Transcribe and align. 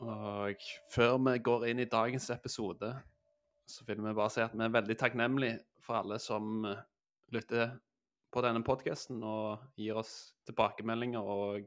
Og 0.00 0.66
før 0.92 1.18
vi 1.26 1.36
går 1.44 1.66
inn 1.70 1.82
i 1.82 1.88
dagens 1.90 2.30
episode, 2.32 2.94
så 3.68 3.84
vil 3.86 4.00
vi 4.00 4.16
bare 4.16 4.32
si 4.32 4.42
at 4.42 4.56
vi 4.56 4.64
er 4.64 4.72
veldig 4.72 4.96
takknemlige 4.98 5.58
for 5.84 6.00
alle 6.00 6.18
som 6.22 6.64
eh, 6.66 6.80
lytter 7.34 7.74
på 8.30 8.42
denne 8.44 8.62
podkasten 8.66 9.22
og 9.26 9.64
gir 9.78 9.98
oss 10.00 10.32
tilbakemeldinger 10.48 11.20
og 11.20 11.66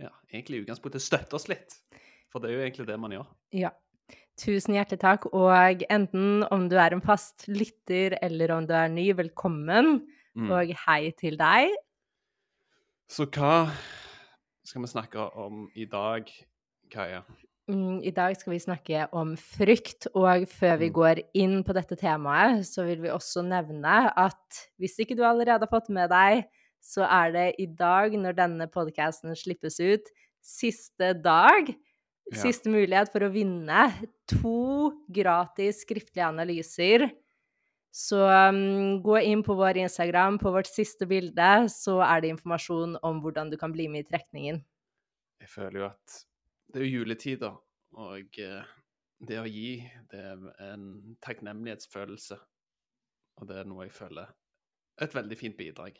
ja, 0.00 0.10
egentlig 0.32 0.60
i 0.60 0.64
utgangspunktet 0.64 1.02
støtter 1.02 1.38
oss 1.38 1.48
litt. 1.50 1.78
For 2.32 2.42
det 2.42 2.50
er 2.50 2.58
jo 2.58 2.64
egentlig 2.66 2.86
det 2.90 3.00
man 3.00 3.14
gjør. 3.14 3.26
Ja. 3.54 3.72
Tusen 4.40 4.74
hjertelig 4.74 5.00
takk. 5.04 5.28
Og 5.30 5.84
enten 5.94 6.42
om 6.52 6.66
du 6.70 6.74
er 6.82 6.94
en 6.94 7.04
fast 7.04 7.46
lytter 7.46 8.18
eller 8.22 8.56
om 8.56 8.66
du 8.66 8.74
er 8.74 8.90
ny, 8.90 9.12
velkommen. 9.16 10.00
Mm. 10.34 10.50
Og 10.50 10.72
hei 10.86 11.12
til 11.18 11.38
deg. 11.38 11.70
Så 13.10 13.28
hva 13.30 13.68
skal 14.66 14.82
vi 14.82 14.90
snakke 14.90 15.28
om 15.38 15.68
i 15.78 15.86
dag, 15.86 16.26
Kaja? 16.94 17.22
Mm, 17.70 18.02
I 18.04 18.10
dag 18.12 18.34
skal 18.36 18.52
vi 18.52 18.58
snakke 18.60 19.06
om 19.16 19.32
frykt, 19.40 20.06
og 20.14 20.44
før 20.52 20.76
vi 20.82 20.90
Mm. 20.90 20.94
går 20.98 21.20
inn 21.34 21.56
på 21.64 21.72
dette 21.74 21.96
temaet, 21.96 22.60
så 22.68 22.84
vil 22.84 23.00
vi 23.02 23.08
også 23.08 23.42
nevne 23.44 24.12
at 24.16 24.60
hvis 24.78 24.98
ikke 25.00 25.16
du 25.16 25.22
allerede 25.24 25.64
har 25.64 25.72
fått 25.72 25.88
med 25.88 26.10
deg, 26.12 26.44
så 26.84 27.06
er 27.08 27.32
det 27.32 27.54
i 27.58 27.66
dag, 27.66 28.12
når 28.12 28.36
denne 28.36 28.66
podcasten 28.68 29.32
slippes 29.34 29.80
ut, 29.80 30.10
siste 30.44 31.14
dag, 31.24 31.72
Ja. 32.32 32.36
siste 32.40 32.68
mulighet 32.68 33.10
for 33.12 33.20
å 33.20 33.32
vinne 33.32 34.08
to 34.28 34.92
gratis 35.10 35.84
skriftlige 35.84 36.28
analyser. 36.28 37.10
Så 37.92 38.16
um, 38.50 39.00
gå 39.02 39.22
inn 39.24 39.42
på 39.42 39.54
vår 39.56 39.76
Instagram, 39.84 40.38
på 40.38 40.50
vårt 40.52 40.66
siste 40.66 41.06
bilde, 41.06 41.68
så 41.70 42.02
er 42.04 42.20
det 42.20 42.30
informasjon 42.34 42.98
om 43.02 43.20
hvordan 43.22 43.50
du 43.50 43.56
kan 43.56 43.72
bli 43.72 43.88
med 43.88 44.04
i 44.04 44.08
trekningen. 44.16 44.62
Jeg 45.40 45.48
føler 45.48 45.78
jo 45.80 45.84
at 45.86 46.24
det 46.74 46.80
er 46.82 46.86
jo 46.88 46.98
juletider, 47.00 47.54
og 47.94 48.38
eh, 48.42 48.64
det 49.24 49.38
å 49.40 49.46
gi, 49.48 49.76
det 50.10 50.20
er 50.20 50.48
en 50.72 51.16
takknemlighetsfølelse. 51.24 52.38
Og 53.40 53.48
det 53.50 53.60
er 53.62 53.68
noe 53.70 53.86
jeg 53.86 53.94
føler 53.94 54.26
er 54.98 55.06
et 55.08 55.14
veldig 55.16 55.36
fint 55.38 55.56
bidrag. 55.58 55.96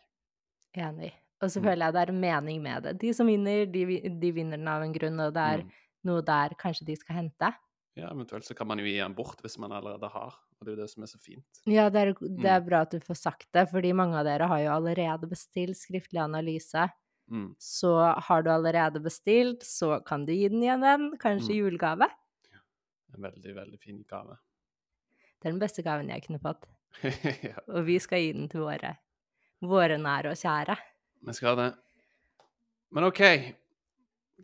Enig. 0.79 1.13
Og 1.43 1.51
så 1.51 1.61
Mm. 1.61 1.65
føler 1.67 1.87
jeg 1.87 1.95
det 1.95 2.03
er 2.09 2.13
mening 2.13 2.63
med 2.63 2.83
det. 2.85 2.99
De 2.99 3.13
som 3.13 3.27
vinner, 3.27 3.67
de, 3.67 3.85
de 4.21 4.31
vinner 4.33 4.57
den 4.59 4.69
av 4.71 4.83
en 4.83 4.93
grunn, 4.95 5.19
og 5.21 5.33
det 5.35 5.43
er 5.43 5.63
Mm. 5.65 5.71
noe 6.05 6.23
der 6.23 6.55
kanskje 6.59 6.85
de 6.87 6.97
skal 6.97 7.17
hente. 7.17 7.55
Ja, 7.97 8.11
eventuelt 8.11 8.45
så 8.45 8.55
kan 8.57 8.67
man 8.67 8.79
jo 8.79 8.85
gi 8.85 8.97
den 8.99 9.15
bort 9.15 9.41
hvis 9.43 9.59
man 9.59 9.71
allerede 9.73 10.09
har, 10.11 10.35
og 10.35 10.65
det 10.67 10.73
er 10.73 10.77
jo 10.77 10.83
det 10.83 10.91
som 10.91 11.03
er 11.03 11.07
så 11.07 11.19
fint. 11.21 11.45
Ja, 11.67 11.89
det 11.91 12.01
er, 12.03 12.13
det 12.15 12.45
er 12.47 12.61
Mm. 12.61 12.67
bra 12.67 12.81
at 12.83 12.91
du 12.91 12.99
får 13.01 13.17
sagt 13.17 13.53
det, 13.53 13.69
fordi 13.71 13.93
mange 13.93 14.15
av 14.17 14.25
dere 14.25 14.47
har 14.49 14.59
jo 14.61 14.71
allerede 14.71 15.29
bestilt 15.29 15.77
skriftlig 15.77 16.21
analyse. 16.23 16.91
Mm. 17.31 17.55
Så 17.59 17.91
har 18.29 18.43
du 18.45 18.51
allerede 18.53 19.01
bestilt, 19.03 19.63
så 19.65 19.99
kan 20.05 20.27
du 20.27 20.33
gi 20.35 20.49
den 20.53 20.63
igjen 20.63 20.85
en, 20.85 21.07
kanskje 21.19 21.55
Mm. 21.55 21.59
julegave. 21.63 22.09
En 23.15 23.23
veldig, 23.23 23.55
veldig 23.57 23.79
fin 23.81 24.03
gave. 24.11 24.37
Det 25.41 25.49
er 25.49 25.53
den 25.53 25.61
beste 25.63 25.83
gaven 25.83 26.09
jeg 26.11 26.23
kunne 26.27 26.41
fått. 26.43 26.67
ja, 27.45 27.59
Og 27.69 27.85
vi 27.87 27.99
skal 27.99 28.19
gi 28.21 28.33
den 28.33 28.49
til 28.49 28.61
våre, 28.67 28.97
våre 29.63 29.97
nære 29.99 30.31
og 30.35 30.37
kjære. 30.41 30.77
vi 31.27 31.33
skal 31.33 31.57
det. 31.57 31.71
Men 32.93 33.05
OK, 33.09 33.21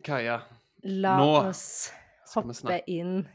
Kaja, 0.03 0.39
La 0.83 1.17
Nå 1.19 1.27
oss 1.49 1.91
hoppe 2.33 2.81
inn 2.87 3.27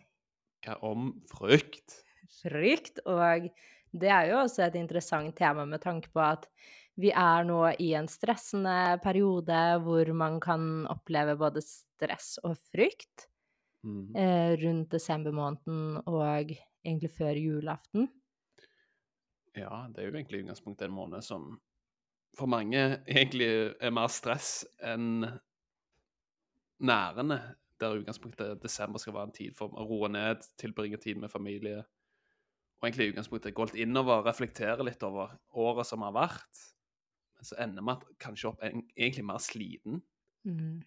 om 0.82 1.12
frykt. 1.30 2.00
frykt. 2.42 2.98
Og 3.06 3.46
det 3.92 4.08
er 4.10 4.30
jo 4.32 4.40
også 4.42 4.66
et 4.66 4.74
interessant 4.74 5.36
tema 5.38 5.64
med 5.64 5.80
tanke 5.84 6.08
på 6.12 6.20
at 6.20 6.48
vi 6.96 7.10
er 7.12 7.46
nå 7.48 7.60
i 7.82 7.92
en 7.98 8.08
stressende 8.08 8.96
periode 9.04 9.62
hvor 9.84 10.12
man 10.16 10.40
kan 10.40 10.86
oppleve 10.92 11.36
både 11.40 11.62
stress 11.64 12.36
og 12.44 12.56
frykt 12.72 13.28
Mm. 13.86 14.16
eh, 14.16 14.56
rundt 14.58 14.90
desembermåneden 14.90 16.00
og 16.10 16.50
egentlig 16.84 17.10
før 17.10 17.38
julaften. 17.38 18.08
Ja, 19.56 19.86
det 19.88 20.02
er 20.02 20.08
jo 20.08 20.16
egentlig 20.16 20.40
i 20.40 20.42
utgangspunktet 20.42 20.88
en 20.88 20.96
måned 20.96 21.22
som 21.22 21.60
for 22.36 22.50
mange 22.50 22.80
egentlig 23.06 23.46
er 23.80 23.94
mer 23.94 24.10
stress 24.12 24.66
enn 24.82 25.24
nærende. 26.82 27.38
Der 27.80 27.94
i 27.94 28.00
utgangspunktet 28.00 28.62
desember 28.62 28.98
skal 28.98 29.14
være 29.14 29.30
en 29.30 29.36
tid 29.36 29.54
for 29.56 29.72
å 29.72 29.86
roe 29.86 30.08
ned, 30.08 30.42
tilbringe 30.58 30.98
tid 31.00 31.20
med 31.20 31.30
familie. 31.30 31.84
Og 32.80 32.88
egentlig 32.88 33.06
i 33.06 33.12
utgangspunktet 33.14 33.54
gå 33.54 33.68
litt 33.68 33.80
innover, 33.86 34.24
reflektere 34.26 34.84
litt 34.84 35.02
over 35.06 35.38
året 35.52 35.86
som 35.88 36.04
har 36.04 36.16
vært. 36.16 36.66
Men 37.36 37.48
så 37.48 37.56
ender 37.62 37.84
man 37.84 38.04
kanskje 38.22 38.50
opp 38.52 38.62
en, 38.64 38.84
egentlig 38.96 39.24
mer 39.28 39.40
sliten. 39.42 40.02
Mm. 40.48 40.84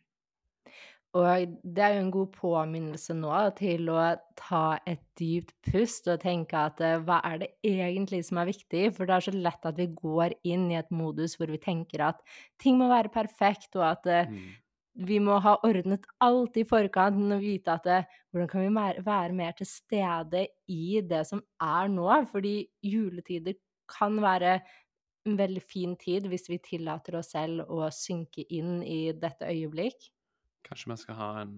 Og 1.18 1.56
det 1.66 1.82
er 1.82 1.96
jo 1.96 2.02
en 2.04 2.12
god 2.14 2.34
påminnelse 2.36 3.16
nå 3.18 3.34
til 3.58 3.88
å 3.90 4.02
ta 4.38 4.78
et 4.86 5.02
dypt 5.18 5.56
pust 5.66 6.06
og 6.12 6.20
tenke 6.22 6.60
at 6.70 6.82
eh, 6.86 7.00
hva 7.02 7.18
er 7.26 7.40
det 7.42 7.50
egentlig 7.66 8.22
som 8.28 8.38
er 8.38 8.52
viktig? 8.52 8.84
For 8.94 9.10
det 9.10 9.16
er 9.16 9.26
så 9.26 9.34
lett 9.34 9.66
at 9.66 9.80
vi 9.82 9.88
går 9.96 10.36
inn 10.46 10.68
i 10.70 10.78
et 10.78 10.92
modus 10.94 11.34
hvor 11.40 11.50
vi 11.50 11.58
tenker 11.64 12.04
at 12.12 12.22
ting 12.62 12.78
må 12.78 12.92
være 12.92 13.10
perfekt, 13.14 13.74
og 13.80 13.88
at 13.90 14.10
eh, 14.10 14.30
Mm. 14.30 15.08
vi 15.08 15.18
må 15.24 15.40
ha 15.42 15.56
ordnet 15.64 16.06
alt 16.22 16.58
i 16.60 16.66
forkant 16.68 17.34
og 17.34 17.42
vite 17.42 17.74
at 17.74 17.90
eh, 17.90 18.08
hvordan 18.30 18.50
kan 18.52 18.66
vi 18.68 19.04
være 19.06 19.34
mer 19.34 19.58
til 19.58 19.70
stede 19.70 20.46
i 20.70 21.02
det 21.02 21.24
som 21.26 21.42
er 21.64 21.90
nå? 21.90 22.10
Fordi 22.30 22.68
juletider 22.86 23.58
kan 23.90 24.22
være 24.22 24.60
en 25.28 25.38
veldig 25.40 25.64
fin 25.64 25.96
tid 26.00 26.28
hvis 26.32 26.50
vi 26.50 26.60
tillater 26.64 27.20
oss 27.20 27.34
selv 27.36 27.68
å 27.68 27.90
synke 27.94 28.46
inn 28.56 28.80
i 28.84 29.12
dette 29.16 29.48
øyeblikk. 29.50 30.12
Kanskje 30.68 30.92
vi 30.92 30.98
skal 31.04 31.16
ha 31.20 31.30
en 31.44 31.56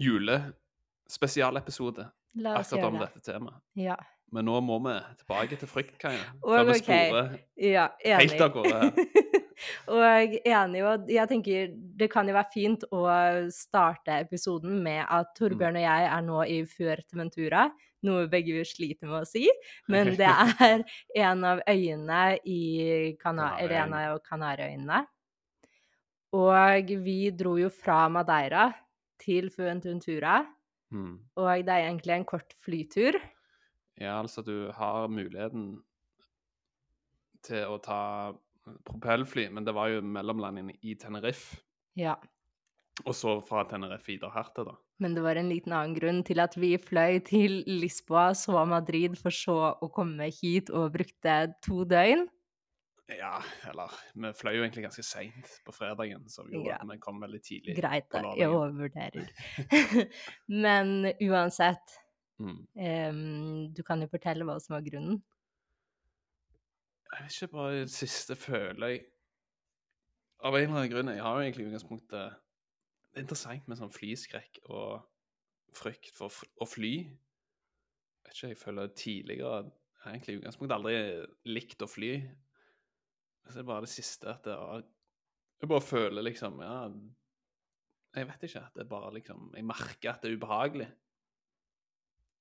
julespesialepisode 0.00 2.04
akkurat 2.06 2.84
om 2.84 2.98
det. 2.98 3.06
dette 3.06 3.32
temaet. 3.32 3.62
Ja. 3.78 3.98
Men 4.30 4.46
nå 4.46 4.60
må 4.62 4.76
vi 4.84 4.94
tilbake 5.18 5.58
til 5.58 5.70
frykt, 5.70 5.96
Kaja. 5.98 6.22
Og 6.42 6.54
Før 6.54 6.68
vi 6.68 6.76
sporer 6.78 7.32
ja, 7.58 7.88
helt 8.06 8.44
av 8.44 8.52
gårde 8.54 9.06
og 9.92 10.36
enig, 10.46 10.84
og 10.86 11.10
jeg 11.10 11.28
tenker 11.28 11.72
det 12.00 12.08
kan 12.12 12.30
jo 12.30 12.36
være 12.36 12.54
fint 12.54 12.86
å 12.94 13.02
starte 13.52 14.20
episoden 14.22 14.78
med 14.84 15.02
at 15.04 15.34
Torbjørn 15.36 15.80
og 15.80 15.84
jeg 15.84 16.06
er 16.14 16.22
nå 16.24 16.44
i 16.46 16.60
Fuerteventura, 16.70 17.66
noe 18.06 18.26
begge 18.32 18.54
vi 18.56 18.64
sliter 18.64 19.06
med 19.10 19.22
å 19.22 19.28
si, 19.28 19.46
men 19.92 20.14
det 20.16 20.28
er 20.30 20.84
en 21.24 21.44
av 21.44 21.62
øyene 21.68 22.38
i 22.48 22.60
Kana 23.20 23.54
og 23.60 23.74
en 23.76 23.96
av 23.98 24.20
Kanariøyene. 24.26 25.02
Og 26.38 26.90
vi 27.04 27.18
dro 27.34 27.56
jo 27.58 27.68
fra 27.74 28.04
Madeira 28.12 28.68
til 29.20 29.50
Fuentuntura, 29.50 30.42
Mm. 30.90 31.20
og 31.38 31.46
det 31.62 31.70
er 31.70 31.84
egentlig 31.86 32.14
en 32.16 32.24
kort 32.26 32.54
flytur. 32.66 33.14
Ja, 33.94 34.16
altså 34.18 34.42
du 34.42 34.72
har 34.74 35.06
muligheten 35.06 35.84
til 37.46 37.62
å 37.70 37.76
ta 37.78 38.32
propellfly, 38.88 39.44
men 39.54 39.62
det 39.64 39.74
var 39.76 39.92
jo 39.92 40.00
mellomlanding 40.02 40.72
i 40.82 40.96
Tenerife, 40.98 41.60
Ja. 41.94 42.16
og 43.04 43.14
så 43.14 43.36
fra 43.46 43.62
Tenerife 43.70 44.06
videre 44.10 44.32
hertil, 44.34 44.64
da. 44.72 44.74
Men 45.00 45.14
det 45.16 45.22
var 45.24 45.36
en 45.40 45.48
liten 45.48 45.72
annen 45.72 45.94
grunn 45.96 46.18
til 46.28 46.40
at 46.42 46.54
vi 46.60 46.74
fløy 46.76 47.20
til 47.24 47.62
Lisboa, 47.66 48.30
så 48.36 48.66
Madrid, 48.68 49.16
for 49.18 49.32
så 49.32 49.56
å 49.80 49.88
komme 49.92 50.28
hit 50.28 50.68
og 50.70 50.92
brukte 50.92 51.38
to 51.64 51.84
døgn. 51.88 52.26
Ja, 53.10 53.40
eller 53.66 53.90
Vi 54.14 54.28
fløy 54.38 54.52
jo 54.54 54.62
egentlig 54.62 54.84
ganske 54.84 55.02
seint 55.02 55.48
på 55.66 55.72
fredagen, 55.74 56.28
så 56.30 56.44
vi, 56.46 56.60
Ja. 56.68 56.76
vi 56.86 56.98
kom 57.02 57.18
veldig 57.20 57.40
tidlig. 57.42 57.74
Greit, 57.80 58.06
da. 58.12 58.20
Jeg 58.38 58.48
overvurderer. 58.54 59.26
Men 60.48 61.12
uansett, 61.20 61.96
Mm. 62.40 62.60
um, 63.10 63.72
du 63.74 63.82
kan 63.82 64.00
jo 64.00 64.06
fortelle 64.08 64.44
hva 64.48 64.54
som 64.60 64.72
var 64.78 64.80
grunnen. 64.86 65.18
Jeg 67.12 67.24
vet 67.26 67.34
ikke, 67.42 67.48
bare 67.52 67.80
det 67.82 67.90
siste 67.90 68.36
føler 68.38 68.86
jeg 68.94 69.00
Av 70.42 70.54
en 70.56 70.62
eller 70.62 70.76
annen 70.78 70.92
grunn 70.92 71.10
Jeg 71.12 71.20
har 71.20 71.34
jo 71.36 71.42
egentlig 71.44 71.64
i 71.66 71.68
utgangspunktet 71.68 72.36
Det 73.10 73.18
er 73.18 73.24
interessant 73.26 73.66
med 73.68 73.78
sånn 73.80 73.90
flyskrekk 73.94 74.60
og 74.70 75.00
frykt 75.74 76.12
for 76.14 76.34
å 76.62 76.66
fly. 76.68 76.92
Jeg 77.00 78.24
vet 78.26 78.34
ikke, 78.36 78.48
jeg 78.52 78.60
føler 78.60 78.92
tidligere 78.98 79.60
Jeg 79.64 80.04
har 80.04 80.12
egentlig 80.14 80.34
i 80.34 80.38
utgangspunktet 80.40 80.76
aldri 80.76 80.94
likt 81.50 81.82
å 81.82 81.88
fly. 81.90 82.10
Så 83.48 83.56
det 83.56 83.62
er 83.64 83.68
bare 83.68 83.84
det 83.86 83.90
siste 83.92 84.30
at 84.30 84.44
det 84.46 84.54
er, 84.54 84.84
Jeg 85.60 85.68
bare 85.72 85.84
føler 85.84 86.22
liksom 86.22 86.60
Ja, 86.62 86.76
Jeg 88.14 88.28
vet 88.30 88.42
ikke. 88.48 88.62
at 88.66 88.74
det 88.74 88.84
er 88.84 88.90
bare 88.90 89.12
liksom 89.18 89.50
Jeg 89.56 89.64
merker 89.66 90.10
at 90.14 90.22
det 90.22 90.30
er 90.30 90.36
ubehagelig. 90.38 90.86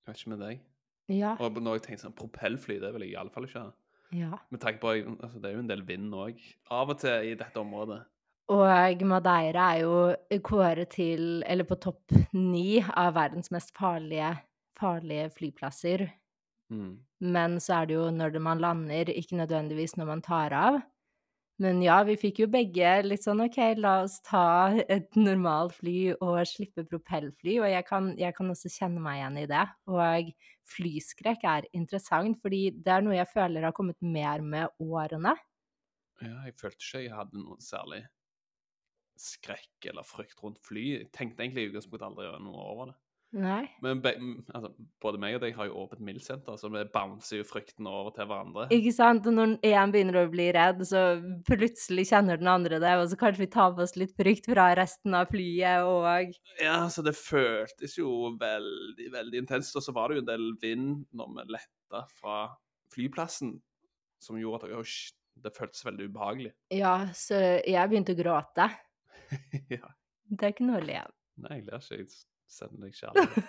Jeg 0.05 0.13
vet 0.13 0.21
ikke 0.21 0.33
med 0.35 0.43
deg. 0.45 0.61
Ja. 1.09 1.33
Og 1.41 1.57
når 1.61 1.79
jeg 1.79 1.83
tenker 1.87 2.03
sånn 2.05 2.17
propellfly, 2.17 2.79
det 2.79 2.93
vil 2.93 3.07
jeg 3.07 3.15
iallfall 3.17 3.47
ikke 3.49 3.65
ha. 3.65 3.73
ja. 4.13 4.37
Med 4.51 4.61
tanke 4.61 4.79
på 4.83 4.93
altså, 4.93 5.39
Det 5.41 5.49
er 5.49 5.55
jo 5.57 5.63
en 5.65 5.69
del 5.73 5.81
vind 5.85 6.13
òg, 6.13 6.39
av 6.69 6.89
og 6.93 6.99
til 7.01 7.31
i 7.31 7.35
dette 7.37 7.57
området. 7.61 8.03
Og 8.49 9.03
Madeira 9.05 9.67
er 9.75 9.83
jo 9.83 10.39
kåret 10.41 10.95
til, 10.95 11.43
eller 11.45 11.67
på 11.69 11.77
topp 11.77 12.15
ni 12.33 12.79
av 12.81 13.13
verdens 13.13 13.51
mest 13.53 13.75
farlige, 13.77 14.31
farlige 14.79 15.27
flyplasser. 15.35 16.07
Mm. 16.73 16.95
Men 17.29 17.59
så 17.61 17.81
er 17.81 17.89
det 17.89 17.99
jo 17.99 18.07
når 18.13 18.39
man 18.41 18.63
lander, 18.63 19.11
ikke 19.13 19.37
nødvendigvis 19.37 19.97
når 19.99 20.09
man 20.09 20.25
tar 20.25 20.55
av. 20.57 20.79
Men 21.59 21.81
ja, 21.83 21.97
vi 22.07 22.15
fikk 22.15 22.39
jo 22.39 22.47
begge 22.47 22.91
litt 23.03 23.25
sånn 23.25 23.43
OK, 23.43 23.57
la 23.77 23.97
oss 24.05 24.21
ta 24.23 24.71
et 24.87 25.17
normalt 25.19 25.75
fly 25.75 26.13
og 26.15 26.39
slippe 26.47 26.85
propellfly. 26.87 27.57
Og 27.59 27.67
jeg 27.67 27.85
kan, 27.85 28.13
jeg 28.17 28.33
kan 28.37 28.53
også 28.53 28.71
kjenne 28.71 29.03
meg 29.03 29.19
igjen 29.19 29.41
i 29.43 29.47
det. 29.51 29.65
Og 29.91 30.29
flyskrekk 30.73 31.43
er 31.51 31.67
interessant, 31.75 32.39
fordi 32.41 32.69
det 32.79 32.95
er 32.95 33.03
noe 33.05 33.19
jeg 33.19 33.29
føler 33.33 33.67
har 33.67 33.75
kommet 33.75 33.99
mer 33.99 34.41
med 34.41 34.71
årene. 34.79 35.35
Ja, 36.23 36.39
jeg 36.47 36.55
følte 36.57 36.79
ikke 36.79 37.03
jeg 37.03 37.13
hadde 37.19 37.43
noe 37.43 37.59
særlig 37.63 38.07
skrekk 39.19 39.91
eller 39.91 40.07
frykt 40.07 40.41
rundt 40.43 40.59
fly. 40.65 40.85
Jeg 40.95 41.11
tenkte 41.15 41.43
egentlig 41.43 41.67
i 41.67 41.71
utgangspunktet 41.73 42.07
aldri 42.07 42.27
gjøre 42.27 42.43
noe 42.45 42.65
over 42.71 42.91
det. 42.91 42.97
Nei. 43.37 43.67
Men 43.85 43.99
be, 44.01 44.15
altså, 44.57 44.71
både 45.03 45.19
meg 45.21 45.35
og 45.37 45.43
deg 45.43 45.53
har 45.53 45.67
jo 45.69 45.83
åpent 45.83 46.01
mildsenter, 46.01 46.55
så 46.57 46.69
vi 46.73 46.81
bouncer 46.89 47.37
jo 47.37 47.45
frykten 47.45 47.85
over 47.85 48.09
til 48.15 48.25
hverandre. 48.25 48.65
Ikke 48.73 48.93
sant? 48.95 49.27
Og 49.29 49.35
når 49.35 49.53
én 49.69 49.93
begynner 49.93 50.23
å 50.23 50.31
bli 50.31 50.47
redd, 50.55 50.81
så 50.89 51.03
plutselig 51.45 52.07
kjenner 52.09 52.41
den 52.41 52.49
andre 52.49 52.79
det, 52.81 52.95
og 52.97 53.05
så 53.11 53.19
kanskje 53.21 53.45
vi 53.45 53.51
tar 53.53 53.75
på 53.75 53.85
oss 53.85 53.93
litt 54.01 54.15
frykt 54.17 54.49
fra 54.49 54.71
resten 54.79 55.13
av 55.19 55.29
flyet, 55.29 55.85
og 55.85 56.33
Ja, 56.63 56.81
så 56.89 57.05
det 57.05 57.13
føltes 57.19 57.99
jo 57.99 58.33
veldig, 58.41 59.11
veldig 59.13 59.43
intenst. 59.45 59.77
Og 59.77 59.85
så 59.85 59.93
var 59.93 60.09
det 60.09 60.19
jo 60.19 60.25
en 60.25 60.31
del 60.33 60.49
vind 60.63 60.91
når 61.13 61.31
vi 61.35 61.47
letta 61.59 62.05
fra 62.17 62.41
flyplassen, 62.89 63.59
som 64.19 64.41
gjorde 64.41 64.65
at 64.65 64.81
«Åsj, 64.81 64.97
det 65.39 65.53
føltes 65.55 65.85
veldig 65.85 66.09
ubehagelig. 66.09 66.49
Ja, 66.73 66.97
så 67.15 67.37
jeg 67.61 67.91
begynte 67.91 68.17
å 68.17 68.17
gråte. 68.17 68.65
ja. 69.75 69.93
Det 70.29 70.45
er 70.45 70.53
ikke 70.53 70.65
noe 70.67 70.81
å 70.81 70.85
le 70.85 70.99
av. 71.03 71.11
Nei, 71.45 71.55
jeg 71.59 71.65
ler 71.69 71.79
ikke. 71.79 71.97
Jeg 71.99 72.07
sender 72.49 72.79
deg 72.85 72.93
kjærlighet. 72.97 73.43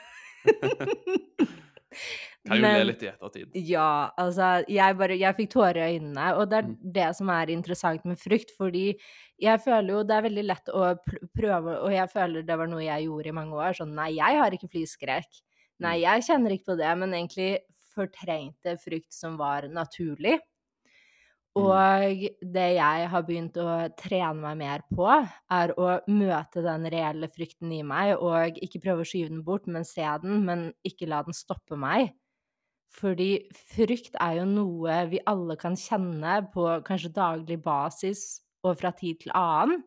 Kan 2.46 2.56
jo 2.56 2.62
le 2.64 2.84
litt 2.86 3.02
i 3.04 3.08
ettertid. 3.10 3.56
Ja, 3.68 3.86
altså, 4.20 4.62
jeg 4.70 4.96
bare 4.96 5.16
Jeg 5.18 5.36
fikk 5.36 5.50
tårer 5.52 5.80
i 5.82 5.96
øynene, 5.98 6.28
og 6.38 6.46
det 6.50 6.58
er 6.60 6.68
Mm. 6.70 6.76
det 6.94 7.08
som 7.18 7.28
er 7.34 7.50
interessant 7.52 8.04
med 8.08 8.16
frykt, 8.18 8.52
fordi 8.56 8.94
jeg 9.42 9.60
føler 9.60 9.90
jo 9.92 10.02
det 10.04 10.16
er 10.16 10.22
veldig 10.28 10.44
lett 10.46 10.68
å 10.72 10.94
prøve, 11.36 11.74
og 11.82 11.90
jeg 11.92 12.08
føler 12.12 12.42
det 12.46 12.56
var 12.58 12.66
noe 12.70 12.84
jeg 12.84 13.04
gjorde 13.08 13.28
i 13.28 13.36
mange 13.36 13.52
år, 13.58 13.74
sånn 13.76 13.94
nei, 13.94 14.10
jeg 14.16 14.38
har 14.40 14.50
ikke 14.56 14.70
flyskrekk. 14.72 15.42
Nei, 15.80 15.96
Mm. 15.98 16.02
jeg 16.02 16.22
kjenner 16.28 16.50
ikke 16.56 16.70
på 16.72 16.78
det, 16.78 16.98
men 16.98 17.10
egentlig 17.12 17.58
fortrengte 17.96 18.76
frykt 18.78 19.12
som 19.12 19.36
var 19.36 19.62
naturlig. 19.68 20.38
Mm. 21.58 21.64
Og 21.66 22.24
det 22.54 22.66
jeg 22.76 23.06
har 23.10 23.24
begynt 23.26 23.56
å 23.58 23.70
trene 23.98 24.38
meg 24.38 24.58
mer 24.60 24.84
på, 24.94 25.08
er 25.50 25.72
å 25.74 25.96
møte 26.06 26.62
den 26.62 26.86
reelle 26.92 27.28
frykten 27.32 27.72
i 27.74 27.82
meg, 27.86 28.14
og 28.22 28.60
ikke 28.62 28.82
prøve 28.84 29.02
å 29.02 29.08
skyve 29.08 29.32
den 29.32 29.42
bort, 29.46 29.66
men 29.66 29.86
se 29.88 30.06
den, 30.22 30.44
men 30.46 30.68
ikke 30.86 31.08
la 31.10 31.24
den 31.26 31.34
stoppe 31.36 31.78
meg. 31.80 32.12
Fordi 32.94 33.30
frykt 33.70 34.16
er 34.18 34.40
jo 34.40 34.46
noe 34.50 34.96
vi 35.10 35.20
alle 35.30 35.56
kan 35.58 35.76
kjenne 35.78 36.40
på 36.54 36.66
kanskje 36.86 37.12
daglig 37.14 37.60
basis 37.62 38.40
og 38.66 38.78
fra 38.80 38.90
tid 38.94 39.20
til 39.22 39.34
annen. 39.38 39.84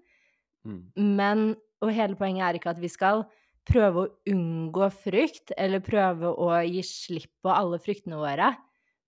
Mm. 0.63 0.81
Men 0.95 1.55
Og 1.83 1.91
hele 1.91 2.15
poenget 2.15 2.45
er 2.47 2.55
ikke 2.55 2.71
at 2.71 2.77
vi 2.79 2.87
skal 2.87 3.25
prøve 3.67 4.05
å 4.05 4.11
unngå 4.31 4.87
frykt, 4.95 5.51
eller 5.59 5.83
prøve 5.83 6.29
å 6.31 6.47
gi 6.63 6.79
slipp 6.87 7.31
på 7.43 7.51
alle 7.51 7.75
fryktene 7.83 8.15
våre. 8.21 8.53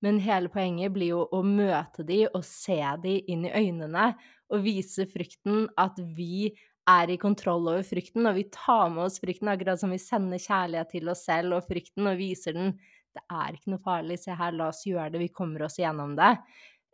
Men 0.05 0.21
hele 0.21 0.51
poenget 0.53 0.93
blir 0.93 1.15
jo 1.15 1.25
å 1.33 1.41
møte 1.45 2.05
de 2.05 2.25
og 2.29 2.43
se 2.45 2.77
de 3.01 3.17
inn 3.31 3.47
i 3.49 3.53
øynene, 3.55 4.11
og 4.53 4.61
vise 4.61 5.07
frykten 5.09 5.65
at 5.81 5.97
vi 5.97 6.51
er 6.85 7.09
i 7.09 7.17
kontroll 7.17 7.65
over 7.71 7.85
frykten, 7.85 8.27
og 8.29 8.37
vi 8.37 8.45
tar 8.53 8.91
med 8.93 9.07
oss 9.07 9.17
frykten 9.21 9.49
akkurat 9.49 9.81
som 9.81 9.89
vi 9.93 9.97
sender 10.01 10.41
kjærlighet 10.41 10.91
til 10.93 11.09
oss 11.09 11.23
selv 11.25 11.57
og 11.57 11.65
frykten, 11.65 12.05
og 12.05 12.19
viser 12.21 12.53
den 12.57 12.75
det 13.15 13.23
er 13.31 13.55
ikke 13.55 13.71
noe 13.71 13.83
farlig, 13.83 14.17
se 14.19 14.35
her, 14.35 14.55
la 14.55 14.69
oss 14.73 14.83
gjøre 14.83 15.13
det, 15.13 15.21
vi 15.23 15.31
kommer 15.31 15.63
oss 15.67 15.77
gjennom 15.79 16.17
det. 16.19 16.33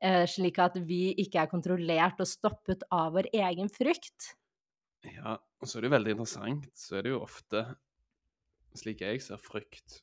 Eh, 0.05 0.23
slik 0.29 0.59
at 0.61 0.77
vi 0.85 1.15
ikke 1.21 1.43
er 1.43 1.49
kontrollert 1.49 2.21
og 2.21 2.29
stoppet 2.29 2.85
av 2.93 3.15
vår 3.17 3.31
egen 3.33 3.71
frykt. 3.73 4.35
Ja, 5.09 5.39
og 5.41 5.69
så 5.69 5.79
er 5.79 5.83
det 5.83 5.89
jo 5.89 5.95
veldig 5.95 6.13
interessant, 6.15 6.69
så 6.77 6.99
er 6.99 7.05
det 7.05 7.15
jo 7.15 7.23
ofte, 7.25 7.63
slik 8.77 9.01
jeg 9.01 9.21
ser 9.25 9.41
frykt, 9.41 10.01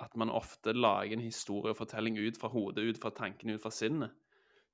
at 0.00 0.16
man 0.16 0.30
ofte 0.30 0.72
lager 0.72 1.12
en 1.12 1.20
historie 1.20 1.70
og 1.70 1.76
fortelling 1.76 2.18
ut 2.18 2.36
fra 2.40 2.48
hodet, 2.48 2.82
ut 2.88 2.98
fra 2.98 3.10
tankene, 3.10 3.54
ut 3.54 3.62
fra 3.62 3.70
sinnet, 3.70 4.10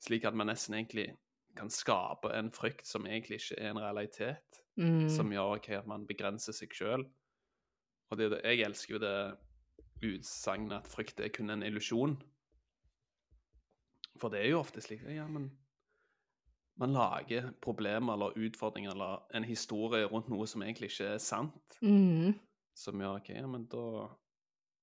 slik 0.01 0.25
at 0.25 0.35
man 0.35 0.47
nesten 0.49 0.75
egentlig 0.75 1.11
kan 1.57 1.69
skape 1.71 2.31
en 2.33 2.51
frykt 2.51 2.87
som 2.87 3.05
egentlig 3.07 3.41
ikke 3.41 3.59
er 3.61 3.71
en 3.71 3.79
realitet, 3.83 4.63
Mm. 4.79 5.09
som 5.11 5.29
gjør 5.31 5.57
okay, 5.57 5.75
at 5.77 5.87
man 5.87 6.07
begrenser 6.07 6.53
seg 6.53 6.71
sjøl. 6.73 7.05
Og 8.11 8.17
det- 8.19 8.41
jeg 8.45 8.61
elsker 8.61 8.95
jo 8.95 8.99
det 8.99 9.37
utsagnet 10.03 10.73
at 10.73 10.87
frykt 10.89 11.21
er 11.21 11.29
kun 11.29 11.51
en 11.51 11.63
illusjon. 11.63 12.23
For 14.21 14.29
det 14.29 14.41
er 14.41 14.51
jo 14.51 14.61
ofte 14.61 14.81
slik 14.81 15.03
ja, 15.09 15.27
men 15.27 15.51
man 16.81 16.93
lager 16.93 17.53
problemer 17.61 18.13
eller 18.17 18.37
utfordringer 18.41 18.91
eller 18.95 19.23
en 19.35 19.45
historie 19.45 20.07
rundt 20.07 20.29
noe 20.33 20.47
som 20.47 20.63
egentlig 20.63 20.91
ikke 20.91 21.15
er 21.15 21.19
sant, 21.19 21.79
Mm. 21.83 22.35
som 22.75 22.95
gjør 23.01 23.17
ok, 23.21 23.29
ja, 23.35 23.47
men 23.47 23.67
da 23.67 24.09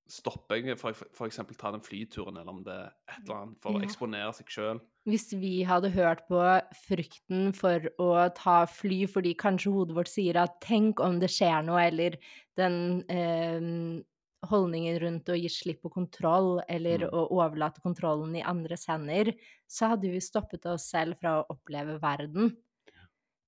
stopper 0.08 0.56
jeg 0.64 0.78
for, 0.80 0.96
for 1.14 1.28
eksempel 1.28 1.56
ta 1.60 1.70
den 1.74 1.82
flyturen, 1.84 2.36
eller 2.40 2.52
om 2.52 2.62
det 2.64 2.74
er 2.74 2.92
et 3.12 3.22
eller 3.26 3.42
annet, 3.42 3.58
for 3.62 3.76
å 3.76 3.82
eksponere 3.84 4.32
seg 4.36 4.48
sjøl. 4.52 4.80
Hvis 5.08 5.30
vi 5.40 5.62
hadde 5.68 5.90
hørt 5.94 6.26
på 6.28 6.40
frykten 6.86 7.52
for 7.56 7.86
å 8.00 8.10
ta 8.36 8.64
fly 8.68 9.06
fordi 9.08 9.34
kanskje 9.40 9.72
hodet 9.72 9.96
vårt 9.96 10.08
sier 10.12 10.36
at 10.36 10.60
'tenk 10.60 11.00
om 11.00 11.18
det 11.20 11.30
skjer 11.32 11.62
noe', 11.64 11.86
eller 11.86 12.16
den 12.56 13.04
eh, 13.08 14.02
holdningen 14.48 14.98
rundt 15.02 15.28
å 15.28 15.36
gi 15.36 15.48
slipp 15.48 15.82
på 15.82 15.90
kontroll, 15.92 16.60
eller 16.68 16.98
Mm. 16.98 17.10
å 17.10 17.28
overlate 17.30 17.80
kontrollen 17.82 18.36
i 18.36 18.42
andres 18.42 18.86
hender, 18.86 19.32
så 19.68 19.88
hadde 19.94 20.10
vi 20.12 20.20
stoppet 20.20 20.64
oss 20.66 20.88
selv 20.90 21.18
fra 21.20 21.40
å 21.42 21.46
oppleve 21.50 21.98
verden. 22.00 22.56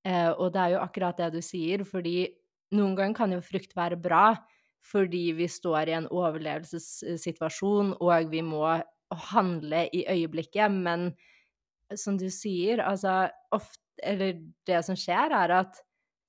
Eh, 0.04 0.30
og 0.32 0.52
det 0.54 0.60
er 0.60 0.70
jo 0.74 0.80
akkurat 0.84 1.16
det 1.20 1.32
du 1.34 1.40
sier, 1.44 1.84
fordi 1.84 2.28
noen 2.72 2.96
ganger 2.96 3.14
kan 3.14 3.32
jo 3.32 3.40
frykt 3.44 3.74
være 3.76 4.00
bra, 4.00 4.36
fordi 4.86 5.30
vi 5.36 5.48
står 5.50 5.90
i 5.90 5.96
en 5.98 6.08
overlevelsessituasjon, 6.08 7.94
og 8.00 8.30
vi 8.32 8.40
må 8.46 8.64
handle 9.30 9.84
i 9.96 10.04
øyeblikket, 10.08 10.72
men 10.72 11.10
som 11.98 12.18
du 12.18 12.28
sier, 12.30 12.82
altså 12.84 13.28
ofte 13.52 13.78
Eller 14.00 14.38
det 14.64 14.78
som 14.86 14.96
skjer, 14.96 15.28
er 15.36 15.52
at 15.52 15.82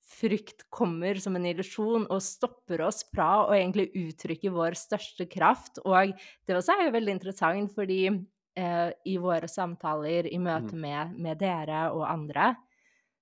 frykt 0.04 0.66
kommer 0.68 1.16
som 1.16 1.38
en 1.38 1.46
illusjon 1.48 2.04
og 2.04 2.20
stopper 2.20 2.82
oss 2.84 2.98
fra 3.08 3.46
å 3.46 3.54
egentlig 3.56 3.86
uttrykke 3.96 4.52
vår 4.52 4.76
største 4.76 5.24
kraft. 5.30 5.80
Og 5.86 6.12
det 6.44 6.58
også 6.58 6.74
er 6.76 6.84
jo 6.84 6.94
veldig 6.98 7.14
interessant, 7.16 7.72
fordi 7.72 8.10
eh, 8.10 8.90
i 9.08 9.16
våre 9.16 9.48
samtaler 9.48 10.28
i 10.28 10.36
møte 10.36 10.76
Mm. 10.76 10.80
med, 10.84 11.16
med 11.16 11.40
dere 11.40 11.86
og 11.96 12.04
andre, 12.10 12.56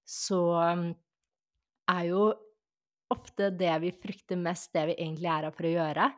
så 0.02 0.42
um, 0.74 0.88
er 1.94 2.04
jo 2.10 2.32
ofte 3.10 3.50
det 3.56 3.72
vi 3.82 3.90
frykter 3.92 4.38
mest, 4.40 4.72
det 4.74 4.86
vi 4.90 4.96
egentlig 4.98 5.30
er 5.30 5.46
her 5.48 5.54
for 5.56 5.68
å 5.68 5.72
gjøre. 5.74 6.08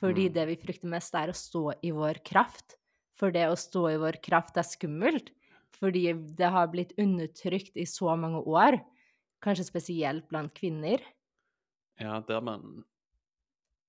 Fordi 0.00 0.26
Mm. 0.26 0.32
det 0.32 0.46
vi 0.50 0.56
frykter 0.60 0.88
mest, 0.92 1.14
er 1.14 1.28
å 1.32 1.36
stå 1.36 1.64
i 1.82 1.90
vår 1.96 2.20
kraft. 2.24 2.76
For 3.16 3.32
det 3.32 3.46
å 3.48 3.56
stå 3.56 3.86
i 3.94 3.98
vår 4.00 4.20
kraft 4.22 4.56
er 4.60 4.66
skummelt. 4.68 5.30
Fordi 5.76 6.12
det 6.36 6.50
har 6.52 6.68
blitt 6.72 6.92
undertrykt 7.00 7.76
i 7.76 7.84
så 7.88 8.16
mange 8.16 8.42
år. 8.44 8.78
Kanskje 9.44 9.64
spesielt 9.70 10.28
blant 10.28 10.54
kvinner. 10.54 11.00
Ja, 12.00 12.20
der 12.20 12.40
man 12.40 12.84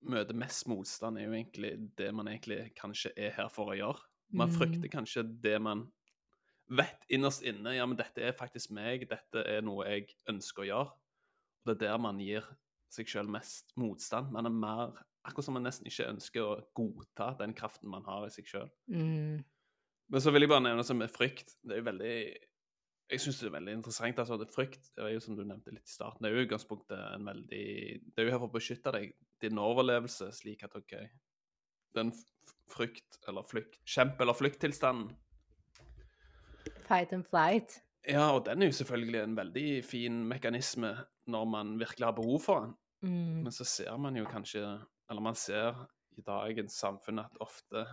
møter 0.08 0.36
mest 0.38 0.68
motstand, 0.70 1.18
er 1.20 1.28
jo 1.28 1.36
egentlig 1.36 1.72
det 2.00 2.12
man 2.16 2.28
egentlig 2.32 2.72
kanskje 2.78 3.12
er 3.18 3.32
her 3.36 3.50
for 3.52 3.74
å 3.74 3.78
gjøre. 3.78 4.04
Man 4.38 4.50
Mm. 4.50 4.52
frykter 4.52 4.92
kanskje 4.92 5.24
det 5.42 5.58
man 5.62 5.88
vet 6.70 7.06
innerst 7.10 7.44
inne. 7.48 7.76
Ja, 7.78 7.86
men 7.88 7.98
dette 8.00 8.24
er 8.28 8.36
faktisk 8.36 8.72
meg, 8.76 9.08
dette 9.10 9.44
er 9.48 9.62
noe 9.66 9.86
jeg 9.88 10.14
ønsker 10.30 10.64
å 10.66 10.68
gjøre. 10.70 10.92
Det 11.68 11.76
er 11.76 11.84
der 11.84 12.02
man 12.02 12.20
gir 12.24 12.48
seg 12.94 13.10
sjøl 13.12 13.30
mest 13.32 13.74
motstand. 13.80 14.32
Man 14.32 14.48
er 14.48 14.54
mer 14.56 14.98
Akkurat 15.28 15.44
som 15.44 15.58
man 15.58 15.66
nesten 15.68 15.90
ikke 15.90 16.06
ønsker 16.08 16.40
å 16.40 16.52
godta 16.78 17.34
den 17.36 17.52
kraften 17.52 17.90
man 17.92 18.06
har 18.08 18.24
i 18.24 18.32
seg 18.32 18.46
sjøl. 18.48 18.70
Mm. 18.88 19.42
Men 20.08 20.24
så 20.24 20.32
vil 20.32 20.46
jeg 20.46 20.52
bare 20.54 20.64
nevne 20.64 20.86
som 20.88 20.96
med 20.96 21.12
frykt. 21.12 21.58
Det 21.60 21.76
er 21.76 21.82
jo 21.82 21.88
veldig 21.90 22.14
Jeg 23.12 23.24
syns 23.24 23.42
det 23.42 23.50
er 23.50 23.56
veldig 23.58 23.74
interessant. 23.76 24.20
altså 24.20 24.38
det 24.40 24.48
Frykt 24.54 24.88
det 24.96 25.04
er 25.04 25.14
jo 25.18 25.24
som 25.24 25.36
du 25.36 25.44
nevnte 25.44 25.74
litt 25.76 25.88
i 25.88 25.92
starten, 25.92 26.24
det 26.24 26.32
er 26.32 26.38
jo 26.38 26.46
utgangspunktet 26.48 26.98
en 27.00 27.28
veldig 27.28 27.68
Det 28.08 28.24
er 28.24 28.28
jo 28.28 28.32
her 28.32 28.40
for 28.40 28.48
å 28.48 28.56
beskytte 28.56 28.94
deg, 28.96 29.14
din 29.44 29.60
overlevelse, 29.60 30.32
slik 30.32 30.64
at 30.64 30.76
OK 30.80 30.96
Den 31.96 32.14
frykt 32.72 33.20
eller 33.28 33.48
flykt 33.48 33.80
Kjempe- 33.84 34.24
eller 34.24 34.36
flykttilstanden 34.36 35.12
Fight 36.88 37.12
and 37.12 37.28
flight. 37.28 37.82
Ja, 38.08 38.30
og 38.32 38.46
den 38.46 38.62
er 38.62 38.70
jo 38.70 38.72
selvfølgelig 38.72 39.20
en 39.24 39.38
veldig 39.38 39.84
fin 39.84 40.24
mekanisme 40.28 40.94
når 41.28 41.46
man 41.46 41.80
virkelig 41.80 42.06
har 42.08 42.16
behov 42.16 42.40
for 42.40 42.60
den. 42.64 42.74
Mm. 43.02 43.44
Men 43.44 43.52
så 43.52 43.64
ser 43.68 43.98
man 43.98 44.16
jo 44.18 44.26
kanskje, 44.26 44.62
eller 45.10 45.22
man 45.22 45.36
ser 45.36 45.88
i 46.18 46.22
dagens 46.26 46.74
samfunn 46.74 47.20
at 47.20 47.36
ofte 47.44 47.86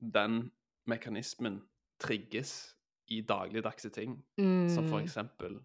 den 0.00 0.50
mekanismen 0.86 1.60
trigges 2.00 2.74
i 3.08 3.20
dagligdagse 3.20 3.90
ting. 3.90 4.24
Som 4.68 4.88
for 4.88 4.98
Mm. 4.98 5.04
eksempel 5.04 5.60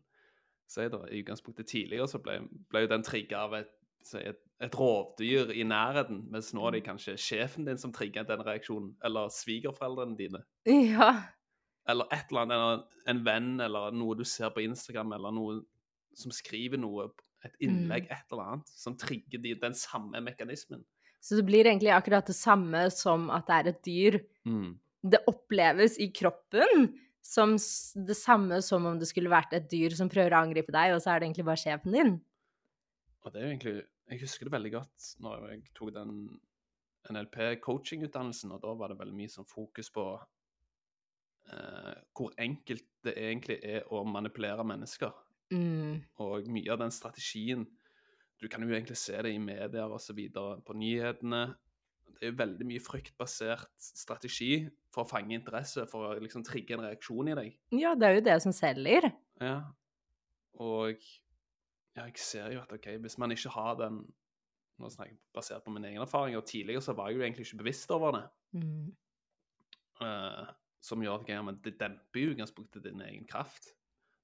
Si 0.70 0.82
da, 0.86 0.98
i 1.10 1.24
utgangspunktet 1.24 1.66
tidligere 1.68 2.08
så 2.08 2.20
ble, 2.22 2.44
ble 2.70 2.80
jo 2.84 2.88
den 2.92 3.02
trigga 3.04 3.38
av 3.48 3.54
et, 3.58 3.72
et, 4.14 4.38
et 4.62 4.76
rovdyr 4.80 5.50
i 5.50 5.64
nærheten, 5.64 6.28
mens 6.30 6.54
nå 6.54 6.68
er 6.68 6.72
det 6.76 6.84
kanskje 6.86 7.16
sjefen 7.18 7.66
din 7.66 7.78
som 7.78 7.90
trigger 7.94 8.24
den 8.24 8.44
reaksjonen, 8.46 8.92
eller 9.04 9.32
svigerforeldrene 9.34 10.18
dine. 10.20 10.44
Ja. 10.68 11.24
Eller 11.90 12.06
et 12.14 12.30
eller 12.30 12.46
annet, 12.46 12.56
eller 12.56 13.14
en 13.14 13.24
venn, 13.26 13.50
eller 13.66 13.92
noe 13.98 14.16
du 14.20 14.24
ser 14.28 14.52
på 14.54 14.62
Instagram, 14.64 15.14
eller 15.18 15.34
noe 15.34 15.60
som 16.20 16.32
skriver 16.36 16.78
noe, 16.82 17.10
et 17.48 17.54
innlegg, 17.64 18.06
Mm. 18.10 18.12
et 18.18 18.32
eller 18.34 18.44
annet, 18.54 18.68
som 18.76 18.96
trigger 19.00 19.40
de, 19.42 19.54
den 19.56 19.74
samme 19.74 20.20
mekanismen. 20.22 20.82
Så 21.24 21.36
det 21.40 21.46
blir 21.48 21.64
egentlig 21.66 21.92
akkurat 21.96 22.28
det 22.28 22.36
samme 22.36 22.90
som 22.92 23.30
at 23.32 23.48
det 23.48 23.56
er 23.56 23.70
et 23.72 23.82
dyr. 23.88 24.18
Det 25.02 25.22
oppleves 25.32 25.98
i 26.00 26.10
kroppen 26.12 26.90
som 27.24 27.54
det 27.56 28.16
samme 28.18 28.62
som 28.64 28.86
om 28.86 29.00
det 29.00 29.08
skulle 29.08 29.32
vært 29.32 29.54
et 29.56 29.70
dyr 29.72 29.96
som 29.96 30.10
prøver 30.12 30.36
å 30.36 30.44
angripe 30.44 30.72
deg, 30.76 30.94
og 30.96 31.02
så 31.02 31.14
er 31.16 31.20
det 31.20 31.28
egentlig 31.30 31.46
bare 31.48 31.64
sjefen 31.64 31.96
din. 31.96 32.12
Og 33.24 33.32
det 33.34 33.40
er 33.42 33.46
jo 33.48 33.54
egentlig 33.56 33.78
Jeg 34.10 34.20
husker 34.24 34.46
det 34.48 34.52
veldig 34.56 34.72
godt 34.74 35.10
når 35.22 35.50
jeg 35.52 35.64
tok 35.78 35.94
den 35.94 36.14
NLP-coachingutdannelsen, 37.14 38.52
og 38.52 38.62
da 38.64 38.74
var 38.74 38.90
det 38.92 39.00
veldig 39.00 39.16
mye 39.16 39.32
sånn 39.32 39.48
fokus 39.48 39.90
på 39.94 40.04
eh, 41.54 41.96
hvor 42.16 42.34
enkelt 42.38 42.86
det 43.06 43.16
egentlig 43.18 43.60
er 43.64 43.88
å 43.94 44.04
manipulere 44.08 44.66
mennesker. 44.68 45.14
Mm. 45.54 46.02
Og 46.22 46.50
mye 46.54 46.70
av 46.70 46.78
den 46.84 46.92
strategien 46.94 47.64
Du 48.40 48.46
kan 48.48 48.62
jo 48.62 48.70
egentlig 48.70 48.96
se 49.02 49.18
det 49.20 49.32
i 49.34 49.40
medier 49.42 50.14
videre, 50.16 50.62
på 50.64 50.74
nyhetene. 50.78 51.56
Det 52.22 52.30
er 52.30 52.38
veldig 52.40 52.68
mye 52.70 52.80
fryktbasert 52.80 53.74
strategi 53.76 54.62
for 54.94 55.04
å 55.04 55.10
fange 55.10 55.36
interesse, 55.36 55.84
for 55.92 56.08
å 56.08 56.22
liksom 56.24 56.46
trigge 56.48 56.78
en 56.78 56.86
reaksjon 56.86 57.34
i 57.34 57.36
deg. 57.36 57.58
Ja, 57.76 57.96
det 58.00 58.08
er 58.08 58.16
jo 58.16 58.24
det 58.30 58.38
som 58.46 58.56
selger. 58.56 59.10
Ja. 59.44 59.58
Og 60.56 61.04
ja, 62.00 62.06
jeg 62.06 62.16
ser 62.24 62.54
jo 62.54 62.64
at 62.64 62.72
OK, 62.72 62.88
hvis 63.04 63.20
man 63.20 63.36
ikke 63.36 63.52
har 63.58 63.76
den 63.80 64.02
Nå 64.80 64.88
snakker 64.88 65.12
jeg 65.12 65.20
basert 65.36 65.66
på 65.66 65.74
min 65.76 65.84
egen 65.90 66.00
erfaring, 66.00 66.38
og 66.40 66.46
tidligere 66.48 66.80
så 66.80 66.94
var 66.96 67.10
jeg 67.10 67.18
jo 67.18 67.24
egentlig 67.26 67.44
ikke 67.44 67.58
bevisst 67.60 67.90
over 67.92 68.14
det. 68.16 68.22
Mm. 68.56 68.94
eh, 70.08 70.52
som 70.82 71.02
gjør 71.04 71.22
at 71.22 71.46
men 71.46 71.60
det 71.64 71.78
demper 71.80 72.20
i 72.22 72.30
utgangspunktet 72.34 72.84
din 72.84 73.02
egen 73.02 73.26
kraft. 73.28 73.74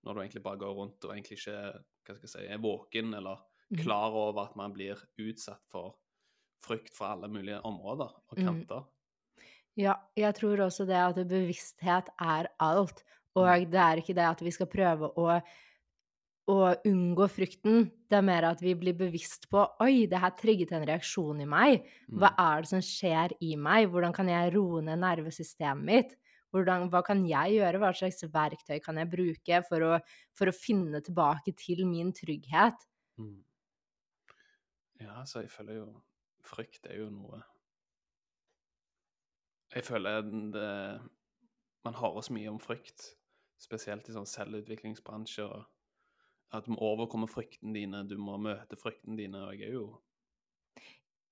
Når 0.05 0.13
du 0.13 0.21
egentlig 0.21 0.43
bare 0.43 0.57
går 0.61 0.73
rundt 0.77 1.05
og 1.05 1.11
egentlig 1.15 1.39
ikke 1.39 1.57
hva 2.05 2.15
skal 2.15 2.27
jeg 2.27 2.29
si, 2.35 2.47
er 2.47 2.57
våken 2.63 3.13
eller 3.17 3.43
Mm. 3.71 3.79
klar 3.81 4.13
over 4.13 4.43
at 4.45 4.55
man 4.55 4.71
blir 4.73 4.99
utsatt 5.17 5.63
for 5.71 5.95
frykt 6.61 6.93
fra 6.93 7.13
alle 7.15 7.27
mulige 7.27 7.57
områder 7.65 8.11
og 8.29 8.37
Mm. 8.37 8.85
Ja, 9.75 9.95
jeg 10.15 10.35
tror 10.35 10.57
også 10.61 10.85
det 10.85 10.95
at 10.95 11.15
bevissthet 11.27 12.07
er 12.21 12.45
alt. 12.59 13.03
Mm. 13.35 13.41
Og 13.41 13.71
det 13.71 13.79
er 13.79 13.95
ikke 13.97 14.13
det 14.13 14.23
at 14.29 14.39
vi 14.41 14.51
skal 14.51 14.67
prøve 14.67 15.09
å, 15.17 15.41
å 16.47 16.75
unngå 16.85 17.27
frykten. 17.27 17.91
Det 18.07 18.17
er 18.19 18.21
mer 18.21 18.43
at 18.51 18.61
vi 18.61 18.75
blir 18.75 18.93
bevisst 18.93 19.49
på 19.49 19.65
Oi, 19.81 20.05
det 20.05 20.19
her 20.21 20.29
trigget 20.37 20.71
en 20.71 20.85
reaksjon 20.85 21.41
i 21.41 21.45
meg. 21.45 21.87
Hva 22.07 22.29
Mm. 22.29 22.39
er 22.39 22.61
det 22.61 22.69
som 22.69 22.79
skjer 22.79 23.31
i 23.41 23.55
meg? 23.55 23.89
Hvordan 23.89 24.13
kan 24.13 24.27
jeg 24.27 24.53
roe 24.53 24.81
ned 24.81 24.99
nervesystemet 24.99 25.83
mitt? 25.83 26.15
Hvordan, 26.55 26.87
hva 26.87 27.01
kan 27.03 27.25
jeg 27.27 27.57
gjøre? 27.57 27.81
Hva 27.83 27.91
slags 27.95 28.23
verktøy 28.31 28.77
kan 28.83 29.01
jeg 29.01 29.11
bruke 29.11 29.59
for 29.67 29.83
å, 29.83 29.91
for 30.37 30.47
å 30.47 30.55
finne 30.55 31.01
tilbake 31.03 31.51
til 31.59 31.83
min 31.89 32.13
trygghet? 32.15 32.85
Mm. 33.19 33.41
Ja, 35.03 35.25
så 35.27 35.43
jeg 35.43 35.51
føler 35.51 35.81
jo 35.81 35.89
Frykt 36.45 36.85
er 36.87 36.99
jo 37.01 37.09
noe 37.11 37.41
Jeg 39.73 39.83
føler 39.87 40.21
det 40.53 40.71
Man 41.83 41.97
hører 41.99 42.23
så 42.23 42.33
mye 42.33 42.51
om 42.53 42.59
frykt, 42.61 43.11
spesielt 43.61 44.07
i 44.09 44.15
sånn 44.15 44.29
selvutviklingsbransjer. 44.29 45.65
at 46.55 46.65
du 46.65 46.71
må 46.71 46.79
overkomme 46.79 47.27
frykten 47.27 47.73
dine, 47.75 48.03
du 48.07 48.15
må 48.17 48.37
møte 48.37 48.77
frykten 48.79 49.17
dine, 49.19 49.43
og 49.43 49.59
jeg 49.59 49.67
er 49.67 49.73
jo 49.73 49.87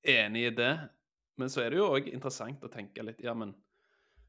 enig 0.04 0.44
i 0.48 0.56
det. 0.56 0.74
Men 1.38 1.50
så 1.50 1.64
er 1.64 1.72
det 1.72 1.80
jo 1.80 1.90
òg 1.96 2.10
interessant 2.12 2.64
å 2.64 2.70
tenke 2.70 3.02
litt 3.02 3.24
Ja, 3.24 3.34
men 3.34 3.56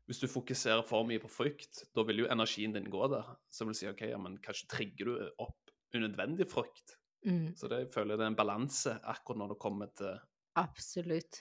hvis 0.09 0.21
du 0.21 0.27
fokuserer 0.29 0.85
for 0.87 1.07
mye 1.09 1.23
på 1.23 1.31
frykt, 1.33 1.85
da 1.97 2.05
vil 2.05 2.25
jo 2.25 2.29
energien 2.33 2.75
din 2.77 2.91
gå 2.93 3.07
der. 3.13 3.31
Så 3.53 3.65
vil 3.69 3.77
si 3.79 3.89
OK, 3.89 4.03
ja, 4.11 4.19
men 4.21 4.37
kanskje 4.45 4.69
trigger 4.75 5.11
du 5.11 5.15
opp 5.41 5.73
unødvendig 5.95 6.49
frykt. 6.51 6.99
Mm, 7.25 7.55
Så 7.57 7.71
det, 7.73 7.79
jeg 7.87 7.93
føler 7.95 8.19
det 8.21 8.27
er 8.27 8.35
en 8.35 8.37
balanse 8.37 8.99
akkurat 9.01 9.41
når 9.41 9.55
det 9.55 9.63
kommer 9.63 9.89
til 9.97 10.19
absolutt. 10.61 11.41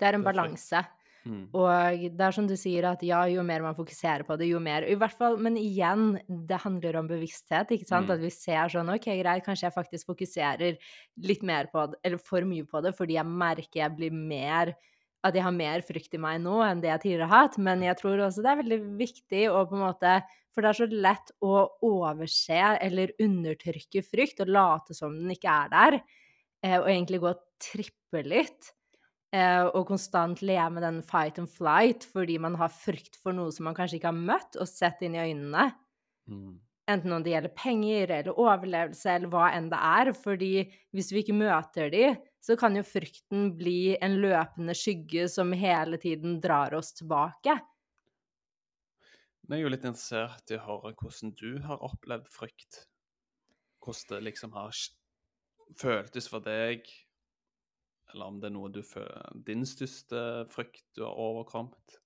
Det 0.00 0.08
er 0.08 0.16
en 0.16 0.24
balanse. 0.24 0.80
mm. 1.26 1.42
Og 1.52 2.06
det 2.16 2.24
er 2.24 2.32
som 2.32 2.46
du 2.48 2.54
sier, 2.56 2.86
at 2.88 3.02
ja, 3.04 3.20
jo 3.28 3.42
mer 3.44 3.60
man 3.66 3.76
fokuserer 3.76 4.24
på 4.24 4.38
det, 4.40 4.48
jo 4.48 4.62
mer 4.64 4.86
I 4.88 4.96
hvert 4.96 5.16
fall, 5.18 5.36
men 5.36 5.58
igjen, 5.60 6.14
det 6.48 6.62
handler 6.64 6.96
om 7.02 7.10
bevissthet, 7.10 7.74
ikke 7.76 7.86
sant? 7.90 8.08
Mm. 8.08 8.14
At 8.16 8.24
vi 8.24 8.30
ser 8.32 8.72
sånn 8.72 8.94
OK, 8.94 9.10
greit, 9.20 9.44
kanskje 9.44 9.68
jeg 9.68 9.76
faktisk 9.76 10.14
fokuserer 10.14 10.80
litt 11.20 11.44
mer 11.46 11.68
på 11.72 11.84
det, 11.92 12.00
eller 12.04 12.22
for 12.22 12.48
mye 12.48 12.64
på 12.64 12.80
det, 12.86 12.94
fordi 12.96 13.18
jeg 13.20 13.28
merker 13.28 13.84
jeg 13.84 13.96
blir 13.98 14.16
mer 14.16 14.72
At 15.26 15.36
jeg 15.36 15.44
har 15.44 15.52
mer 15.52 15.82
frykt 15.84 16.14
i 16.16 16.20
meg 16.22 16.38
nå 16.40 16.62
enn 16.64 16.80
det 16.80 16.88
jeg 16.88 17.02
tidligere 17.02 17.28
har 17.28 17.46
hatt. 17.46 17.58
Men 17.60 17.84
jeg 17.84 17.98
tror 18.00 18.22
også 18.24 18.44
det 18.44 18.52
er 18.52 18.60
veldig 18.62 18.80
viktig 19.00 19.42
å 19.52 19.66
på 19.68 19.76
en 19.76 19.84
måte 19.84 20.14
For 20.50 20.64
det 20.64 20.70
er 20.70 20.78
så 20.80 20.88
lett 20.90 21.28
å 21.46 21.58
overse 21.86 22.62
eller 22.82 23.12
undertrykke 23.22 24.02
frykt 24.02 24.40
og 24.42 24.50
late 24.50 24.96
som 24.96 25.14
den 25.14 25.30
ikke 25.36 25.52
er 25.52 25.68
der, 25.70 25.96
eh, 26.64 26.74
og 26.80 26.88
egentlig 26.90 27.20
gå 27.22 27.28
og 27.30 27.44
trippe 27.62 28.24
litt. 28.26 28.72
Eh, 29.30 29.62
og 29.62 29.86
konstant 29.86 30.40
leve 30.42 30.72
med 30.74 30.82
den 30.82 30.98
fight 31.06 31.38
and 31.38 31.46
flight 31.46 32.02
fordi 32.10 32.34
man 32.42 32.56
har 32.58 32.72
frykt 32.74 33.14
for 33.14 33.30
noe 33.36 33.52
som 33.54 33.68
man 33.68 33.76
kanskje 33.78 34.00
ikke 34.00 34.10
har 34.10 34.18
møtt 34.18 34.58
og 34.58 34.66
sett 34.66 35.04
inn 35.06 35.14
i 35.14 35.22
øynene. 35.22 35.68
Mm. 36.26 36.58
Enten 36.90 37.14
om 37.14 37.22
det 37.22 37.36
gjelder 37.36 37.54
penger 37.54 38.10
eller 38.16 38.40
overlevelse 38.40 39.12
eller 39.14 39.30
hva 39.30 39.52
enn 39.54 39.68
det 39.70 39.78
er. 39.78 40.12
Fordi 40.18 40.52
hvis 40.96 41.12
vi 41.14 41.22
ikke 41.22 41.38
møter 41.38 41.92
de, 41.92 42.08
så 42.40 42.56
kan 42.56 42.76
jo 42.78 42.82
frykten 42.86 43.50
bli 43.58 43.96
en 44.00 44.16
løpende 44.22 44.74
skygge 44.76 45.26
som 45.28 45.52
hele 45.52 45.98
tiden 46.00 46.38
drar 46.40 46.74
oss 46.78 46.94
tilbake. 46.96 47.58
Jeg 49.50 49.58
er 49.58 49.64
jo 49.64 49.70
litt 49.72 49.84
interessert 49.84 50.52
i 50.54 50.56
å 50.60 50.62
høre 50.62 50.92
hvordan 50.94 51.32
du 51.40 51.58
har 51.66 51.80
opplevd 51.82 52.28
frykt. 52.30 52.84
Hvordan 53.82 54.12
det 54.14 54.24
liksom 54.28 54.52
har 54.54 54.76
føltes 55.80 56.28
for 56.30 56.44
deg, 56.44 56.86
eller 58.12 58.30
om 58.30 58.38
det 58.42 58.50
er 58.50 58.54
noe 58.54 58.70
du 58.74 58.80
føler 58.82 59.42
Din 59.46 59.64
største 59.66 60.22
frykt 60.50 60.84
du 60.98 61.04
har 61.06 61.18
overkommet. 61.18 61.98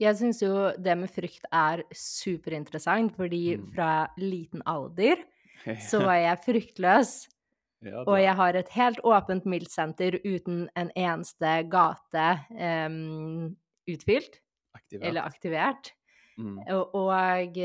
Jeg 0.00 0.16
syns 0.16 0.40
jo 0.42 0.70
det 0.80 0.94
med 0.96 1.10
frykt 1.12 1.44
er 1.52 1.82
superinteressant, 1.92 3.12
fordi 3.16 3.56
Mm. 3.56 3.66
fra 3.74 3.90
liten 4.16 4.62
alder 4.66 5.20
så 5.84 6.00
var 6.08 6.16
jeg 6.16 6.42
fryktløs. 6.46 7.28
Ja, 7.84 8.02
Og 8.04 8.18
jeg 8.20 8.34
har 8.36 8.56
et 8.58 8.68
helt 8.74 9.00
åpent 9.08 9.46
mildsenter 9.48 10.18
uten 10.24 10.68
en 10.76 10.90
eneste 10.96 11.54
gate 11.72 12.26
um, 12.50 13.56
utfylt 13.88 14.40
aktivert. 14.76 15.08
eller 15.08 15.22
aktivert. 15.24 15.92
Mm. 16.40 16.58
Og, 16.72 16.94
og, 16.94 17.56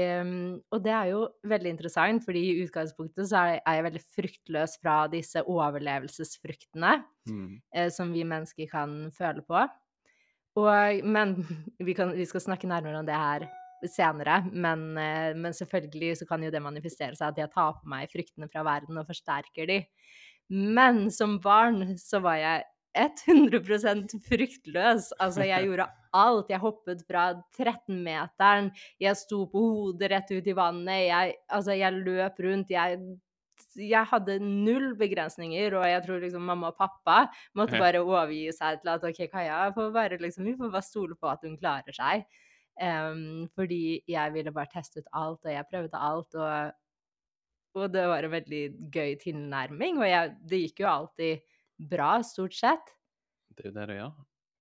og 0.72 0.79
det 0.84 0.91
er 0.91 1.10
jo 1.13 1.19
veldig 1.48 1.69
interessant, 1.72 2.25
fordi 2.25 2.41
i 2.50 2.63
utgangspunktet 2.65 3.29
så 3.29 3.43
er 3.55 3.75
jeg 3.77 3.86
veldig 3.86 4.01
fryktløs 4.17 4.77
fra 4.81 4.95
disse 5.12 5.43
overlevelsesfruktene 5.43 7.03
Mm. 7.25 7.62
eh, 7.74 7.89
som 7.89 8.12
vi 8.13 8.22
mennesker 8.24 8.67
kan 8.69 9.10
føle 9.12 9.41
på. 9.41 9.63
Og, 10.55 11.00
men 11.03 11.31
vi, 11.88 11.93
kan, 11.98 12.12
vi 12.13 12.25
skal 12.29 12.43
snakke 12.43 12.67
nærmere 12.69 13.00
om 13.00 13.05
det 13.07 13.15
her 13.15 13.48
senere, 13.92 14.42
men, 14.51 14.86
eh, 14.98 15.34
men 15.38 15.56
selvfølgelig 15.56 16.22
så 16.22 16.27
kan 16.30 16.44
jo 16.44 16.51
det 16.54 16.62
manifestere 16.63 17.18
seg 17.18 17.34
at 17.34 17.42
jeg 17.44 17.54
tar 17.54 17.75
på 17.80 17.92
meg 17.92 18.12
fryktene 18.12 18.50
fra 18.51 18.63
verden 18.68 19.01
og 19.01 19.10
forsterker 19.10 19.70
de. 19.70 19.82
Men 20.50 21.10
som 21.12 21.39
barn 21.42 21.96
så 22.00 22.22
var 22.24 22.39
jeg 22.42 22.65
100% 22.96 24.15
fryktløs. 24.24 25.12
Altså, 25.20 25.44
jeg 25.48 25.63
gjorde 25.68 25.89
alt. 26.15 26.50
Jeg 26.50 26.63
hoppet 26.63 27.04
fra 27.10 27.27
13-meteren, 27.58 28.72
jeg 29.04 29.20
sto 29.20 29.44
på 29.51 29.65
hodet 29.68 30.12
rett 30.13 30.32
ut 30.32 30.48
i 30.48 30.56
vannet, 30.56 31.08
jeg, 31.10 31.38
altså, 31.51 31.75
jeg 31.75 32.01
løp 32.06 32.44
rundt, 32.46 32.72
jeg 32.75 33.00
jeg 33.75 34.08
hadde 34.08 34.38
null 34.39 34.94
begrensninger, 35.00 35.75
og 35.75 35.86
jeg 35.88 36.04
tror 36.06 36.22
liksom 36.24 36.46
mamma 36.48 36.72
og 36.72 36.80
pappa 36.80 37.18
måtte 37.58 37.80
bare 37.80 38.01
overgi 38.04 38.48
seg 38.56 38.82
til 38.82 38.92
at 38.94 39.06
OK, 39.08 39.22
Kaja, 39.32 39.65
får 39.75 39.92
bare 39.96 40.20
liksom, 40.22 40.48
vi 40.48 40.56
får 40.60 40.72
bare 40.72 40.86
stole 40.86 41.18
på 41.20 41.30
at 41.32 41.44
hun 41.44 41.58
klarer 41.60 41.96
seg. 41.96 42.24
Em, 42.82 43.48
fordi 43.55 44.01
jeg 44.10 44.34
ville 44.36 44.53
bare 44.55 44.72
teste 44.74 45.03
ut 45.03 45.12
alt, 45.15 45.46
og 45.46 45.51
jeg 45.53 45.70
prøvde 45.72 46.01
alt, 46.10 46.36
og, 46.36 46.75
og 47.79 47.91
det 47.94 48.05
var 48.12 48.27
en 48.27 48.36
veldig 48.36 48.63
gøy 48.91 49.17
tilnærming. 49.22 50.00
Og 50.01 50.10
jeg, 50.10 50.38
det 50.50 50.62
gikk 50.65 50.84
jo 50.84 50.91
alltid 50.91 51.60
bra, 51.91 52.17
stort 52.24 52.55
sett. 52.55 52.96
Det 53.55 53.67
er 53.67 53.72
jo 53.72 53.75
det 53.77 53.89
det 53.91 54.00
gjør. 54.00 54.15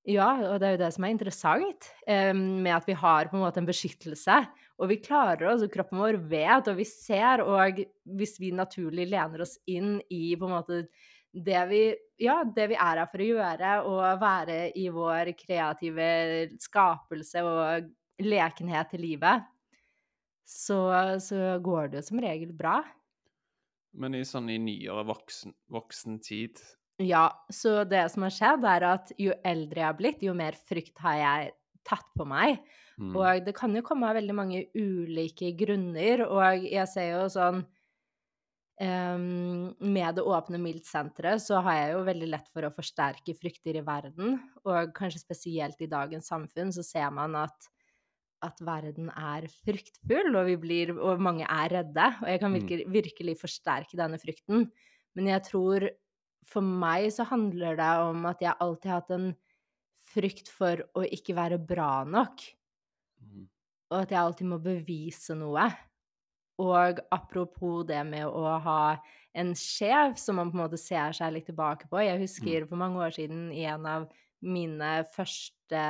Ja, 0.04 0.28
og 0.50 0.58
det 0.60 0.66
er 0.66 0.74
jo 0.74 0.82
det 0.82 0.90
som 0.92 1.06
er 1.06 1.14
interessant, 1.14 1.86
um, 2.04 2.40
med 2.66 2.74
at 2.76 2.84
vi 2.84 2.96
har 3.00 3.30
på 3.30 3.38
en 3.38 3.44
måte 3.46 3.62
en 3.62 3.68
beskyttelse. 3.68 4.36
Og 4.76 4.90
vi 4.90 4.98
klarer 5.00 5.46
oss, 5.48 5.64
og 5.64 5.72
kroppen 5.72 6.02
vår 6.02 6.18
vet, 6.28 6.68
og 6.68 6.76
vi 6.76 6.84
ser, 6.84 7.40
og 7.40 7.80
hvis 8.18 8.36
vi 8.42 8.52
naturlig 8.52 9.08
lener 9.08 9.46
oss 9.46 9.56
inn 9.70 9.96
i 10.12 10.34
på 10.36 10.50
en 10.50 10.56
måte 10.58 10.82
det 11.34 11.62
vi, 11.70 11.80
ja, 12.22 12.42
det 12.44 12.68
vi 12.70 12.76
er 12.76 13.00
her 13.00 13.08
for 13.10 13.22
å 13.22 13.28
gjøre, 13.30 13.70
og 13.88 14.20
være 14.20 14.58
i 14.78 14.86
vår 14.92 15.32
kreative 15.38 16.08
skapelse 16.62 17.42
og 17.42 17.88
lekenhet 18.22 18.94
i 18.94 19.00
livet, 19.00 19.48
så, 20.44 20.78
så 21.22 21.56
går 21.64 21.90
det 21.90 22.02
jo 22.02 22.06
som 22.10 22.22
regel 22.22 22.52
bra. 22.56 22.78
Men 23.94 24.16
i 24.18 24.24
sånn 24.26 24.50
i 24.50 24.58
nyere 24.58 25.04
voksen, 25.06 25.54
voksen 25.70 26.18
tid 26.24 26.58
Ja, 27.02 27.28
så 27.50 27.82
det 27.88 28.04
som 28.12 28.26
har 28.26 28.34
skjedd, 28.34 28.66
er 28.66 28.88
at 28.90 29.12
jo 29.18 29.34
eldre 29.46 29.82
jeg 29.82 29.88
har 29.88 29.98
blitt, 29.98 30.24
jo 30.26 30.34
mer 30.36 30.58
frykt 30.68 30.98
har 31.04 31.20
jeg 31.20 31.54
tatt 31.86 32.10
på 32.16 32.26
meg. 32.26 32.58
mm, 32.98 33.14
Og 33.14 33.46
det 33.46 33.54
kan 33.56 33.74
jo 33.74 33.84
komme 33.86 34.08
av 34.10 34.18
veldig 34.18 34.36
mange 34.36 34.64
ulike 34.74 35.52
grunner, 35.58 36.26
og 36.26 36.66
jeg 36.66 36.90
ser 36.90 37.10
jo 37.14 37.24
sånn 37.32 37.64
Um, 38.74 39.70
Med 39.78 40.16
det 40.16 40.24
åpne 40.26 40.58
MILT-senteret 40.58 41.38
så 41.38 41.60
har 41.62 41.76
jeg 41.78 41.90
jo 41.92 42.00
veldig 42.08 42.28
lett 42.32 42.48
for 42.50 42.66
å 42.66 42.72
forsterke 42.74 43.36
frykter 43.38 43.78
i 43.78 43.84
verden, 43.86 44.40
og 44.66 44.90
kanskje 44.96 45.22
spesielt 45.22 45.78
i 45.84 45.90
dagens 45.90 46.26
samfunn 46.26 46.72
så 46.74 46.82
ser 46.82 47.12
man 47.14 47.36
at 47.38 47.68
at 48.44 48.60
verden 48.64 49.08
er 49.10 49.46
fryktfull, 49.64 50.30
og, 50.36 50.46
vi 50.50 50.56
blir, 50.60 50.92
og 50.98 51.22
mange 51.24 51.46
er 51.48 51.72
redde. 51.80 52.06
Og 52.22 52.28
jeg 52.30 52.40
kan 52.42 52.52
Mm. 52.52 52.58
virkelig, 52.60 52.86
virkelig 52.92 53.36
forsterke 53.40 53.96
denne 53.98 54.20
frykten. 54.20 54.68
Men 55.16 55.26
jeg 55.32 55.42
tror 55.50 55.88
for 56.44 56.60
meg 56.60 57.08
så 57.14 57.24
handler 57.24 57.76
det 57.78 57.90
om 58.04 58.26
at 58.28 58.40
jeg 58.44 58.54
alltid 58.60 58.90
har 58.90 59.00
hatt 59.00 59.10
en 59.16 59.30
frykt 60.14 60.50
for 60.52 60.82
å 60.94 61.04
ikke 61.08 61.34
være 61.34 61.58
bra 61.58 62.04
nok, 62.04 62.42
mm, 63.22 63.46
og 63.90 64.02
at 64.02 64.10
jeg 64.12 64.20
alltid 64.20 64.46
må 64.50 64.58
bevise 64.62 65.34
noe. 65.38 65.64
Og 66.62 67.00
apropos 67.10 67.82
det 67.88 68.02
med 68.06 68.26
å 68.28 68.58
ha 68.62 68.96
en 69.34 69.54
sjef 69.58 70.18
som 70.20 70.36
man 70.38 70.52
på 70.52 70.58
en 70.58 70.62
måte 70.68 70.78
ser 70.78 71.10
seg 71.16 71.32
litt 71.34 71.46
tilbake 71.50 71.88
på. 71.90 71.98
Jeg 72.04 72.20
husker 72.20 72.68
for 72.68 72.78
mange 72.78 73.00
år 73.02 73.10
siden 73.16 73.48
i 73.52 73.64
en 73.66 73.86
av 73.90 74.04
mine 74.44 74.92
første 75.16 75.80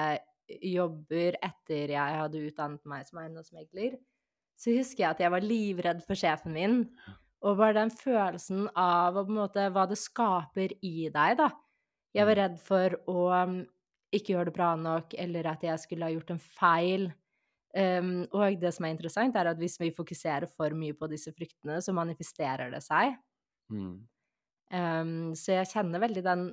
jobber 0.49 1.39
etter 1.43 1.93
jeg 1.95 2.19
hadde 2.21 2.43
utdannet 2.49 2.85
meg 2.89 3.07
som 3.09 3.21
eiendomsmegler, 3.23 3.99
så 4.59 4.75
husker 4.77 5.05
jeg 5.05 5.11
at 5.11 5.23
jeg 5.25 5.33
var 5.35 5.45
livredd 5.45 6.03
for 6.07 6.19
sjefen 6.19 6.55
min. 6.55 6.79
Og 7.45 7.59
bare 7.61 7.77
den 7.77 7.91
følelsen 7.93 8.69
av 8.79 9.19
måte, 9.29 9.67
hva 9.75 9.85
det 9.91 9.99
skaper 10.01 10.73
i 10.81 11.11
deg, 11.13 11.37
da. 11.41 11.51
Jeg 12.15 12.29
var 12.29 12.39
Mm. 12.39 12.41
redd 12.41 12.57
for 12.63 12.95
å 13.11 13.25
um, 13.35 13.59
ikke 14.15 14.33
gjøre 14.35 14.49
det 14.49 14.57
bra 14.57 14.71
nok, 14.79 15.17
eller 15.21 15.51
at 15.51 15.67
jeg 15.67 15.83
skulle 15.83 16.07
ha 16.09 16.15
gjort 16.15 16.33
en 16.37 16.41
feil. 16.41 17.09
Um, 17.75 18.13
og 18.33 18.61
det 18.63 18.71
som 18.77 18.87
er 18.87 18.95
interessant, 18.95 19.37
er 19.37 19.51
at 19.51 19.59
hvis 19.61 19.77
vi 19.83 19.91
fokuserer 19.95 20.47
for 20.49 20.77
mye 20.79 20.95
på 20.97 21.11
disse 21.11 21.35
fryktene, 21.35 21.81
så 21.83 21.93
manifesterer 21.97 22.71
det 22.73 22.85
seg. 22.87 23.17
mm, 23.71 24.07
Um, 24.75 25.35
så 25.39 25.59
jeg 25.61 25.71
kjenner 25.71 26.03
veldig 26.03 26.23
den, 26.25 26.45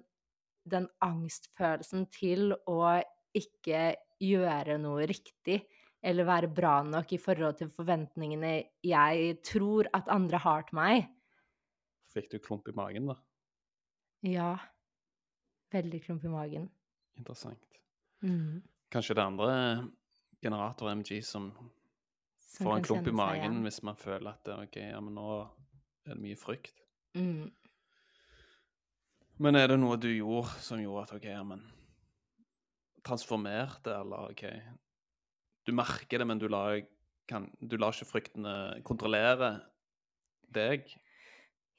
den 0.70 0.88
angstfølelsen 1.06 2.06
til 2.14 2.52
å 2.70 2.80
ikke 3.38 3.84
gjøre 4.22 4.78
noe 4.82 5.06
riktig, 5.10 5.62
eller 6.02 6.28
være 6.28 6.50
bra 6.54 6.82
nok 6.86 7.14
i 7.14 7.20
forhold 7.22 7.60
til 7.60 7.70
forventningene 7.74 8.54
jeg 8.86 9.36
tror 9.46 9.90
at 9.94 10.10
andre 10.14 10.42
har 10.42 10.66
til 10.68 10.80
meg. 10.80 11.10
Fikk 12.12 12.32
du 12.34 12.40
klump 12.44 12.68
i 12.68 12.76
magen, 12.76 13.12
da? 13.12 13.18
Ja. 14.28 14.52
Veldig 15.72 16.02
klump 16.04 16.26
i 16.28 16.32
magen. 16.34 16.68
Interessant. 17.18 17.80
Mm. 18.26 18.62
Kanskje 18.92 19.16
det 19.16 19.24
er 19.24 19.30
andre 19.30 19.54
generator-MG 20.44 21.22
som 21.26 21.52
Som 22.36 22.66
får 22.66 22.76
en 22.76 22.84
klump 22.84 23.08
i 23.08 23.12
seg 23.12 23.16
magen 23.16 23.62
hvis 23.64 23.82
man 23.88 23.96
føler 23.96 24.34
at 24.34 24.44
det, 24.46 24.58
ok, 24.68 24.78
ja, 24.92 25.00
men 25.00 25.16
nå 25.16 25.28
er 25.40 26.16
det 26.16 26.20
mye 26.20 26.38
frykt. 26.38 26.82
Mm. 27.16 27.48
Men 29.42 29.58
er 29.58 29.72
det 29.72 29.78
noe 29.80 29.96
du 29.98 30.10
gjorde 30.12 30.60
som 30.62 30.82
gjorde 30.82 31.06
at 31.08 31.14
OK, 31.16 31.30
ja, 31.32 31.44
men 31.48 31.64
Transformerte, 33.08 33.94
eller 34.02 34.32
OK 34.32 34.46
Du 35.68 35.72
merker 35.74 36.22
det, 36.22 36.28
men 36.28 36.40
du 36.42 36.48
lar, 36.50 36.82
kan, 37.30 37.50
du 37.62 37.78
lar 37.78 37.94
ikke 37.96 38.10
fryktene 38.10 38.82
kontrollere 38.88 39.56
deg? 40.54 40.90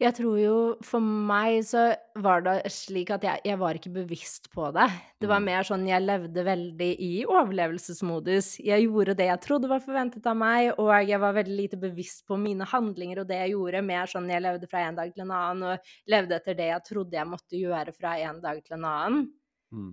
Jeg 0.03 0.17
tror 0.17 0.39
jo 0.41 0.55
for 0.83 0.99
meg 1.05 1.61
så 1.69 1.83
var 2.25 2.43
det 2.43 2.55
slik 2.75 3.13
at 3.15 3.23
jeg, 3.23 3.39
jeg 3.47 3.59
var 3.61 3.77
ikke 3.79 3.93
bevisst 3.95 4.49
på 4.51 4.73
det. 4.75 4.89
Det 5.23 5.29
var 5.31 5.39
Mm. 5.39 5.45
mer 5.47 5.63
sånn 5.69 5.85
jeg 5.87 6.03
levde 6.03 6.43
veldig 6.43 6.89
i 6.99 7.11
overlevelsesmodus. 7.29 8.57
Jeg 8.67 8.89
gjorde 8.89 9.15
det 9.15 9.29
jeg 9.29 9.41
trodde 9.45 9.69
var 9.71 9.79
forventet 9.85 10.27
av 10.27 10.35
meg, 10.41 10.73
og 10.79 10.91
jeg 11.07 11.21
var 11.23 11.37
veldig 11.37 11.55
lite 11.57 11.79
bevisst 11.79 12.27
på 12.27 12.39
mine 12.41 12.67
handlinger 12.67 13.21
og 13.23 13.29
det 13.29 13.39
jeg 13.45 13.53
gjorde. 13.55 13.85
Mer 13.87 14.07
sånn 14.11 14.31
jeg 14.33 14.43
levde 14.43 14.67
fra 14.71 14.89
en 14.89 14.99
dag 14.99 15.15
til 15.15 15.23
en 15.23 15.31
annen, 15.39 15.63
og 15.77 15.93
levde 16.11 16.35
etter 16.41 16.55
det 16.59 16.71
jeg 16.73 16.85
trodde 16.89 17.21
jeg 17.21 17.31
måtte 17.31 17.61
gjøre 17.63 17.95
fra 17.95 18.17
en 18.19 18.41
dag 18.43 18.65
til 18.65 18.79
en 18.81 18.85
annen. 18.91 19.29
Mm. 19.71 19.93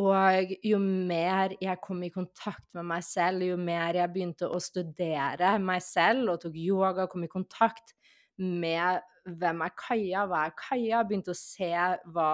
Og 0.00 0.52
jo 0.64 0.78
mer 0.80 1.52
jeg 1.60 1.80
kom 1.84 2.00
i 2.06 2.12
kontakt 2.12 2.64
med 2.72 2.86
meg 2.88 3.04
selv, 3.04 3.44
jo 3.44 3.58
mer 3.60 3.98
jeg 3.98 4.12
begynte 4.14 4.48
å 4.48 4.60
studere 4.62 5.58
meg 5.60 5.82
selv 5.84 6.32
og 6.32 6.40
tok 6.46 6.56
yoga, 6.56 7.04
kom 7.12 7.26
i 7.26 7.32
kontakt 7.32 7.92
med 8.40 9.02
hvem 9.28 9.60
er 9.66 9.74
Kaja, 9.76 10.24
hva 10.30 10.46
er 10.48 10.56
Kaja, 10.56 11.02
begynte 11.04 11.34
å 11.34 11.38
se 11.38 11.74
hva, 12.14 12.30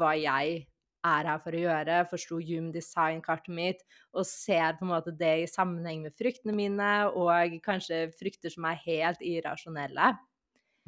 hva 0.00 0.10
jeg 0.18 0.64
er 1.06 1.28
her 1.30 1.38
for 1.40 1.56
å 1.56 1.62
gjøre, 1.62 2.00
forsto 2.10 2.40
Hume 2.44 2.74
Design-kartet 2.74 3.54
mitt, 3.54 3.86
og 4.12 4.26
ser 4.28 4.74
på 4.76 4.84
en 4.84 4.92
måte 4.92 5.14
det 5.16 5.32
i 5.44 5.48
sammenheng 5.48 6.02
med 6.04 6.16
fryktene 6.18 6.56
mine, 6.56 6.90
og 7.14 7.54
kanskje 7.64 8.08
frykter 8.18 8.52
som 8.52 8.66
er 8.68 8.82
helt 8.82 9.22
irrasjonelle. 9.24 10.12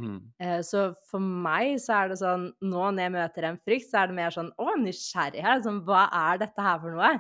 Mm. 0.03 0.19
Eh, 0.43 0.61
Så 0.67 0.89
for 1.09 1.23
meg 1.23 1.77
så 1.83 2.01
er 2.01 2.11
det 2.11 2.19
sånn 2.19 2.49
Nå 2.65 2.87
når 2.91 3.05
jeg 3.05 3.15
møter 3.15 3.47
en 3.49 3.61
frykt, 3.63 3.87
så 3.91 4.03
er 4.03 4.11
det 4.11 4.17
mer 4.19 4.35
sånn 4.35 4.51
Å, 4.59 4.75
nysgjerrighet. 4.83 5.67
Sånn, 5.67 5.83
hva 5.87 6.09
er 6.25 6.43
dette 6.43 6.67
her 6.67 6.83
for 6.83 6.97
noe? 6.97 7.13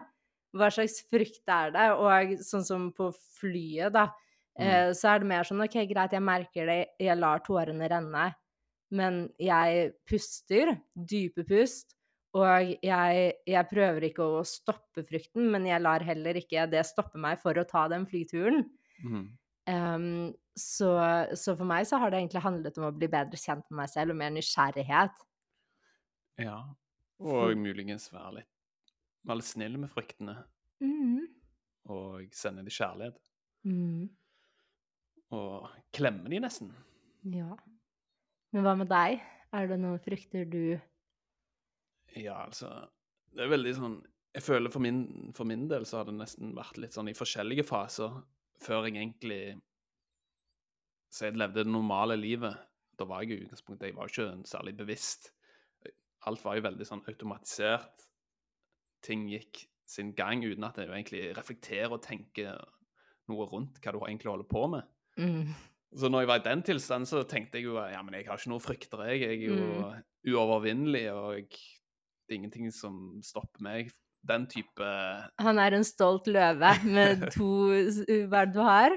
Hva 0.58 0.68
slags 0.74 0.98
frykt 1.08 1.48
er 1.48 1.72
det? 1.72 1.86
Og 1.96 2.34
sånn 2.44 2.66
som 2.66 2.90
på 2.96 3.08
flyet, 3.38 3.94
da, 3.94 4.08
mm. 4.60 4.92
så 4.98 5.14
er 5.14 5.22
det 5.22 5.30
mer 5.30 5.48
sånn 5.48 5.64
OK, 5.64 5.78
greit, 5.88 6.12
jeg 6.12 6.24
merker 6.24 6.68
det, 6.68 6.78
jeg 7.00 7.16
lar 7.16 7.40
tårene 7.46 7.88
renne, 7.88 8.26
men 8.92 9.22
jeg 9.40 9.94
puster, 10.04 10.74
dype 10.92 11.46
pust, 11.48 11.96
og 12.36 12.74
jeg, 12.84 13.32
jeg 13.48 13.68
prøver 13.68 14.08
ikke 14.08 14.24
å 14.24 14.44
stoppe 14.48 15.04
frykten, 15.08 15.48
men 15.52 15.66
jeg 15.68 15.84
lar 15.84 16.04
heller 16.04 16.36
ikke 16.40 16.68
det 16.72 16.84
stoppe 16.88 17.20
meg 17.20 17.40
for 17.40 17.56
å 17.56 17.66
ta 17.68 17.86
den 17.92 18.06
flyturen. 18.08 18.64
Mm. 19.04 19.26
Ehm, 19.72 20.32
så, 20.58 20.90
så 21.38 21.54
for 21.56 21.64
meg 21.68 21.86
så 21.88 21.98
har 22.02 22.12
det 22.12 22.18
egentlig 22.20 22.42
handlet 22.44 22.78
om 22.80 22.88
å 22.88 22.94
bli 22.96 23.08
bedre 23.12 23.38
kjent 23.40 23.64
med 23.70 23.78
meg 23.82 23.90
selv 23.92 24.12
og 24.14 24.18
mer 24.20 24.32
nysgjerrighet. 24.34 25.22
Ja. 26.42 26.58
Og 27.22 27.54
muligens 27.56 28.08
være 28.12 28.40
litt, 28.40 28.92
være 29.28 29.40
litt 29.40 29.50
snill 29.52 29.78
med 29.80 29.92
fryktene, 29.92 30.38
Mm. 30.82 31.28
og 31.94 32.32
sende 32.34 32.64
de 32.66 32.72
kjærlighet. 32.74 33.18
Mm. 33.64 34.08
Og 35.30 35.68
klemme 35.94 36.26
de 36.32 36.40
nesten. 36.42 36.72
Ja. 37.30 37.54
Men 38.52 38.66
hva 38.66 38.72
med 38.76 38.90
deg? 38.90 39.22
Er 39.54 39.68
det 39.70 39.78
noen 39.78 40.00
frykter 40.02 40.48
du 40.48 40.80
Ja, 42.16 42.38
altså 42.46 42.70
Det 43.30 43.44
er 43.44 43.50
veldig 43.52 43.74
sånn 43.76 43.96
Jeg 44.34 44.42
føler 44.46 44.72
for 44.72 44.80
min, 44.80 45.30
for 45.36 45.44
min 45.44 45.66
del 45.68 45.84
så 45.84 45.98
har 46.00 46.08
det 46.08 46.14
nesten 46.16 46.54
vært 46.56 46.78
litt 46.80 46.96
sånn 46.96 47.10
i 47.12 47.14
forskjellige 47.16 47.66
faser 47.68 48.16
før 48.64 48.88
jeg 48.88 48.96
egentlig 48.96 49.60
Så 51.12 51.26
jeg 51.28 51.36
levde 51.36 51.62
det 51.64 51.72
normale 51.72 52.16
livet. 52.16 52.56
Da 52.98 53.04
var 53.08 53.22
jeg 53.22 53.34
i 53.34 53.44
utgangspunktet 53.44 53.90
Jeg 53.90 53.96
var 53.96 54.08
ikke 54.08 54.28
særlig 54.48 54.76
bevisst. 54.78 55.30
Alt 56.28 56.44
var 56.44 56.56
jo 56.56 56.64
veldig 56.68 56.86
sånn 56.86 57.02
automatisert. 57.10 58.06
Ting 59.04 59.26
gikk 59.32 59.64
sin 59.92 60.12
gang 60.16 60.44
uten 60.46 60.64
at 60.64 60.78
jeg 60.78 60.88
egentlig 60.88 61.24
reflekterer 61.36 61.92
og 61.92 62.02
tenker 62.04 62.56
noe 63.28 63.46
rundt 63.50 63.80
hva 63.82 63.92
du 63.92 63.98
egentlig 64.06 64.30
holder 64.32 64.48
på 64.48 64.64
med. 64.76 64.88
mm. 65.18 65.52
Så 65.92 66.08
når 66.08 66.22
jeg 66.22 66.28
var 66.30 66.38
i 66.40 66.44
den 66.46 66.62
tilstanden, 66.64 67.04
så 67.04 67.20
tenkte 67.28 67.58
jeg 67.60 67.66
jo 67.66 67.74
ja, 67.76 67.98
men 68.00 68.14
jeg 68.16 68.24
har 68.24 68.38
ikke 68.40 68.48
noe 68.48 68.62
frykter, 68.64 69.02
jeg. 69.10 69.20
Jeg 69.20 69.42
er 69.42 69.50
jo 69.50 69.56
Mm. 69.92 69.98
uovervinnelig, 70.32 71.02
og 71.12 71.34
det 71.52 72.32
er 72.32 72.38
ingenting 72.38 72.70
som 72.72 73.20
stopper 73.20 73.60
meg. 73.60 73.90
Den 74.24 74.46
type 74.46 74.86
Han 75.42 75.58
er 75.58 75.74
en 75.76 75.84
stolt 75.84 76.28
løve 76.32 76.70
med 76.86 77.26
to 77.34 77.50
Hva 77.68 78.40
er 78.40 78.46
det 78.46 78.54
du 78.54 78.60
har? 78.64 78.96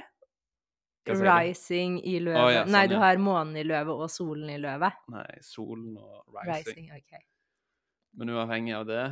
Rising 1.05 1.99
i 2.07 2.17
løvet 2.19 2.41
oh, 2.41 2.49
ja, 2.49 2.63
sånn, 2.63 2.73
Nei, 2.73 2.83
du 2.89 2.95
har 3.01 3.21
månen 3.21 3.59
i 3.61 3.63
løvet 3.67 4.03
og 4.07 4.09
solen 4.09 4.49
i 4.49 4.57
løvet. 4.61 5.05
Nei, 5.13 5.29
solen 5.45 5.95
og 6.01 6.37
rising. 6.39 6.89
Rising, 6.89 6.91
ok. 6.97 7.25
Men 8.15 8.31
uavhengig 8.33 8.75
av 8.77 8.85
det, 8.89 9.05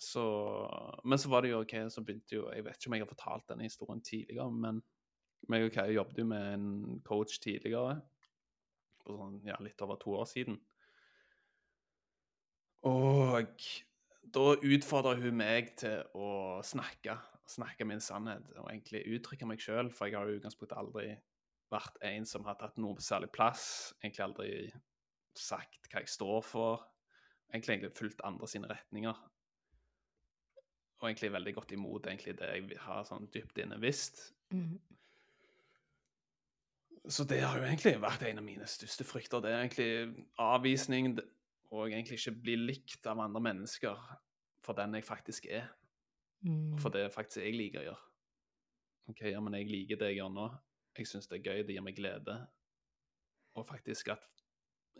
så 0.00 0.24
Men 1.04 1.20
så 1.20 1.28
var 1.32 1.44
det 1.44 1.52
jo 1.52 1.60
OK, 1.60 1.74
så 1.92 2.00
begynte 2.00 2.38
jo 2.38 2.46
Jeg 2.54 2.64
vet 2.64 2.78
ikke 2.78 2.88
om 2.88 2.96
jeg 2.96 3.04
har 3.04 3.10
fortalt 3.10 3.48
denne 3.52 3.68
historien 3.68 4.00
tidligere, 4.04 4.48
men 4.52 4.80
meg 5.48 5.66
og 5.66 5.72
Kaja 5.74 5.92
jobbet 5.94 6.20
jo 6.20 6.26
med 6.28 6.48
en 6.54 6.98
coach 7.06 7.38
tidligere, 7.40 8.00
for 9.00 9.16
sånn, 9.16 9.38
ja, 9.48 9.56
litt 9.64 9.80
over 9.80 9.96
to 10.00 10.12
år 10.20 10.28
siden. 10.28 10.58
Og 12.88 13.48
da 14.34 14.44
utfordra 14.56 15.16
hun 15.20 15.36
meg 15.40 15.72
til 15.80 16.04
å 16.16 16.60
snakke. 16.64 17.16
Snakke 17.50 17.86
min 17.88 18.02
sannhet 18.02 18.46
og 18.56 18.70
egentlig 18.70 19.02
uttrykke 19.16 19.48
meg 19.48 19.62
sjøl, 19.62 19.90
for 19.94 20.08
jeg 20.08 20.18
har 20.18 20.30
i 20.30 20.38
utgangspunktet 20.38 20.78
aldri 20.78 21.08
vært 21.70 21.98
en 22.06 22.26
som 22.26 22.46
har 22.46 22.58
tatt 22.60 22.78
noe 22.82 23.02
særlig 23.02 23.30
plass. 23.34 23.64
Egentlig 24.02 24.24
aldri 24.26 24.52
sagt 25.38 25.90
hva 25.90 26.02
jeg 26.02 26.10
står 26.10 26.40
for. 26.46 26.86
Egentlig, 27.50 27.76
egentlig 27.76 27.98
fulgt 27.98 28.24
andre 28.26 28.48
sine 28.50 28.70
retninger. 28.70 29.18
Og 31.00 31.08
egentlig 31.08 31.32
veldig 31.32 31.54
godt 31.56 31.74
imot 31.74 32.06
egentlig 32.10 32.36
det 32.38 32.48
jeg 32.50 32.80
har 32.84 33.04
sånn 33.08 33.30
dypt 33.32 33.58
inne 33.62 33.78
visst. 33.80 34.26
Mm. 34.52 34.78
Så 37.08 37.24
det 37.24 37.40
har 37.40 37.56
jo 37.56 37.64
egentlig 37.64 37.94
vært 38.02 38.26
en 38.28 38.42
av 38.42 38.44
mine 38.44 38.66
største 38.68 39.06
frykter. 39.08 39.40
Det 39.40 39.50
er 39.50 39.62
egentlig 39.62 40.26
avvisning 40.42 41.14
og 41.70 41.86
egentlig 41.88 42.20
ikke 42.20 42.36
bli 42.44 42.56
likt 42.60 43.06
av 43.08 43.22
andre 43.24 43.40
mennesker 43.42 43.96
for 44.60 44.76
den 44.76 44.98
jeg 44.98 45.06
faktisk 45.08 45.48
er. 45.48 45.70
Mm. 46.46 46.78
For 46.80 46.88
det 46.90 47.02
er 47.04 47.08
faktisk 47.12 47.42
jeg 47.44 47.54
liker 47.54 47.80
å 47.82 47.84
gjøre. 47.90 48.04
OK, 49.10 49.20
ja, 49.30 49.40
men 49.40 49.54
jeg 49.58 49.68
liker 49.70 49.96
det 50.00 50.12
jeg 50.12 50.20
gjør 50.20 50.32
nå. 50.34 50.46
Jeg 50.98 51.06
syns 51.06 51.28
det 51.28 51.38
er 51.40 51.48
gøy, 51.52 51.62
det 51.66 51.74
gir 51.76 51.82
meg 51.84 51.96
glede. 51.96 52.36
Og 53.58 53.66
faktisk 53.66 54.08
at, 54.14 54.22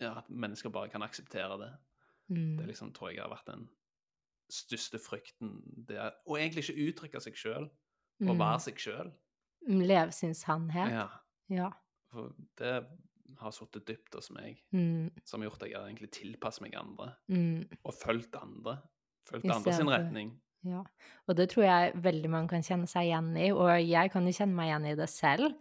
ja, 0.01 0.15
at 0.19 0.29
mennesker 0.31 0.71
bare 0.75 0.89
kan 0.93 1.03
akseptere 1.03 1.59
det. 1.61 1.71
Mm. 2.31 2.57
Det 2.59 2.67
liksom, 2.67 2.93
tror 2.93 3.11
jeg 3.13 3.23
har 3.23 3.31
vært 3.33 3.47
den 3.51 3.69
største 4.51 4.99
frykten. 4.99 5.61
Det 5.89 5.97
er, 5.97 6.11
og 6.27 6.39
egentlig 6.39 6.65
ikke 6.69 6.89
uttrykke 6.89 7.21
seg 7.23 7.39
sjøl, 7.39 7.69
og 8.27 8.39
være 8.39 8.61
seg 8.67 8.81
sjøl. 8.83 9.13
Mm. 9.69 9.81
Leve 9.87 10.13
sin 10.13 10.35
sannhet. 10.35 10.91
Ja, 10.93 11.09
Ja. 11.51 11.71
for 12.11 12.35
det 12.59 12.87
har 13.39 13.51
sittet 13.55 13.87
dypt 13.87 14.15
hos 14.15 14.31
meg, 14.31 14.63
Mm. 14.73 15.11
som 15.25 15.41
har 15.41 15.49
gjort 15.51 15.63
at 15.63 15.71
jeg 15.71 15.79
har 15.79 15.87
egentlig 15.89 16.11
tilpasset 16.11 16.63
meg 16.63 16.75
andre, 16.75 17.15
Mm. 17.29 17.69
og 17.85 17.95
fulgt 17.95 18.35
andre. 18.43 18.81
Fulgt 19.25 19.45
andre 19.51 19.73
sin 19.73 19.89
retning. 19.89 20.41
Ja, 20.69 20.83
og 21.25 21.37
det 21.39 21.47
tror 21.55 21.65
jeg 21.65 21.93
veldig 22.05 22.31
mange 22.33 22.53
kan 22.53 22.65
kjenne 22.65 22.89
seg 22.91 23.09
igjen 23.09 23.31
i, 23.41 23.49
og 23.55 23.71
jeg 23.81 24.13
kan 24.13 24.27
jo 24.29 24.35
kjenne 24.37 24.57
meg 24.59 24.69
igjen 24.69 24.89
i 24.91 24.97
det 24.99 25.09
selv. 25.13 25.55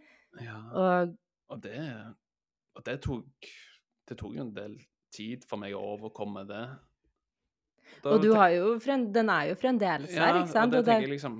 Ja. 0.44 0.58
Og 0.76 1.16
Og 1.50 1.62
det, 1.64 1.80
og 2.78 2.84
det 2.86 3.00
tok 3.02 3.48
Det 4.06 4.16
tok 4.18 4.36
jo 4.36 4.44
en 4.44 4.54
del 4.54 4.76
tid 5.10 5.42
for 5.48 5.58
meg 5.58 5.74
å 5.74 5.82
overkomme 5.96 6.44
det. 6.46 6.62
Da 8.04 8.14
Og 8.14 8.22
du 8.22 8.32
har 8.36 8.52
jo 8.54 8.76
den 8.78 9.30
er 9.30 9.50
jo 9.50 9.56
fremdeles 9.58 10.12
ja, 10.14 10.28
der, 10.28 10.42
ikke 10.42 10.52
sant? 10.52 10.74
Og 10.74 10.78
Og 10.78 10.84
det 10.84 10.92
tenker 10.92 11.08
jeg 11.08 11.16
liksom 11.16 11.38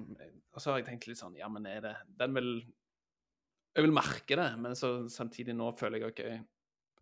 Og 0.52 0.60
så 0.62 0.72
har 0.72 0.80
jeg 0.80 0.88
tenkt 0.88 1.06
litt 1.06 1.20
sånn 1.20 1.36
Ja, 1.38 1.48
men 1.48 1.66
er 1.66 1.80
det 1.84 1.94
Den 2.18 2.34
vil 2.34 2.50
Jeg 3.76 3.84
vil 3.86 3.94
merke 3.94 4.38
det, 4.40 4.48
men 4.58 4.74
så 4.74 5.08
samtidig 5.08 5.54
nå 5.54 5.70
føler 5.78 6.02
jeg 6.02 6.10
OK 6.10 6.22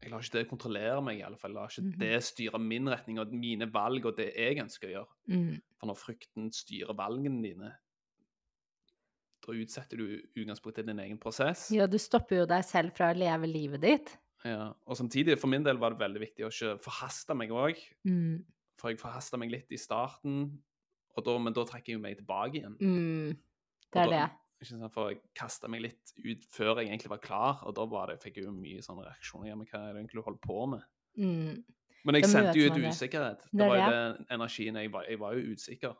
jeg 0.00 0.10
lar 0.12 0.20
ikke 0.20 0.38
det 0.38 0.48
kontrollere 0.48 1.02
meg, 1.02 1.18
i 1.18 1.22
alle 1.26 1.36
fall. 1.36 1.50
Jeg 1.50 1.56
lar 1.56 1.68
ikke 1.68 1.82
Mhm. 1.88 1.98
det 1.98 2.22
styre 2.22 2.58
min 2.60 2.86
retning 2.88 3.18
og 3.18 3.32
mine 3.32 3.66
valg 3.72 4.06
og 4.06 4.16
det 4.16 4.34
jeg 4.36 4.56
ønsker 4.62 4.88
å 4.88 4.92
gjøre. 4.92 5.14
mm, 5.28 5.60
For 5.80 5.86
når 5.86 5.96
frykten 5.96 6.52
styrer 6.52 6.94
valgene 6.96 7.42
dine, 7.42 7.72
da 9.46 9.52
utsetter 9.54 9.96
du 9.96 10.22
utgangspunktet 10.36 10.86
din 10.86 10.98
egen 10.98 11.18
prosess. 11.18 11.70
ja, 11.72 11.86
du 11.86 11.96
stopper 11.98 12.36
jo 12.42 12.46
deg 12.46 12.64
selv 12.64 12.92
fra 12.96 13.12
å 13.12 13.16
leve 13.16 13.46
livet 13.50 13.80
ditt. 13.80 14.16
Ja, 14.44 14.72
og 14.86 14.96
samtidig, 14.96 15.38
for 15.38 15.48
min 15.48 15.64
del 15.64 15.78
var 15.78 15.90
det 15.90 15.98
veldig 15.98 16.20
viktig 16.20 16.44
å 16.46 16.50
ikke 16.52 16.80
forhaste 16.80 17.34
meg 17.36 17.50
òg. 17.50 17.76
Mm, 18.06 18.44
For 18.78 18.90
jeg 18.90 18.98
forhasta 19.00 19.36
meg 19.38 19.50
litt 19.50 19.72
i 19.72 19.76
starten, 19.76 20.62
og 21.16 21.24
da, 21.24 21.36
men 21.38 21.52
da 21.52 21.64
trekker 21.64 21.86
jeg 21.86 21.96
jo 21.96 22.02
meg 22.04 22.16
tilbake 22.20 22.54
igjen. 22.60 22.76
mm, 22.78 23.36
det 23.92 23.96
er 24.00 24.04
da- 24.04 24.10
det. 24.10 24.30
Sant, 24.66 24.92
For 24.92 25.12
jeg 25.12 25.20
kasta 25.38 25.68
meg 25.70 25.82
litt 25.84 26.12
ut 26.24 26.44
før 26.50 26.80
jeg 26.80 26.88
egentlig 26.90 27.10
var 27.12 27.20
klar, 27.22 27.60
og 27.68 27.74
da 27.78 27.84
var 27.86 28.10
det, 28.10 28.16
fikk 28.22 28.40
jeg 28.40 28.48
jo 28.48 28.52
mye 28.52 28.82
sånn 28.82 28.98
reaksjoner. 29.04 29.48
Ja, 29.52 29.54
men 29.56 29.66
hva 29.70 29.84
er 29.86 29.92
det 29.94 30.00
egentlig 30.02 30.18
du 30.18 30.24
holder 30.26 30.40
på 30.42 30.66
med? 30.72 30.82
Mm, 31.18 31.64
Men 32.04 32.14
jeg 32.18 32.24
sendte 32.30 32.58
jo 32.58 32.66
ut 32.70 32.78
usikkerhet. 32.90 33.44
Det, 33.44 33.58
Det 33.58 33.68
var 33.68 33.76
jo 33.78 33.90
den 33.94 34.26
energien 34.30 34.76
jeg 34.76 34.90
var 34.92 35.04
Jeg 35.08 35.18
var 35.20 35.34
jo 35.34 35.54
usikker. 35.54 35.94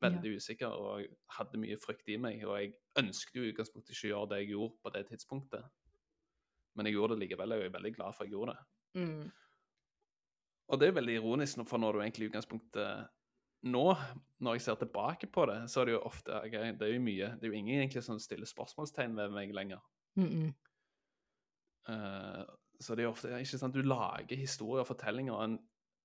Veldig 0.00 0.36
usikker, 0.36 0.66
og 0.72 1.00
jeg 1.02 1.10
hadde 1.36 1.58
mye 1.60 1.76
frykt 1.76 2.08
i 2.08 2.16
meg. 2.16 2.44
Og 2.48 2.56
jeg 2.60 2.72
ønsket 2.96 3.34
jo 3.36 3.42
i 3.44 3.50
utgangspunktet 3.52 3.92
ikke 3.96 4.06
å 4.08 4.12
gjøre 4.14 4.28
det 4.30 4.38
jeg 4.42 4.50
gjorde 4.54 4.76
på 4.82 4.92
det 4.94 5.06
tidspunktet. 5.10 5.64
Men 6.76 6.86
jeg 6.86 6.94
gjorde 6.94 7.16
det 7.16 7.24
likevel, 7.28 7.52
og 7.52 7.60
jeg 7.60 7.68
er 7.68 7.74
veldig 7.78 7.94
glad 7.96 8.14
for 8.16 8.22
at 8.24 8.28
jeg 8.28 8.32
gjorde 8.36 8.54
det. 8.56 8.64
mm, 9.00 9.30
Og 10.68 10.78
det 10.80 10.88
er 10.88 10.92
veldig 11.00 11.14
ironisk, 11.18 11.64
for 11.66 11.78
når 11.78 11.92
du 11.92 12.00
egentlig 12.00 12.24
i 12.24 12.30
utgangspunktet 12.30 13.08
Nå, 13.62 13.84
når 14.40 14.56
jeg 14.56 14.64
ser 14.64 14.78
tilbake 14.80 15.28
på 15.28 15.44
det, 15.50 15.58
så 15.68 15.82
er 15.82 15.90
det 15.90 15.96
jo 15.98 16.04
ofte 16.08 16.38
okay, 16.38 16.72
Det 16.72 16.86
er 16.86 16.94
jo 16.94 17.02
mye 17.04 17.34
Det 17.36 17.44
er 17.44 17.52
jo 17.52 17.58
ingen 17.58 17.82
egentlig 17.82 18.02
som 18.06 18.20
stiller 18.22 18.48
spørsmålstegn 18.48 19.16
ved 19.16 19.34
meg 19.34 19.52
lenger. 19.54 19.82
mm, 20.16 20.28
mm. 20.28 20.52
Uh, 21.88 22.44
så 22.80 22.94
det 22.94 23.02
er 23.02 23.08
jo 23.08 23.12
ofte 23.14 23.28
ikke 23.36 23.58
sant, 23.58 23.74
Du 23.74 23.82
lager 23.82 24.36
historier 24.36 24.84
og 24.84 24.88
fortellinger 24.88 25.34
og 25.34 25.44
en, 25.44 25.58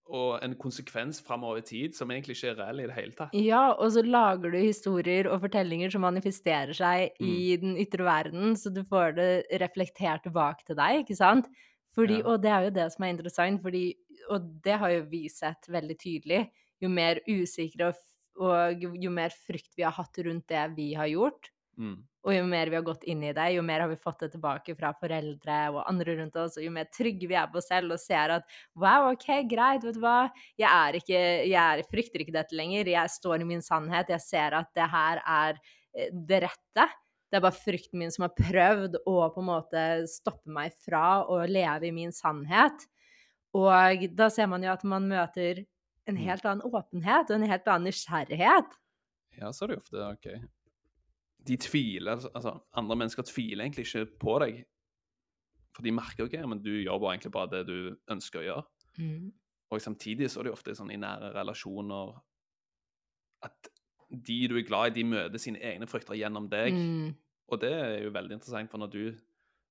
og 0.05 0.39
en 0.43 0.55
konsekvens 0.59 1.21
framover 1.23 1.61
i 1.61 1.65
tid 1.67 1.95
som 1.97 2.11
egentlig 2.11 2.35
ikke 2.37 2.51
er 2.53 2.59
reell 2.59 2.81
i 2.83 2.87
det 2.89 2.95
hele 2.95 3.15
tatt. 3.17 3.35
Ja, 3.35 3.71
og 3.73 3.91
så 3.95 4.03
lager 4.05 4.51
du 4.51 4.57
historier 4.57 5.29
og 5.31 5.41
fortellinger 5.41 5.93
som 5.93 6.03
manifesterer 6.05 6.75
seg 6.77 7.15
i 7.23 7.55
den 7.61 7.77
ytre 7.81 8.05
verden, 8.07 8.55
så 8.59 8.69
du 8.73 8.83
får 8.87 9.15
det 9.19 9.29
reflektert 9.61 10.25
tilbake 10.27 10.67
til 10.67 10.77
deg, 10.79 11.03
ikke 11.03 11.17
sant? 11.17 11.49
Fordi, 11.95 12.19
Ja. 12.19 12.27
Og 12.27 12.43
det 12.43 12.51
er 12.51 12.67
jo 12.67 12.75
det 12.75 12.91
som 12.91 13.03
er 13.03 13.13
interessant, 13.15 13.61
fordi, 13.63 13.85
og 14.29 14.47
det 14.63 14.77
har 14.77 14.91
jo 14.91 15.05
vi 15.09 15.27
sett 15.31 15.69
veldig 15.71 15.97
tydelig, 15.97 16.41
jo 16.81 16.89
mer 16.91 17.21
usikre 17.27 17.91
og, 17.91 18.01
og 18.41 18.81
jo- 18.83 19.11
mer 19.11 19.29
frykt 19.47 19.75
vi 19.77 19.83
har 19.87 19.95
hatt 19.95 20.17
rundt 20.25 20.47
det 20.51 20.65
vi 20.75 20.93
har 20.97 21.07
gjort, 21.11 21.51
Mm. 21.77 21.97
og 22.23 22.31
jo 22.31 22.43
mer 22.47 22.69
vi 22.71 22.75
har 22.77 22.83
gått 22.87 23.03
inn 23.03 23.21
i 23.27 23.33
det, 23.35 23.49
jo 23.51 23.61
mer 23.61 23.81
har 23.81 23.89
vi 23.91 23.97
fått 23.99 24.21
det 24.23 24.29
tilbake 24.31 24.77
fra 24.79 24.93
foreldre 24.95 25.57
og 25.75 25.81
andre 25.89 26.13
rundt 26.21 26.37
oss, 26.39 26.55
og 26.55 26.63
jo 26.63 26.71
mer 26.71 26.85
trygge 26.87 27.27
vi 27.27 27.35
er 27.35 27.49
på 27.51 27.57
oss 27.59 27.67
selv 27.67 27.91
og 27.91 27.99
ser 27.99 28.31
at 28.31 28.45
wow, 28.79 29.09
OK, 29.11 29.25
greit, 29.51 29.83
vet 29.83 29.97
du 29.97 29.99
hva, 29.99 30.29
jeg 30.57 30.69
er 30.71 30.93
ikke 31.01 31.19
Jeg 31.49 31.59
er, 31.59 31.83
frykter 31.91 32.23
ikke 32.23 32.31
dette 32.37 32.55
lenger, 32.55 32.87
jeg 32.87 33.09
står 33.11 33.41
i 33.43 33.49
min 33.49 33.61
sannhet, 33.61 34.07
jeg 34.07 34.23
ser 34.23 34.55
at 34.55 34.71
det 34.73 34.87
her 34.89 35.19
er 35.27 35.59
eh, 35.97 36.07
det 36.15 36.43
rette. 36.47 36.87
Det 37.27 37.41
er 37.41 37.43
bare 37.43 37.59
frykten 37.59 37.99
min 37.99 38.11
som 38.15 38.23
har 38.29 38.35
prøvd 38.39 38.95
å 39.05 39.17
på 39.35 39.43
en 39.43 39.49
måte 39.51 39.83
stoppe 40.07 40.47
meg 40.47 40.71
fra 40.79 41.25
å 41.27 41.41
leve 41.43 41.89
i 41.89 41.91
min 41.91 42.15
sannhet. 42.15 42.87
Og 43.53 44.07
da 44.15 44.29
ser 44.31 44.47
man 44.47 44.63
jo 44.63 44.71
at 44.71 44.83
man 44.87 45.09
møter 45.11 45.65
en 46.07 46.15
Mm. 46.15 46.23
helt 46.27 46.45
annen 46.45 46.61
åpenhet 46.61 47.29
og 47.31 47.35
en 47.35 47.49
helt 47.49 47.67
annen 47.67 47.87
nysgjerrighet. 47.89 48.75
Ja, 49.39 49.51
så 49.51 49.63
er 49.63 49.67
det 49.67 49.75
jo 49.75 49.81
ofte 49.81 50.11
OK. 50.11 50.27
De 51.47 51.57
tviler 51.57 52.11
altså- 52.15 52.29
Altså, 52.35 52.59
andre 52.73 52.95
mennesker 52.95 53.23
tviler 53.23 53.63
egentlig 53.65 53.85
ikke 53.87 54.05
på 54.19 54.39
deg. 54.39 54.65
For 55.75 55.81
de 55.83 55.91
merker 55.91 56.23
OK, 56.25 56.33
men 56.47 56.61
du 56.63 56.69
gjør 56.83 56.99
bare 56.99 57.17
egentlig 57.17 57.31
bare 57.31 57.49
det 57.49 57.67
du 57.67 57.97
ønsker 58.09 58.39
å 58.39 58.43
gjøre. 58.43 58.63
Mm. 58.97 59.33
Og 59.71 59.81
samtidig 59.81 60.29
så 60.29 60.39
er 60.39 60.43
det 60.43 60.49
jo 60.51 60.55
ofte 60.55 60.75
sånn 60.75 60.91
i 60.93 60.95
nære 60.97 61.33
relasjoner 61.33 62.21
at 63.43 63.67
de 64.11 64.47
du 64.47 64.55
er 64.57 64.63
glad 64.63 64.87
i, 64.91 65.01
de 65.01 65.03
møter 65.03 65.37
sine 65.39 65.59
egne 65.59 65.87
frykter 65.87 66.15
gjennom 66.15 66.49
deg. 66.49 66.73
Mm. 66.73 67.15
Og 67.49 67.59
det 67.61 67.71
er 67.73 68.03
jo 68.03 68.11
veldig 68.11 68.31
interessant, 68.31 68.69
for 68.71 68.77
når 68.77 68.91
du 68.91 69.17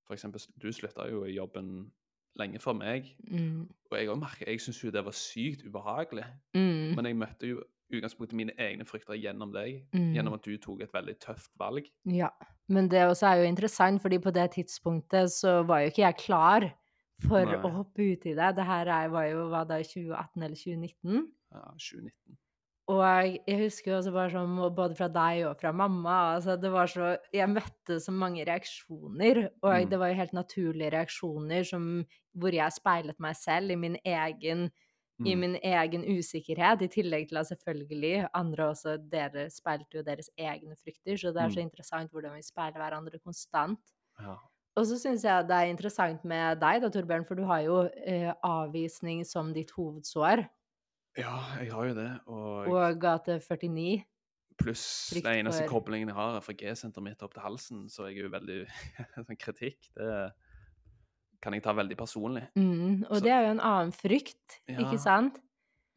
For 0.06 0.12
eksempel, 0.14 0.38
du 0.60 0.68
slutta 0.70 1.08
jo 1.08 1.24
i 1.24 1.32
jobben 1.34 1.90
lenge 2.36 2.58
før 2.58 2.72
meg, 2.78 3.14
Mm. 3.30 3.68
og 3.90 3.98
jeg 3.98 4.08
òg 4.08 4.18
merker 4.18 4.46
Jeg 4.46 4.60
syns 4.60 4.82
jo 4.84 4.90
det 4.90 5.04
var 5.04 5.12
sykt 5.12 5.64
ubehagelig, 5.66 6.24
Mm. 6.54 6.94
men 6.96 7.04
jeg 7.06 7.16
møtte 7.16 7.46
jo 7.48 7.62
utgangspunktet 7.92 8.32
mine 8.34 8.52
egne 8.58 8.84
frykter 8.84 9.14
gjennom 9.20 9.52
deg, 9.52 9.84
Mm. 9.94 10.14
gjennom 10.14 10.34
at 10.34 10.42
du 10.42 10.56
tok 10.58 10.80
et 10.82 10.92
veldig 10.92 11.18
tøft 11.20 11.50
valg. 11.58 11.84
Ja, 12.06 12.28
men 12.68 12.88
det 12.88 13.02
også 13.06 13.26
er 13.26 13.36
jo 13.42 13.48
interessant, 13.48 14.00
fordi 14.02 14.18
på 14.18 14.32
det 14.32 14.50
tidspunktet 14.52 15.30
så 15.30 15.64
var 15.66 15.80
jo 15.80 15.86
ikke 15.90 16.02
jeg 16.06 16.16
klar 16.16 16.72
for 17.20 17.44
Nei. 17.44 17.54
å 17.54 17.70
hoppe 17.70 18.12
ut 18.12 18.26
i 18.26 18.34
det. 18.34 18.56
Det 18.56 18.64
her 18.64 18.86
er, 18.88 19.08
var 19.08 19.24
jo 19.30 19.48
hva 19.48 19.64
da, 19.66 19.78
2018 19.82 20.42
eller 20.42 20.56
2019? 20.56 21.28
Ja, 21.52 21.60
2019. 21.78 22.36
Og 22.92 23.00
jeg 23.48 23.56
husker 23.62 23.92
jo 23.92 23.96
også 23.96 24.10
bare 24.12 24.30
sånn, 24.34 24.58
og 24.60 24.74
både 24.76 24.96
fra 24.98 25.06
deg 25.08 25.46
og 25.48 25.54
fra 25.56 25.70
mamma, 25.72 26.16
altså 26.36 26.56
det 26.60 26.68
var 26.74 26.90
så 26.92 27.14
Jeg 27.32 27.48
møtte 27.48 27.96
så 28.04 28.12
mange 28.12 28.44
reaksjoner, 28.44 29.40
og 29.64 29.86
Mm. 29.86 29.88
det 29.88 29.98
var 30.02 30.10
jo 30.12 30.18
helt 30.18 30.34
naturlige 30.36 30.90
reaksjoner 30.92 31.64
som 31.64 31.86
hvor 32.36 32.52
jeg 32.52 32.72
speilet 32.76 33.18
meg 33.24 33.36
selv 33.40 33.70
i 33.72 33.76
min 33.76 33.96
egen 34.04 34.70
i 35.24 35.34
Mm. 35.34 35.40
min 35.40 35.54
egen 35.56 36.02
usikkerhet, 36.04 36.82
i 36.82 36.88
tillegg 36.92 37.28
til 37.30 37.38
at 37.40 37.46
selvfølgelig 37.48 38.28
andre 38.34 38.64
også 38.74 38.98
Dere 39.10 39.46
speilte 39.50 39.96
jo 39.96 40.02
deres 40.02 40.28
egne 40.36 40.76
frykter, 40.76 41.16
så 41.16 41.32
det 41.32 41.40
er 41.42 41.48
så 41.54 41.60
Mm. 41.60 41.64
interessant 41.64 42.10
hvordan 42.12 42.34
vi 42.36 42.42
speiler 42.42 42.76
hverandre 42.82 43.18
konstant. 43.24 43.80
Ja. 44.18 44.36
Og 44.76 44.86
så 44.86 44.98
syns 44.98 45.24
jeg 45.24 45.46
det 45.48 45.56
er 45.56 45.70
interessant 45.70 46.24
med 46.24 46.60
deg 46.60 46.82
da, 46.82 46.88
Torbjørn, 46.90 47.24
for 47.26 47.36
du 47.38 47.44
har 47.44 47.60
jo 47.62 47.76
eh, 48.06 48.32
avvisning 48.44 49.24
som 49.26 49.52
ditt 49.54 49.70
hovedsår, 49.76 50.48
ja, 51.16 51.34
jeg 51.60 51.70
har 51.72 51.84
jo 51.90 51.94
det. 51.94 52.10
Og 52.26 52.68
og 52.74 53.00
gate 53.00 53.38
49. 53.40 54.04
pluss 54.58 55.10
den 55.14 55.26
eneste 55.46 55.64
for- 55.64 55.68
koblingen 55.80 56.08
jeg 56.08 56.14
har, 56.16 56.36
er 56.36 56.40
fra 56.40 56.52
G-senteret 56.54 57.02
mitt 57.02 57.22
opp 57.22 57.32
til 57.34 57.42
halsen, 57.42 57.88
så 57.90 58.06
jeg 58.08 58.18
er 58.18 58.22
jo 58.28 58.32
veldig 58.34 58.58
sånn 59.26 59.38
kritikk. 59.38 59.88
Det 59.96 60.32
kan 61.42 61.52
jeg 61.52 61.62
ta 61.62 61.72
veldig 61.76 61.96
personlig. 61.98 62.46
Mm, 62.56 63.04
og 63.10 63.16
Så- 63.16 63.22
det 63.24 63.32
er 63.32 63.42
jo 63.46 63.50
en 63.50 63.60
annen 63.60 63.92
frykt, 63.92 64.60
Ja. 64.68 64.78
ikke 64.80 64.98
sant? 64.98 65.40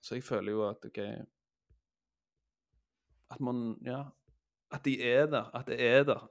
Så 0.01 0.15
jeg 0.15 0.23
føler 0.23 0.51
jo 0.51 0.69
at 0.69 0.85
OK 0.85 0.97
At 3.31 3.39
man 3.41 3.77
Ja. 3.85 4.03
At 4.71 4.83
de 4.83 5.01
er 5.01 5.25
der. 5.27 5.49
At 5.55 5.65
det 5.67 5.79
er 5.81 6.03
der. 6.03 6.27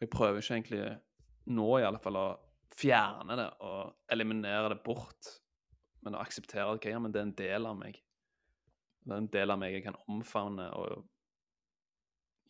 Jeg 0.00 0.10
prøver 0.10 0.38
ikke 0.40 0.54
egentlig 0.54 0.98
nå 1.46 1.78
i 1.78 1.82
alle 1.84 1.98
fall 1.98 2.16
å 2.16 2.38
fjerne 2.76 3.36
det 3.36 3.50
og 3.60 3.94
eliminere 4.10 4.68
det 4.68 4.82
bort, 4.84 5.40
men 6.04 6.16
å 6.16 6.22
akseptere 6.22 6.66
ok, 6.76 6.90
ja, 6.92 7.00
men 7.00 7.12
det 7.14 7.20
er 7.22 7.28
en 7.28 7.36
del 7.38 7.66
av 7.70 7.78
meg. 7.80 8.00
Det 9.04 9.12
er 9.14 9.22
en 9.22 9.30
del 9.32 9.52
av 9.54 9.60
meg 9.60 9.74
jeg 9.76 9.84
kan 9.86 9.98
omfavne 10.10 10.70
og 10.76 11.04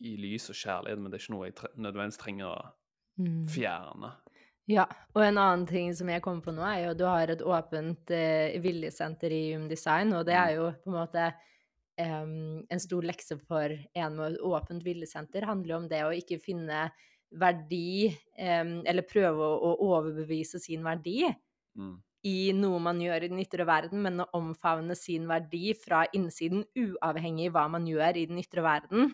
i 0.09 0.15
lys 0.19 0.49
og 0.51 0.57
kjærlighet, 0.59 0.99
men 1.01 1.11
det 1.11 1.17
er 1.19 1.23
ikke 1.23 1.35
noe 1.35 1.47
jeg 1.49 1.57
tre 1.59 1.71
nødvendigvis 1.75 2.21
trenger 2.21 2.49
å 2.51 2.57
Mm. 3.17 3.55
fjerne. 3.55 4.11
Ja, 4.67 4.87
og 5.13 5.21
en 5.21 5.37
annen 5.37 5.67
ting 5.69 5.91
som 5.93 6.09
jeg 6.09 6.23
kommer 6.25 6.41
på 6.47 6.53
nå, 6.55 6.63
er 6.65 6.79
jo 6.87 6.93
at 6.95 6.99
du 6.99 7.03
har 7.05 7.29
et 7.29 7.43
åpent 7.45 8.11
eh, 8.13 8.55
viljesenter 8.63 9.33
i 9.33 9.43
Humdesign, 9.53 10.13
og 10.17 10.25
det 10.25 10.33
Mm. 10.33 10.41
er 10.41 10.55
jo 10.59 10.71
på 10.83 10.91
en 10.93 10.99
måte 11.01 11.33
Um, 11.95 12.65
en 12.69 12.79
stor 12.83 13.05
lekse 13.07 13.37
for 13.47 13.71
en 13.71 14.15
med 14.17 14.37
åpent 14.43 14.83
viljesenter, 14.83 15.45
handler 15.47 15.69
jo 15.71 15.77
om 15.77 15.85
det 15.87 16.01
å 16.03 16.09
ikke 16.11 16.39
finne 16.43 16.79
verdi, 17.31 18.09
um, 18.35 18.81
eller 18.83 19.07
prøve 19.07 19.39
å, 19.47 19.71
å 19.71 19.87
overbevise 19.93 20.59
sin 20.59 20.83
verdi 20.83 21.21
Mm. 21.75 22.03
I 22.25 22.49
noe 22.57 22.79
man 22.81 22.99
gjør 23.01 23.25
i 23.25 23.29
den 23.29 23.41
ytre 23.43 23.67
verden, 23.69 24.01
men 24.05 24.23
å 24.23 24.29
omfavne 24.37 24.97
sin 24.97 25.27
verdi 25.29 25.75
fra 25.77 26.05
innsiden, 26.17 26.65
uavhengig 26.73 27.51
hva 27.53 27.67
man 27.71 27.85
gjør 27.89 28.17
i 28.17 28.25
den 28.31 28.41
ytre 28.41 28.63
verden. 28.65 29.13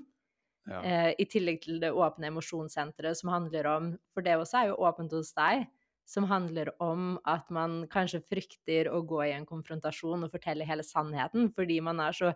Ja. 0.70 0.80
Eh, 0.86 1.12
I 1.20 1.26
tillegg 1.28 1.60
til 1.64 1.82
det 1.82 1.90
åpne 1.92 2.30
emosjonssenteret 2.30 3.18
som 3.18 3.32
handler 3.34 3.66
om 3.66 3.86
For 4.14 4.22
det 4.22 4.36
også 4.38 4.60
er 4.60 4.68
jo 4.70 4.82
åpent 4.86 5.16
hos 5.18 5.34
deg. 5.34 5.66
Som 6.06 6.28
handler 6.30 6.70
om 6.84 7.16
at 7.30 7.50
man 7.54 7.86
kanskje 7.92 8.22
frykter 8.30 8.90
å 8.92 9.02
gå 9.08 9.22
i 9.26 9.36
en 9.36 9.46
konfrontasjon 9.48 10.26
og 10.26 10.34
fortelle 10.34 10.66
hele 10.68 10.84
sannheten, 10.84 11.52
fordi 11.56 11.78
man 11.84 12.02
er 12.04 12.16
så, 12.18 12.34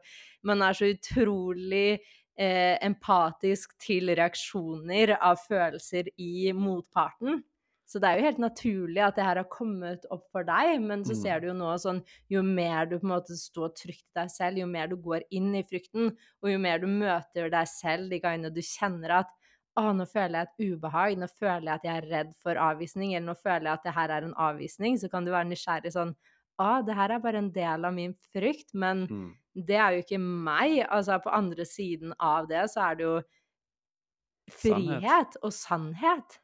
man 0.48 0.64
er 0.64 0.78
så 0.78 0.88
utrolig 0.94 1.98
eh, 2.40 2.78
empatisk 2.86 3.76
til 3.82 4.14
reaksjoner 4.16 5.18
av 5.18 5.42
følelser 5.44 6.12
i 6.16 6.54
motparten. 6.56 7.44
Så 7.86 8.00
det 8.02 8.10
er 8.10 8.18
jo 8.20 8.26
helt 8.26 8.40
naturlig 8.42 9.02
at 9.06 9.16
det 9.20 9.26
her 9.28 9.38
har 9.38 9.48
kommet 9.54 10.06
opp 10.14 10.26
for 10.34 10.44
deg, 10.48 10.80
men 10.82 11.04
så 11.06 11.14
Mm. 11.14 11.22
ser 11.22 11.40
du 11.44 11.48
jo 11.52 11.54
nå 11.54 11.72
sånn 11.78 12.02
Jo 12.30 12.42
mer 12.44 12.86
du 12.90 12.98
på 13.00 13.06
en 13.06 13.14
måte 13.14 13.38
står 13.38 13.74
trygt 13.78 14.06
i 14.10 14.16
deg 14.20 14.30
selv, 14.34 14.58
jo 14.58 14.66
mer 14.68 14.88
du 14.88 14.96
går 14.98 15.22
inn 15.32 15.54
i 15.56 15.64
frykten, 15.64 16.16
og 16.44 16.50
jo 16.50 16.58
mer 16.60 16.80
du 16.80 16.88
møter 16.88 17.50
deg 17.54 17.68
selv 17.68 18.10
de 18.10 18.20
gangene 18.20 18.54
du 18.54 18.62
kjenner 18.62 19.12
at 19.22 19.30
å, 19.78 19.92
nå 19.94 20.06
føler 20.08 20.40
jeg 20.40 20.48
et 20.48 20.74
ubehag, 20.74 21.18
nå 21.20 21.28
føler 21.30 21.66
jeg 21.68 21.76
at 21.76 21.84
jeg 21.84 21.98
er 22.02 22.10
redd 22.10 22.34
for 22.42 22.56
avvisning, 22.56 23.14
eller 23.14 23.28
nå 23.34 23.36
føler 23.38 23.66
jeg 23.70 23.74
at 23.74 23.84
det 23.84 23.94
her 23.98 24.10
er 24.18 24.24
en 24.24 24.34
avvisning, 24.40 24.98
så 24.98 25.10
kan 25.12 25.26
du 25.26 25.32
være 25.32 25.50
nysgjerrig 25.52 25.92
sånn 25.94 26.16
Å, 26.58 26.86
det 26.88 26.96
her 26.96 27.12
er 27.12 27.20
bare 27.20 27.38
en 27.44 27.52
del 27.52 27.84
av 27.86 27.94
min 27.94 28.14
frykt, 28.32 28.70
men 28.74 29.10
Mm. 29.10 29.36
det 29.56 29.76
er 29.76 29.92
jo 29.98 30.04
ikke 30.06 30.20
meg. 30.22 30.86
Altså, 30.90 31.18
på 31.20 31.30
andre 31.36 31.66
siden 31.68 32.14
av 32.20 32.48
det 32.48 32.64
så 32.72 32.92
er 32.92 32.96
det 32.96 33.04
jo 33.04 33.18
Sannhet. 34.50 35.06
frihet 35.06 35.38
og 35.44 35.54
sannhet. 35.54 36.40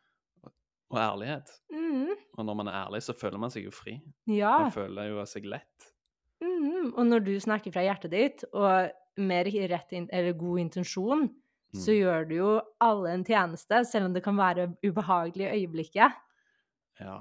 Og 0.91 0.97
ærlighet. 0.99 1.49
Mm, 1.71 2.15
Og 2.37 2.45
når 2.45 2.55
man 2.59 2.67
er 2.67 2.77
ærlig, 2.85 3.01
så 3.03 3.13
føler 3.15 3.39
man 3.39 3.49
seg 3.51 3.63
jo 3.65 3.71
fri. 3.71 3.97
ja. 4.27 4.57
Man 4.59 4.71
føler 4.71 5.09
jo 5.09 5.25
seg 5.25 5.45
lett. 5.45 5.87
Mm, 6.41 6.93
og 6.97 7.05
når 7.05 7.23
du 7.25 7.35
snakker 7.39 7.71
fra 7.71 7.83
hjertet 7.85 8.11
ditt, 8.11 8.43
og 8.53 8.91
med 9.17 9.47
rett 9.71 9.91
in 9.93 10.07
eller 10.11 10.33
god 10.33 10.59
intensjon, 10.59 11.29
så 11.73 11.91
Mm. 11.91 11.99
gjør 12.01 12.27
du 12.29 12.35
jo 12.35 12.61
alle 12.81 13.09
en 13.13 13.23
tjeneste, 13.23 13.85
selv 13.85 14.05
om 14.05 14.13
det 14.13 14.23
kan 14.23 14.35
være 14.37 14.75
ubehagelig 14.83 15.45
i 15.47 15.65
øyeblikket. 15.65 16.11
Ja, 16.99 17.19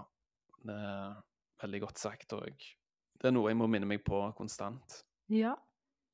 det 0.65 0.75
er 0.75 1.15
veldig 1.63 1.81
godt 1.81 1.99
sagt, 1.99 2.33
og 2.33 2.47
det 3.21 3.25
er 3.29 3.31
noe 3.31 3.49
jeg 3.51 3.57
må 3.57 3.67
minne 3.69 3.87
meg 3.87 4.03
på 4.05 4.35
konstant. 4.37 5.05
Ja. 5.29 5.55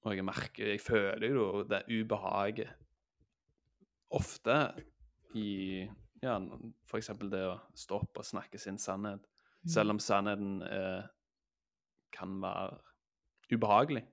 Og 0.05 0.15
jeg 0.17 0.25
merker, 0.25 0.67
jeg 0.67 0.81
føler 0.81 1.29
jo 1.33 1.63
det 1.65 1.83
ubehaget 1.89 2.69
ofte 4.11 4.73
i 5.35 5.87
ja, 6.23 6.39
eksempel 6.99 7.31
det 7.31 7.43
å 7.47 7.61
stå 7.75 8.01
opp 8.03 8.19
og 8.19 8.25
snakke 8.25 8.59
sin 8.59 8.79
sannhet, 8.79 9.27
Mm. 9.67 9.71
selv 9.73 9.91
om 9.91 9.99
sannheten 9.99 10.63
eh, 10.63 11.03
kan 12.13 12.41
være 12.41 12.79
ubehagelig. 13.53 14.05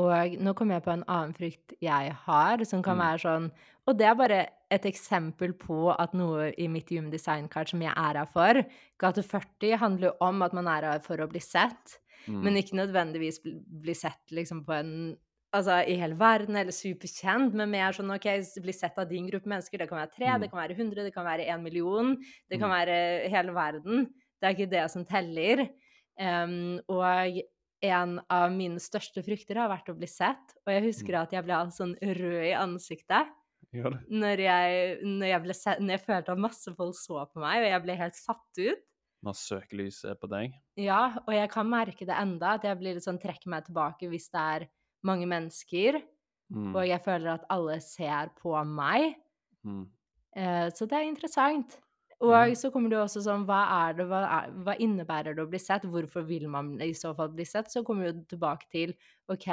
Og 0.00 0.36
nå 0.40 0.52
kommer 0.56 0.78
jeg 0.78 0.84
på 0.86 0.92
en 0.94 1.04
annen 1.10 1.34
frykt 1.36 1.74
jeg 1.82 2.12
har, 2.24 2.64
som 2.64 2.82
kan 2.82 2.96
Mm. 2.96 3.02
være 3.04 3.18
sånn 3.18 3.50
Og 3.88 3.98
det 3.98 4.06
er 4.06 4.14
bare 4.14 4.46
et 4.70 4.82
eksempel 4.84 5.52
på 5.52 5.94
at 5.98 6.12
noe 6.14 6.52
i 6.56 6.68
mitt 6.68 6.88
Human 6.90 7.10
Design-kart 7.10 7.68
som 7.70 7.80
jeg 7.82 7.92
er 7.96 8.14
her 8.18 8.26
for 8.26 8.62
Gate 9.00 9.22
40 9.22 9.76
handler 9.78 10.10
jo 10.10 10.16
om 10.20 10.42
at 10.42 10.52
man 10.52 10.68
er 10.68 10.82
her 10.82 10.98
for 11.00 11.16
å 11.16 11.28
bli 11.28 11.40
sett, 11.40 11.98
Mm. 12.28 12.42
men 12.44 12.54
ikke 12.54 12.76
nødvendigvis 12.76 13.42
bli, 13.42 13.58
bli 13.82 13.94
sett 13.94 14.30
liksom 14.30 14.64
på 14.64 14.72
en 14.78 15.16
Altså 15.52 15.80
i 15.90 15.96
hele 15.98 16.14
verden, 16.14 16.54
eller 16.56 16.70
superkjent, 16.70 17.54
men 17.58 17.70
mer 17.72 17.90
sånn 17.96 18.12
OK, 18.14 18.26
bli 18.62 18.72
sett 18.72 18.98
av 19.02 19.08
din 19.10 19.26
gruppe 19.26 19.48
mennesker. 19.50 19.78
Det 19.82 19.88
kan 19.90 19.98
være 19.98 20.14
tre, 20.14 20.26
Mm. 20.26 20.40
det 20.40 20.50
kan 20.52 20.60
være 20.60 20.76
100, 20.76 21.02
det 21.04 21.14
kan 21.14 21.24
være 21.26 21.46
en 21.48 21.62
million. 21.64 22.16
Det 22.48 22.58
kan 22.60 22.70
Mm. 22.70 22.76
være 22.78 23.28
hele 23.28 23.52
verden. 23.52 24.06
Det 24.40 24.46
er 24.46 24.54
ikke 24.54 24.70
det 24.70 24.90
som 24.90 25.04
teller. 25.04 25.68
Um, 26.20 26.80
og 26.88 27.40
en 27.82 28.20
av 28.30 28.52
mine 28.52 28.76
største 28.78 29.24
frykter 29.24 29.56
har 29.56 29.68
vært 29.70 29.88
å 29.88 29.96
bli 29.98 30.06
sett. 30.06 30.54
Og 30.66 30.72
jeg 30.72 30.82
husker 30.84 31.14
Mm. 31.16 31.22
at 31.22 31.30
jeg 31.32 31.44
ble 31.44 31.52
all 31.54 31.66
sånn 31.68 31.96
rød 32.00 32.44
i 32.46 32.54
ansiktet 32.54 33.26
når 33.72 34.38
jeg, 34.38 34.98
når 35.02 35.26
jeg, 35.26 35.42
ble 35.42 35.52
når 35.80 35.90
jeg 35.98 36.06
følte 36.06 36.28
at 36.32 36.38
masse 36.38 36.74
folk 36.76 36.94
så 36.94 37.26
på 37.32 37.40
meg, 37.40 37.58
og 37.62 37.70
jeg 37.70 37.82
ble 37.82 37.96
helt 37.96 38.14
satt 38.14 38.58
ut. 38.58 38.78
Når 39.24 39.34
søkelyset 39.34 40.10
er 40.10 40.14
på 40.14 40.28
deg. 40.30 40.52
Ja, 40.76 41.16
og 41.26 41.34
jeg 41.34 41.50
kan 41.50 41.66
merke 41.68 42.06
det 42.06 42.16
enda, 42.16 42.54
at 42.54 42.62
jeg 42.62 42.78
blir 42.78 42.94
litt 42.94 43.02
sånn 43.04 43.20
trekker 43.20 43.46
meg 43.48 43.64
tilbake 43.66 44.08
hvis 44.08 44.30
det 44.30 44.40
er 44.40 44.68
mange 45.06 45.26
mennesker, 45.30 46.02
Mm. 46.50 46.72
og 46.74 46.82
jeg 46.82 46.98
føler 47.04 47.28
at 47.36 47.44
alle 47.48 47.76
ser 47.80 48.32
på 48.40 48.56
meg. 48.66 49.14
Mm. 49.64 49.84
Eh, 50.36 50.66
så 50.74 50.86
det 50.90 50.96
er 50.98 51.06
interessant. 51.06 51.76
Og 52.20 52.56
så 52.58 52.72
kommer 52.74 52.90
det 52.90 52.96
jo 52.98 53.04
også 53.04 53.22
sånn, 53.24 53.44
hva 53.46 53.60
er 53.88 53.94
det, 53.96 54.06
hva, 54.10 54.24
er, 54.26 54.50
hva 54.66 54.74
innebærer 54.82 55.36
det 55.36 55.44
å 55.44 55.48
bli 55.48 55.60
sett? 55.62 55.86
Hvorfor 55.88 56.26
vil 56.26 56.48
man 56.52 56.74
i 56.82 56.90
så 56.92 57.14
fall 57.16 57.30
bli 57.32 57.46
sett? 57.48 57.70
Så 57.72 57.84
kommer 57.86 58.10
vi 58.10 58.24
tilbake 58.34 58.66
til, 58.68 58.92
ok, 59.30 59.46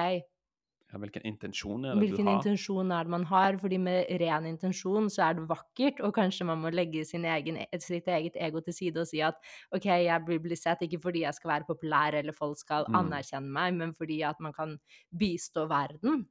Ja, 0.87 0.99
hvilken 1.03 1.25
intensjon 1.27 1.83
er 1.83 1.97
det 1.97 1.99
hvilken 2.05 2.23
du 2.23 2.29
har? 2.29 2.37
Hvilken 2.37 2.53
intensjon 2.53 2.91
er 2.95 3.03
det 3.03 3.11
man 3.11 3.25
har? 3.27 3.57
Fordi 3.59 3.77
med 3.83 4.11
ren 4.21 4.45
intensjon 4.47 5.09
så 5.11 5.25
er 5.25 5.33
det 5.35 5.47
vakkert, 5.49 5.99
og 5.99 6.13
kanskje 6.15 6.47
man 6.47 6.61
må 6.63 6.71
legge 6.71 7.03
sin 7.05 7.25
egen, 7.27 7.59
sitt 7.83 8.07
eget 8.07 8.37
ego 8.39 8.61
til 8.63 8.73
side 8.77 9.03
og 9.03 9.09
si 9.09 9.19
at 9.25 9.35
ok, 9.75 9.85
jeg 10.05 10.23
blir 10.29 10.39
blir 10.45 10.55
sett 10.59 10.85
ikke 10.87 11.01
fordi 11.03 11.25
jeg 11.25 11.35
skal 11.35 11.51
være 11.51 11.67
populær 11.67 12.15
eller 12.21 12.31
folk 12.37 12.57
skal 12.61 12.87
Mm. 12.87 12.95
anerkjenne 13.01 13.51
meg, 13.51 13.73
men 13.75 13.93
fordi 13.93 14.21
at 14.23 14.39
man 14.39 14.53
kan 14.53 14.77
bistå 15.11 15.67
verden. 15.67 16.27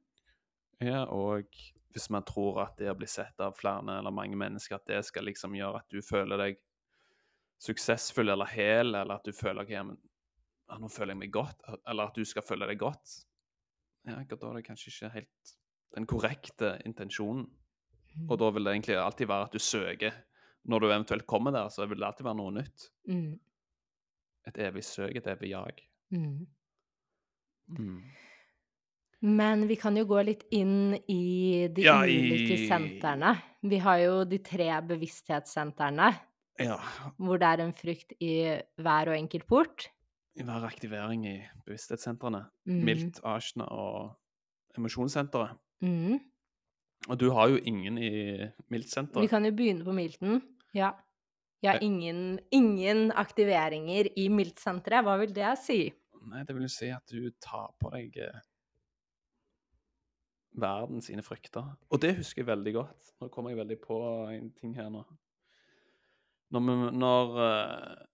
Ja, 0.81 1.03
og 1.05 1.45
hvis 1.93 2.09
man 2.09 2.23
tror 2.23 2.63
at 2.65 2.77
det 2.77 2.89
å 2.89 2.97
bli 2.97 3.07
sett 3.07 3.39
av 3.39 3.53
flere 3.57 3.99
eller 3.99 4.11
mange 4.11 4.35
mennesker, 4.35 4.75
at 4.75 4.85
det 4.87 5.05
skal 5.05 5.25
liksom 5.25 5.53
gjøre 5.53 5.83
at 5.83 5.89
du 5.89 6.01
føler 6.01 6.37
deg 6.37 6.57
suksessfull 7.61 8.29
eller 8.29 8.45
hel, 8.45 8.95
eller 8.95 9.15
at 9.17 9.25
du 9.25 9.33
føler 9.33 9.61
at 9.65 9.69
ja, 9.69 9.83
men, 9.83 9.97
ja, 10.69 10.77
nå 10.77 10.89
føler 10.93 11.13
jeg 11.15 11.21
meg 11.23 11.31
godt, 11.33 11.61
eller 11.87 12.09
at 12.09 12.15
du 12.17 12.25
skal 12.25 12.45
føle 12.45 12.67
deg 12.69 12.77
godt, 12.81 13.23
ja, 14.07 14.23
da 14.23 14.49
er 14.49 14.53
det 14.59 14.65
kanskje 14.67 14.91
ikke 14.93 15.13
helt 15.13 15.53
den 15.95 16.05
korrekte 16.09 16.73
intensjonen. 16.85 17.47
Og 18.29 18.37
da 18.41 18.49
vil 18.51 18.63
det 18.65 18.73
egentlig 18.73 18.95
alltid 18.97 19.27
være 19.29 19.45
at 19.49 19.51
du 19.53 19.59
søker. 19.61 20.13
Når 20.67 20.79
du 20.81 20.87
eventuelt 20.89 21.27
kommer 21.29 21.51
der, 21.53 21.69
så 21.69 21.85
vil 21.87 21.99
det 21.99 22.07
alltid 22.07 22.25
være 22.25 22.35
noe 22.39 22.51
nytt. 22.57 22.87
Mm, 23.07 23.39
Et 24.47 24.57
evig 24.63 24.83
søk, 24.83 25.15
et 25.15 25.27
evig 25.27 25.49
jag. 25.51 25.81
mm. 26.11 26.47
Mm. 27.69 28.03
Men 29.21 29.67
vi 29.67 29.75
kan 29.75 29.95
jo 29.97 30.05
gå 30.05 30.21
litt 30.25 30.43
inn 30.53 30.93
i 31.09 31.67
de 31.73 31.81
Ja, 31.83 32.01
ulike 32.05 32.53
i- 32.53 32.67
sentrene. 32.69 33.33
Vi 33.63 33.77
har 33.81 33.97
jo 33.99 34.23
de 34.25 34.37
tre 34.39 34.69
bevissthetssentrene, 34.81 36.13
Ja, 36.59 36.77
hvor 37.19 37.37
det 37.37 37.47
er 37.47 37.63
en 37.65 37.73
frykt 37.73 38.13
i 38.21 38.61
hver 38.79 39.09
og 39.09 39.17
enkelt 39.17 39.47
port. 39.47 39.89
Hver 40.45 40.63
aktivering 40.67 41.25
i 41.27 41.35
bevissthetssentrene. 41.65 42.43
Mm. 42.65 42.83
Milt, 42.85 43.19
Ashna 43.25 43.65
og 43.71 44.15
emosjonssenteret. 44.77 45.57
Mm. 45.81 46.19
Og 47.09 47.19
du 47.19 47.29
har 47.31 47.47
jo 47.49 47.57
ingen 47.63 47.97
i 47.97 48.09
Milt-senteret. 48.69 49.21
Vi 49.21 49.27
kan 49.31 49.45
jo 49.45 49.51
begynne 49.51 49.85
på 49.85 49.93
Milten. 49.93 50.41
Ja. 50.73 50.91
Jeg 51.61 51.71
har 51.71 51.79
Eh. 51.79 51.85
ingen, 51.85 52.39
ingen 52.51 53.11
aktiveringer 53.11 54.07
i 54.17 54.27
Milt-senteret. 54.29 55.03
Hva 55.03 55.17
vil 55.19 55.33
det 55.33 55.57
si? 55.57 55.91
Nei, 56.27 56.43
det 56.43 56.53
vil 56.55 56.63
jo 56.63 56.67
si 56.69 56.89
at 56.89 57.05
du 57.09 57.29
tar 57.41 57.71
på 57.79 57.89
deg 57.93 58.17
eh, 58.17 58.39
verden 60.57 61.01
sine 61.01 61.21
frykter. 61.25 61.75
Og 61.91 62.01
det 62.01 62.15
husker 62.17 62.41
jeg 62.43 62.47
veldig 62.49 62.73
godt. 62.73 63.11
Nå 63.21 63.29
kommer 63.33 63.51
jeg 63.53 63.59
veldig 63.61 63.79
på 63.83 63.97
en 64.33 64.51
ting 64.57 64.75
her 64.75 64.89
nå. 64.89 65.03
Når, 66.51 66.59
vi- 66.67 66.97
når 66.97 67.39
eh, 67.45 68.05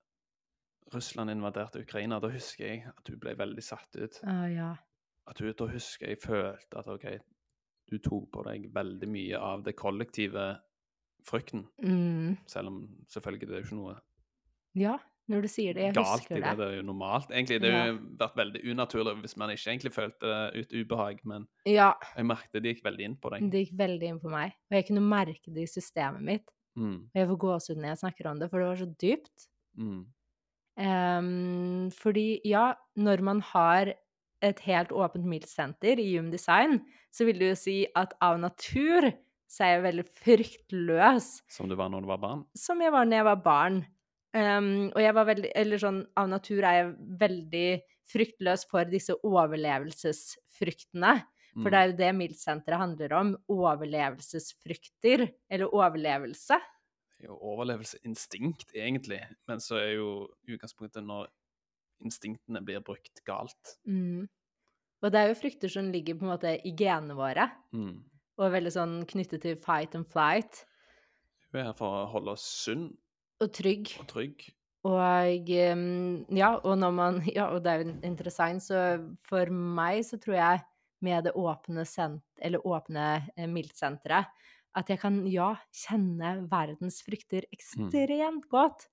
Russland 0.93 1.29
invaderte 1.33 1.81
Ukraina, 1.81 2.19
da 2.19 2.29
husker 2.33 2.65
jeg 2.67 2.83
at 2.87 3.03
du 3.09 3.15
ble 3.17 3.35
veldig 3.39 3.63
satt 3.63 3.95
ut. 3.99 4.19
Uh, 4.23 4.47
ja. 4.53 4.71
At 5.27 5.37
du, 5.39 5.47
da 5.53 5.67
husker 5.71 6.07
jeg 6.13 6.19
følte 6.21 6.79
at 6.79 6.87
OK, 6.91 7.05
du 7.91 7.97
tok 7.99 8.29
på 8.33 8.43
deg 8.47 8.69
veldig 8.73 9.07
mye 9.11 9.39
av 9.39 9.63
det 9.63 9.75
kollektive 9.79 10.59
frykten. 11.27 11.65
Mm. 11.83 12.37
Selv 12.47 12.67
om 12.71 12.81
selvfølgelig 13.11 13.47
det 13.49 13.55
er 13.55 13.61
jo 13.61 13.67
ikke 13.67 13.79
noe 13.79 13.97
Ja, 14.75 14.97
når 15.31 15.45
du 15.45 15.47
sier 15.47 15.73
det. 15.77 15.83
Jeg 15.85 15.93
galt 15.95 16.09
husker 16.23 16.35
det. 16.35 16.43
det. 16.43 16.55
Det 16.59 16.65
er 16.67 16.75
jo 16.81 16.85
normalt. 16.87 17.29
Egentlig, 17.31 17.61
det 17.63 17.69
Ja. 17.71 17.85
jo 17.87 17.99
vært 18.19 18.35
veldig 18.35 18.61
unaturlig 18.73 19.13
hvis 19.21 19.37
man 19.37 19.49
ikke 19.53 19.69
egentlig 19.71 19.93
følte 19.93 20.33
ut 20.59 20.73
ubehag, 20.73 21.21
men 21.23 21.47
Ja, 21.65 21.93
jeg 22.17 22.25
merket 22.25 22.51
det 22.61 22.63
gikk 22.75 22.83
veldig 22.83 23.05
inn 23.05 23.15
på 23.15 23.29
deg. 23.31 23.49
det 23.51 23.61
gikk 23.67 23.77
veldig 23.79 24.09
inn 24.09 24.19
på 24.19 24.29
meg. 24.33 24.51
Og 24.71 24.75
jeg 24.75 24.87
kunne 24.87 25.01
merke 25.07 25.53
det 25.53 25.63
i 25.63 25.71
systemet 25.79 26.21
mitt. 26.21 26.49
Mm, 26.75 27.03
Og 27.05 27.15
jeg 27.15 27.27
får 27.29 27.37
gåsehud 27.37 27.77
når 27.77 27.89
jeg 27.93 27.97
snakker 28.03 28.25
om 28.31 28.39
det, 28.39 28.49
for 28.49 28.59
det 28.59 28.67
var 28.67 28.75
så 28.75 28.89
dypt. 28.97 29.47
mm, 29.77 30.05
Ehm, 30.77 31.89
fordi 31.93 32.39
ja, 32.47 32.73
når 32.97 33.21
man 33.21 33.41
har 33.53 33.93
et 34.43 34.59
helt 34.65 34.91
åpent 34.91 35.25
middelsenter 35.25 35.99
i 36.01 36.07
Human 36.17 36.31
Design, 36.33 36.79
så 37.13 37.25
vil 37.25 37.39
det 37.39 37.51
jo 37.53 37.55
si 37.61 37.75
at 37.95 38.13
av 38.21 38.39
natur 38.41 39.11
så 39.47 39.63
er 39.67 39.75
jeg 39.75 39.83
veldig 39.85 40.05
fryktløs, 40.17 41.27
Som 41.53 41.69
du 41.69 41.75
var 41.77 41.89
når 41.93 42.01
du 42.01 42.07
var 42.09 42.17
barn? 42.23 42.45
som 42.57 42.81
jeg 42.81 42.91
var 42.91 43.05
når 43.05 43.17
jeg 43.21 43.25
var 43.29 43.41
barn. 43.45 43.85
Um, 44.33 44.89
og 44.95 44.97
jeg 45.03 45.13
var 45.13 45.25
veldig 45.29 45.51
Eller 45.55 45.77
sånn 45.77 45.99
av 46.17 46.27
natur 46.31 46.63
er 46.65 46.73
jeg 46.79 46.95
veldig 47.21 47.67
fryktløs 48.09 48.63
for 48.65 48.83
disse 48.89 49.13
overlevelsesfryktene. 49.23 51.13
For 51.53 51.69
det 51.69 51.77
er 51.79 51.91
jo 51.91 51.97
det 51.99 52.09
miltsenteret 52.17 52.79
handler 52.81 53.13
om. 53.13 53.35
Overlevelsesfrykter. 53.53 55.27
Eller 55.53 55.69
overlevelse. 55.69 56.57
Er 57.23 57.31
overlevelsesinstinkt, 57.39 58.73
egentlig. 58.75 59.21
Men 59.47 59.61
så 59.63 59.77
er 59.79 59.93
jo 59.95 60.07
utgangspunktet 60.49 61.05
når 61.07 61.29
instinktene 62.03 62.59
blir 62.65 62.81
brukt 62.83 63.21
galt. 63.27 63.77
Mm. 63.87 64.25
Og 65.03 65.11
det 65.11 65.19
er 65.19 65.29
jo 65.31 65.37
frykter 65.39 65.71
som 65.71 65.91
ligger 65.91 66.17
på 66.19 66.25
en 66.25 66.33
måte 66.33 66.51
i 66.67 66.73
genene 66.79 67.15
våre, 67.15 67.49
Mm. 67.75 68.03
og 68.37 68.45
er 68.45 68.53
veldig 68.57 68.71
sånn 68.75 68.95
knyttet 69.07 69.41
til 69.41 69.55
fight 69.55 69.95
and 69.95 70.07
flight. 70.07 70.65
Vi 71.53 71.59
er 71.59 71.69
her 71.69 71.73
for 71.77 71.87
å 72.03 72.11
holde 72.11 72.31
oss 72.33 72.43
sunn 72.65 72.97
Og 73.41 73.51
trygg. 73.53 73.95
og 73.99 74.07
trygg. 74.07 74.45
Og 74.83 75.49
ja, 75.49 76.49
og 76.59 76.77
når 76.77 76.91
man 76.91 77.21
Ja, 77.35 77.49
og 77.53 77.63
det 77.63 77.71
er 77.71 77.83
jo 77.83 77.93
interessant, 78.03 78.63
så 78.63 78.99
for 79.27 79.45
meg 79.51 80.03
så 80.03 80.19
tror 80.19 80.35
jeg 80.35 80.63
med 81.03 81.23
det 81.25 81.33
åpne 81.35 81.85
sent... 81.85 82.23
Eller 82.41 82.59
åpne 82.65 83.29
eh, 83.37 83.47
miltsenteret 83.47 84.25
at 84.75 84.89
jeg 84.89 84.99
kan, 84.99 85.21
ja, 85.29 85.55
kjenne 85.71 86.47
verdens 86.51 87.01
frukter 87.05 87.45
ekstremt 87.53 88.49
godt. 88.49 88.87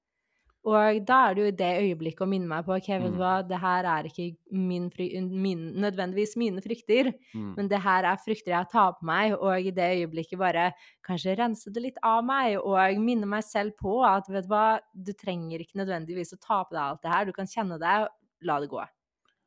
Og 0.69 0.99
da 1.09 1.31
er 1.31 1.35
det 1.35 1.45
jo 1.47 1.51
det 1.57 1.69
øyeblikket 1.81 2.21
å 2.21 2.29
minne 2.29 2.47
meg 2.51 2.67
på 2.67 2.75
ok, 2.77 2.89
vet 3.01 3.13
du 3.15 3.17
Mm. 3.17 3.21
hva, 3.23 3.49
det 3.49 3.59
her 3.63 3.85
er 3.89 4.05
ikke 4.05 4.37
min 4.53 4.91
fry, 4.93 5.07
min, 5.25 5.63
nødvendigvis 5.81 6.37
mine 6.37 6.61
frykter, 6.61 7.15
Mm. 7.35 7.55
men 7.57 7.69
det 7.69 7.81
her 7.81 8.05
er 8.05 8.17
frykter 8.21 8.53
jeg 8.53 8.69
tar 8.71 8.93
på 8.93 9.03
meg, 9.09 9.33
og 9.41 9.57
i 9.59 9.71
det 9.71 9.89
øyeblikket 10.05 10.39
bare 10.39 10.75
kanskje 11.03 11.39
rense 11.39 11.73
det 11.73 11.83
litt 11.83 11.97
av 12.05 12.23
meg, 12.23 12.59
og 12.59 12.77
minne 13.01 13.25
meg 13.27 13.43
selv 13.43 13.73
på 13.81 14.05
at 14.05 14.29
vet 14.29 14.45
du 14.45 14.49
hva, 14.53 14.81
du 14.95 15.13
trenger 15.15 15.61
ikke 15.65 15.81
nødvendigvis 15.81 16.35
å 16.35 16.41
ta 16.41 16.63
på 16.65 16.73
deg 16.77 16.83
alt 16.83 17.03
det 17.03 17.11
her, 17.11 17.25
du 17.25 17.33
kan 17.33 17.47
kjenne 17.47 17.79
det, 17.81 18.09
la 18.43 18.61
det 18.61 18.69
gå. 18.69 18.85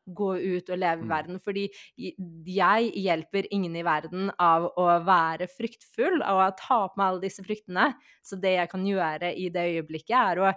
Gå 0.05 0.29
ut 0.37 0.69
og 0.73 0.79
leve 0.81 1.05
i 1.05 1.07
Mm. 1.07 1.09
verden, 1.09 1.39
fordi 1.39 1.67
jeg 1.95 2.89
hjelper 3.05 3.47
ingen 3.55 3.75
i 3.79 3.85
verden 3.87 4.31
av 4.41 4.65
å 4.79 4.87
være 5.07 5.47
fryktfull, 5.47 6.19
og 6.19 6.41
å 6.43 6.49
ta 6.59 6.79
på 6.89 6.99
meg 6.99 7.07
alle 7.07 7.23
disse 7.23 7.45
fryktene. 7.45 7.93
Så 8.25 8.35
det 8.41 8.57
jeg 8.57 8.71
kan 8.73 8.83
gjøre 8.87 9.31
i 9.39 9.47
det 9.53 9.63
øyeblikket, 9.77 10.17
er 10.19 10.43
å 10.43 10.53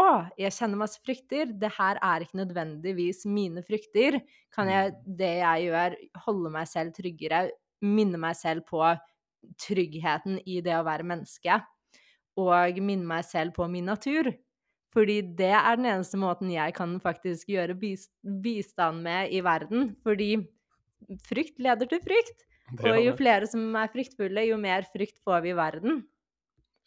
å, 0.00 0.06
jeg 0.40 0.50
kjenner 0.56 0.80
masse 0.80 0.98
frykter. 1.06 1.52
Det 1.60 1.70
her 1.76 2.00
er 2.02 2.24
ikke 2.24 2.40
nødvendigvis 2.40 3.24
mine 3.30 3.62
frykter. 3.66 4.18
Kan 4.54 4.70
jeg, 4.72 4.94
det 5.06 5.32
jeg 5.40 5.68
gjør, 5.68 5.96
holde 6.26 6.50
meg 6.56 6.66
selv 6.70 6.94
tryggere, 6.96 7.44
minne 7.84 8.18
meg 8.18 8.34
selv 8.38 8.66
på 8.70 8.82
tryggheten 9.60 10.40
i 10.48 10.60
det 10.64 10.74
å 10.78 10.84
være 10.86 11.06
menneske, 11.06 11.58
og 12.40 12.80
minne 12.82 13.06
meg 13.06 13.26
selv 13.28 13.54
på 13.56 13.68
min 13.70 13.86
natur. 13.92 14.32
Fordi 14.94 15.18
det 15.36 15.50
er 15.50 15.76
den 15.78 15.88
eneste 15.90 16.18
måten 16.20 16.52
jeg 16.54 16.74
kan 16.76 16.96
faktisk 17.02 17.50
gjøre 17.50 17.74
bistand 17.78 19.02
med 19.02 19.34
i 19.34 19.42
verden. 19.44 19.92
Fordi 20.06 20.36
frykt 21.26 21.58
leder 21.62 21.90
til 21.90 22.02
frykt. 22.04 22.46
Og 22.78 22.96
jo 23.02 23.12
flere 23.18 23.48
som 23.50 23.74
er 23.76 23.90
fryktfulle, 23.92 24.46
jo 24.48 24.56
mer 24.60 24.86
frykt 24.92 25.18
får 25.26 25.42
vi 25.44 25.52
i 25.52 25.58
verden. 25.58 26.00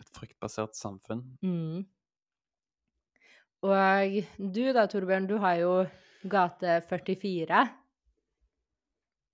Et 0.01 0.09
fryktbasert 0.15 0.77
samfunn. 0.77 1.23
Mm. 1.43 1.85
Og 3.67 4.17
du 4.37 4.63
da, 4.73 4.85
Torbjørn, 4.89 5.27
du 5.29 5.37
har 5.41 5.57
jo 5.61 5.73
gate 6.29 6.79
44. 6.89 7.63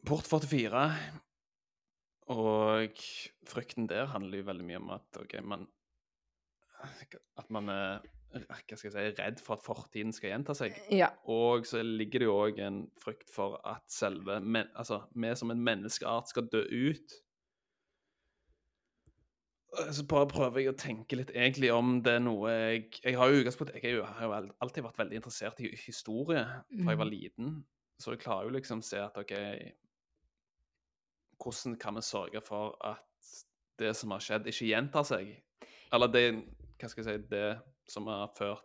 Port 0.08 0.28
44. 0.28 0.84
Og 2.34 3.04
frykten 3.48 3.88
der 3.92 4.08
handler 4.12 4.40
jo 4.40 4.48
veldig 4.48 4.68
mye 4.68 4.82
om 4.82 4.92
at 4.96 5.20
ok, 5.20 5.38
man 5.44 5.68
At 7.40 7.50
man 7.50 7.70
er 7.70 8.02
hva 8.34 8.78
skal 8.78 8.90
jeg 8.90 8.94
si, 8.94 9.22
redd 9.22 9.40
for 9.46 9.54
at 9.58 9.64
fortiden 9.66 10.14
skal 10.14 10.30
gjenta 10.34 10.56
seg. 10.58 10.78
Ja. 10.92 11.12
Og 11.30 11.66
så 11.70 11.84
ligger 11.86 12.20
det 12.24 12.28
jo 12.30 12.38
òg 12.48 12.60
en 12.66 12.80
frykt 13.02 13.30
for 13.34 13.60
at 13.66 13.84
selve 13.94 14.40
men, 14.42 14.68
Altså, 14.76 15.04
vi 15.14 15.36
som 15.36 15.52
en 15.52 15.62
menneskeart 15.64 16.30
skal 16.34 16.48
dø 16.52 16.64
ut. 16.90 17.14
Så 19.92 20.04
bare 20.06 20.28
prøver 20.30 20.60
jeg 20.62 20.70
å 20.70 20.78
tenke 20.78 21.18
litt 21.18 21.32
egentlig 21.34 21.72
om 21.74 21.96
det 22.06 22.12
er 22.20 22.22
noe 22.22 22.50
jeg 22.52 22.92
Jeg 23.04 23.16
har 23.18 23.30
jo 23.32 23.40
i 23.40 23.42
utgangspunktet 23.42 23.80
Jeg 23.82 23.96
er 23.98 24.04
har 24.06 24.28
jo 24.28 24.52
alltid 24.62 24.84
vært 24.86 25.00
veldig 25.02 25.18
interessert 25.18 25.62
i 25.66 25.72
historie 25.88 26.44
fra 26.46 26.92
jeg 26.94 26.98
var 27.00 27.06
Mhm. 27.10 27.14
liten. 27.14 27.66
Så 28.00 28.12
jeg 28.14 28.20
klarer 28.20 28.44
jo 28.50 28.54
liksom 28.58 28.80
å 28.80 28.84
se 28.84 28.98
at 29.02 29.18
OK 29.18 29.34
Hvordan 31.44 31.80
kan 31.80 31.96
vi 31.96 32.02
sørge 32.02 32.42
for 32.46 32.78
at 32.86 33.02
det 33.80 33.96
som 33.96 34.12
har 34.12 34.20
skjedd, 34.20 34.46
ikke 34.48 34.70
gjentar 34.70 35.04
seg? 35.04 35.42
Eller 35.92 36.08
det 36.08 36.46
Hva 36.80 36.90
skal 36.90 37.04
jeg 37.04 37.22
si 37.22 37.28
Det 37.30 37.62
som 37.90 38.08
har 38.08 38.28
ført 38.38 38.64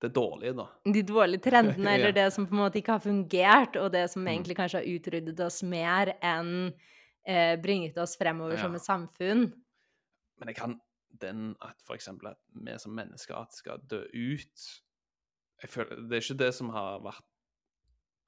det 0.00 0.10
dårlige, 0.12 0.52
da. 0.58 0.66
De 0.84 1.02
dårlige 1.02 1.40
trendene, 1.46 1.88
eller 1.94 2.12
Ja. 2.12 2.24
det 2.24 2.32
som 2.34 2.46
på 2.46 2.52
en 2.52 2.60
måte 2.64 2.76
ikke 2.82 2.92
har 2.98 3.00
fungert, 3.00 3.76
og 3.80 3.92
det 3.92 4.10
som 4.10 4.22
Mm. 4.22 4.28
egentlig 4.34 4.56
kanskje 4.56 4.80
har 4.82 4.90
utryddet 4.98 5.40
oss 5.40 5.62
mer 5.62 6.14
enn 6.22 6.72
eh, 7.28 7.56
bringet 7.56 7.96
oss 7.98 8.16
fremover 8.16 8.56
som 8.58 8.74
et 8.74 8.82
samfunn. 8.84 9.52
Men 10.38 10.48
jeg 10.48 10.56
kan 10.56 10.80
den 11.18 11.56
at 11.62 11.80
eksempel 11.96 12.28
at 12.28 12.38
vi 12.54 12.78
som 12.78 12.92
mennesker 12.94 13.46
skal 13.50 13.78
dø 13.88 14.02
ut 14.12 14.82
jeg 15.62 15.70
føler, 15.70 15.96
Det 16.08 16.12
er 16.12 16.20
ikke 16.20 16.38
det 16.44 16.54
som 16.54 16.68
har 16.68 17.00
vært 17.00 17.24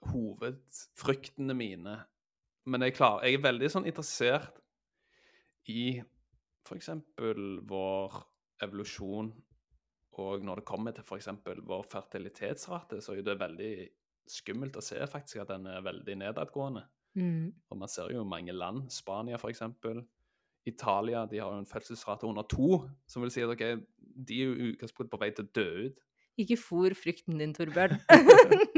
hovedfryktene 0.09 1.55
mine. 1.55 1.99
Men 2.69 2.81
jeg, 2.85 2.95
klarer, 2.99 3.25
jeg 3.27 3.39
er 3.39 3.45
veldig 3.45 3.71
sånn 3.73 3.87
interessert 3.89 4.59
i 5.69 6.03
eksempel 6.75 7.61
vår 7.69 8.19
evolusjon, 8.65 9.31
og 10.19 10.45
når 10.45 10.61
det 10.61 10.69
kommer 10.69 10.95
til 10.97 11.17
eksempel 11.17 11.63
vår 11.67 11.87
fertilitetsrate, 11.91 13.01
så 13.05 13.15
er 13.15 13.25
det 13.27 13.39
veldig 13.41 13.73
skummelt 14.29 14.77
å 14.77 14.85
se 14.85 15.01
faktisk 15.09 15.43
at 15.43 15.53
den 15.53 15.67
er 15.71 15.85
veldig 15.85 16.17
nedadgående. 16.21 16.85
Mm. 17.19 17.53
Og 17.71 17.81
man 17.81 17.91
ser 17.91 18.13
jo 18.13 18.25
mange 18.29 18.53
land, 18.53 18.89
Spania 18.93 19.39
eksempel, 19.49 20.03
Italia, 20.69 21.25
de 21.27 21.41
har 21.41 21.55
jo 21.55 21.63
en 21.63 21.69
fødselsrate 21.69 22.29
under 22.29 22.45
to, 22.51 22.83
som 23.09 23.25
vil 23.25 23.33
si 23.33 23.45
at 23.45 23.53
okay, 23.55 23.79
de 23.99 24.43
er 24.43 24.51
jo 24.51 24.73
utgangspunktet 24.73 25.15
på 25.15 25.21
vei 25.23 25.31
til 25.33 25.47
å 25.47 25.53
dø 25.57 25.69
ut. 25.87 26.05
Ikke 26.39 26.59
fôr 26.61 26.95
frykten 26.95 27.41
din, 27.41 27.55
Torbjørn. 27.57 27.97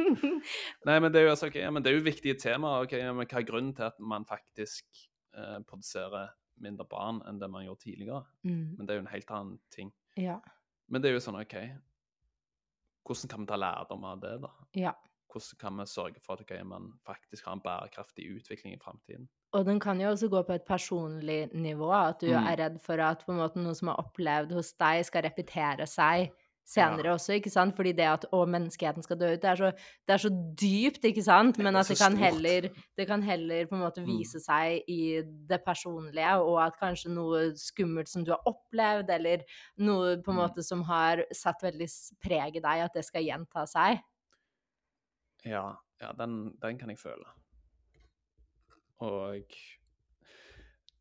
Nei, 0.88 0.94
men 0.96 1.10
det 1.12 1.20
er 1.20 1.26
jo 1.26 1.32
altså, 1.34 1.50
okay, 1.50 1.60
ja, 1.60 1.72
men 1.74 1.84
det 1.84 1.90
er 1.90 1.98
jo 1.98 2.06
viktige 2.06 2.38
temaer. 2.40 2.86
Okay, 2.86 3.02
ja, 3.02 3.10
men 3.12 3.28
Hva 3.28 3.42
er 3.42 3.48
grunnen 3.48 3.74
til 3.76 3.84
at 3.90 3.98
man 4.00 4.24
faktisk 4.28 4.86
eh, 5.36 5.58
produserer 5.68 6.32
mindre 6.60 6.86
barn 6.88 7.20
enn 7.28 7.40
det 7.40 7.50
man 7.52 7.66
gjorde 7.66 7.84
tidligere? 7.84 8.22
mm. 8.48 8.78
Men 8.78 8.86
det 8.86 8.94
er 8.94 9.00
jo 9.00 9.04
en 9.04 9.12
helt 9.12 9.34
annen 9.36 9.60
ting. 9.74 9.92
Ja. 10.16 10.38
Men 10.90 11.02
det 11.02 11.10
er 11.10 11.14
jo 11.18 11.22
sånn, 11.24 11.38
OK 11.40 11.54
Hvordan 13.06 13.30
kan 13.32 13.40
vi 13.44 13.48
ta 13.50 13.56
lærdom 13.58 14.04
av 14.06 14.20
det, 14.22 14.34
da? 14.42 14.50
Ja. 14.78 14.92
Hvordan 15.30 15.58
kan 15.62 15.76
vi 15.78 15.86
sørge 15.86 16.20
for 16.22 16.34
at 16.34 16.42
okay, 16.44 16.62
man 16.66 16.90
faktisk 17.06 17.46
har 17.46 17.56
en 17.56 17.62
bærekraftig 17.64 18.26
utvikling 18.36 18.74
i 18.74 18.80
framtiden? 18.82 19.28
Og 19.54 19.64
den 19.66 19.80
kan 19.82 19.98
jo 20.02 20.10
også 20.12 20.28
gå 20.30 20.42
på 20.46 20.54
et 20.58 20.66
personlig 20.66 21.48
nivå, 21.54 21.90
at 21.94 22.20
du 22.20 22.26
Mm. 22.26 22.46
er 22.46 22.56
redd 22.56 22.80
for 22.82 23.00
at 23.00 23.24
på 23.26 23.32
en 23.32 23.38
måte 23.38 23.56
noe 23.62 23.74
som 23.74 23.88
er 23.88 23.98
opplevd 24.02 24.52
hos 24.52 24.72
deg, 24.74 25.04
skal 25.06 25.22
repetere 25.22 25.86
seg 25.86 26.30
senere 26.70 27.10
også, 27.16 27.34
ikke 27.38 27.50
sant? 27.50 27.74
Fordi 27.74 27.92
det 27.98 28.06
at 28.06 28.26
å, 28.30 28.44
menneskeheten 28.46 29.02
skal 29.02 29.18
dø 29.18 29.32
ut, 29.34 29.40
det 29.42 29.48
er 29.50 29.58
så, 29.58 29.70
det 30.06 30.14
er 30.14 30.22
så 30.22 30.30
dypt, 30.62 31.02
ikke 31.10 31.24
sant? 31.26 31.58
Men 31.58 31.74
Det 31.74 31.80
at 31.82 31.88
det 31.90 31.98
kan, 31.98 32.16
heller, 32.20 32.68
det 33.00 33.06
kan 33.10 33.24
heller 33.26 33.66
på 33.66 33.74
en 33.74 33.82
måte 33.82 34.04
Mm. 34.04 34.06
vise 34.12 34.38
seg 34.44 34.84
i 34.88 35.00
det 35.50 35.60
personlige, 35.66 36.36
og 36.44 36.60
at 36.62 36.78
kanskje 36.78 37.10
noe 37.14 37.42
skummelt 37.58 38.08
som 38.08 38.22
du 38.24 38.30
har 38.30 38.40
opplevd, 38.46 39.10
eller 39.10 39.42
noe 39.78 40.16
på 40.22 40.30
en 40.30 40.36
Mm. 40.38 40.42
måte 40.44 40.62
som 40.62 40.82
har 40.86 41.24
satt 41.34 41.60
veldig 41.62 41.88
preg 42.22 42.56
i 42.56 42.64
deg, 42.64 42.84
at 42.86 42.94
det 42.94 43.04
skal 43.04 43.22
gjenta 43.26 43.66
seg. 43.66 44.00
Ja, 45.44 45.76
ja 46.00 46.12
den, 46.12 46.54
den 46.60 46.78
kan 46.78 46.88
jeg 46.92 46.98
føle. 46.98 47.26
Og 49.00 49.46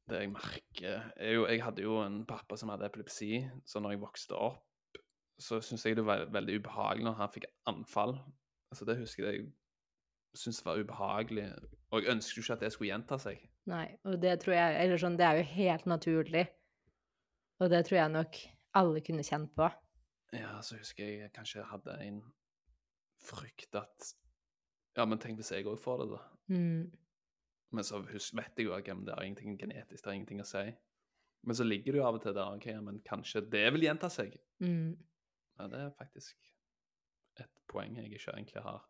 det 0.10 0.22
jeg 0.24 0.32
merker 0.32 1.12
er 1.20 1.34
jo 1.36 1.46
Jeg 1.46 1.62
hadde 1.62 1.84
jo 1.84 1.98
en 2.02 2.22
pappa 2.26 2.56
som 2.58 2.70
hadde 2.72 2.88
epilepsi, 2.88 3.44
så 3.67 3.82
når 3.84 3.92
jeg 3.92 4.02
vokste 4.02 4.38
opp, 4.40 4.63
så 5.40 5.62
syns 5.63 5.85
jeg 5.85 5.98
det 5.98 6.06
var 6.06 6.27
veldig 6.33 6.60
ubehagelig 6.60 7.08
når 7.08 7.17
han 7.19 7.33
fikk 7.33 7.48
anfall. 7.69 8.17
Altså 8.71 8.85
Det 8.85 8.98
husker 9.00 9.29
jeg 9.29 9.48
jeg 10.29 10.44
syntes 10.44 10.65
var 10.65 10.77
ubehagelig, 10.77 11.48
og 11.90 12.04
jeg 12.04 12.12
ønsket 12.12 12.37
jo 12.37 12.42
ikke 12.44 12.54
at 12.54 12.62
det 12.62 12.71
skulle 12.73 12.90
gjenta 12.92 13.17
seg. 13.17 13.40
Nei, 13.69 13.87
og 14.06 14.19
det 14.21 14.35
tror 14.44 14.54
jeg 14.54 14.75
Eller 14.83 15.02
sånn, 15.02 15.17
det 15.17 15.25
er 15.25 15.40
jo 15.40 15.48
helt 15.56 15.87
naturlig. 15.90 16.44
Og 17.60 17.71
det 17.73 17.79
tror 17.87 17.98
jeg 17.98 18.13
nok 18.13 18.37
alle 18.79 19.02
kunne 19.02 19.25
kjent 19.25 19.52
på. 19.58 19.67
Ja, 20.37 20.60
så 20.62 20.77
husker 20.77 21.04
jeg 21.06 21.23
jeg 21.23 21.33
kanskje 21.33 21.65
hadde 21.65 21.98
en 22.06 22.21
frykt 23.25 23.75
at 23.75 24.13
Ja, 24.98 25.06
men 25.06 25.19
tenk 25.21 25.40
hvis 25.40 25.52
jeg 25.54 25.65
òg 25.69 25.79
får 25.81 26.04
det, 26.04 26.08
da. 26.13 26.21
Mm. 26.54 26.92
Men 27.71 27.85
så 27.85 28.02
husk, 28.02 28.35
vet 28.37 28.58
jeg 28.58 28.67
jo 28.67 28.73
at 28.73 28.85
det 28.85 29.13
er 29.13 29.25
ingenting 29.25 29.58
genetisk, 29.58 30.04
det 30.04 30.10
er 30.10 30.17
ingenting 30.17 30.42
å 30.42 30.48
si. 30.48 30.65
Men 31.48 31.56
så 31.56 31.63
ligger 31.63 31.94
det 31.94 32.02
jo 32.02 32.08
av 32.08 32.17
og 32.17 32.23
til 32.23 32.35
der 32.35 32.58
ok, 32.58 32.67
men 32.83 33.00
kanskje 33.06 33.46
det 33.50 33.67
vil 33.73 33.85
gjenta 33.85 34.10
seg. 34.12 34.33
Mm. 34.62 34.98
Ja, 35.60 35.68
det 35.68 35.80
er 35.86 35.90
faktisk 35.98 36.36
et 37.40 37.52
poeng 37.72 37.96
jeg 38.00 38.12
ikke 38.14 38.34
egentlig 38.36 38.64
har 38.64 38.82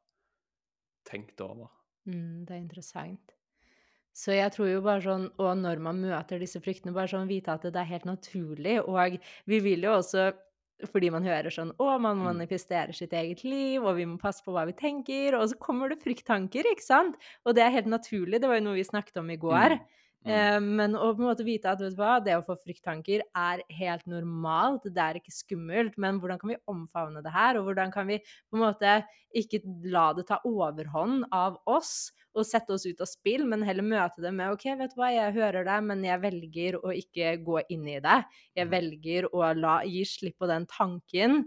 tenkt 1.09 1.41
over. 1.41 1.69
Mm, 2.07 2.45
det 2.47 2.55
er 2.55 2.61
interessant. 2.61 3.35
Så 4.15 4.33
jeg 4.35 4.51
tror 4.55 4.67
jo 4.71 4.79
bare 4.83 5.01
sånn 5.03 5.25
Og 5.39 5.51
når 5.59 5.79
man 5.85 5.99
møter 6.01 6.39
disse 6.41 6.59
fryktene, 6.63 6.93
bare 6.95 7.07
sånn 7.11 7.29
vite 7.29 7.53
at 7.53 7.63
det 7.67 7.75
er 7.77 7.87
helt 7.91 8.07
naturlig. 8.09 8.79
Og 8.81 9.19
vi 9.47 9.59
vil 9.63 9.85
jo 9.85 9.93
også 9.99 10.31
fordi 10.89 11.09
man 11.11 11.25
hører 11.27 11.51
sånn 11.51 11.73
Å, 11.77 11.99
man 12.01 12.19
Mm. 12.19 12.23
manifesterer 12.23 12.95
sitt 12.95 13.11
eget 13.13 13.43
liv, 13.43 13.83
og 13.83 13.97
vi 13.97 14.05
må 14.07 14.17
passe 14.19 14.43
på 14.45 14.53
hva 14.55 14.65
vi 14.65 14.73
tenker. 14.73 15.35
Og 15.35 15.49
så 15.51 15.57
kommer 15.59 15.89
det 15.89 15.99
frykttanker, 16.03 16.63
ikke 16.71 16.83
sant? 16.85 17.17
Og 17.45 17.55
det 17.55 17.63
er 17.65 17.75
helt 17.75 17.87
naturlig. 17.91 18.39
Det 18.41 18.47
var 18.49 18.59
jo 18.61 18.63
noe 18.69 18.79
vi 18.79 18.83
snakket 18.87 19.17
om 19.19 19.29
i 19.29 19.37
går. 19.37 19.75
Mm. 19.75 19.85
Mm. 20.25 20.49
Eh, 20.49 20.59
men 20.59 20.93
å 20.99 21.13
på 21.15 21.23
en 21.23 21.29
måte 21.29 21.45
vite 21.47 21.71
at 21.71 21.79
vet 21.81 21.93
du 21.95 21.99
hva, 22.01 22.17
det 22.23 22.35
å 22.37 22.43
få 22.45 22.55
frykttanker 22.59 23.23
er 23.39 23.61
helt 23.71 24.03
normalt, 24.11 24.83
det 24.91 24.99
er 25.01 25.17
ikke 25.19 25.31
skummelt, 25.33 25.95
men 25.97 26.19
hvordan 26.19 26.41
kan 26.41 26.51
vi 26.51 26.57
omfavne 26.69 27.23
det 27.25 27.31
her, 27.33 27.57
og 27.57 27.69
hvordan 27.69 27.93
kan 27.95 28.07
vi 28.11 28.17
på 28.51 28.59
en 28.59 28.63
måte 28.65 28.97
ikke 29.39 29.61
la 29.93 30.09
det 30.17 30.27
ta 30.29 30.41
overhånd 30.45 31.23
av 31.33 31.57
oss 31.71 32.11
og 32.35 32.45
sette 32.45 32.75
oss 32.75 32.85
ut 32.85 33.01
av 33.01 33.09
spill, 33.09 33.45
men 33.49 33.63
heller 33.65 33.87
møte 33.87 34.21
det 34.21 34.33
med 34.35 34.51
OK, 34.53 34.67
vet 34.77 34.93
du 34.93 34.99
hva, 34.99 35.09
jeg 35.15 35.33
hører 35.39 35.65
deg, 35.65 35.87
men 35.87 36.03
jeg 36.05 36.21
velger 36.27 36.77
å 36.83 36.93
ikke 36.93 37.33
gå 37.47 37.63
inn 37.73 37.87
i 37.89 37.97
det. 38.03 38.19
Jeg 38.59 38.69
Mm. 38.69 38.75
velger 38.75 39.29
å 39.33 39.47
la, 39.57 39.79
gi 39.87 40.03
slipp 40.05 40.37
på 40.43 40.51
den 40.51 40.67
tanken, 40.69 41.45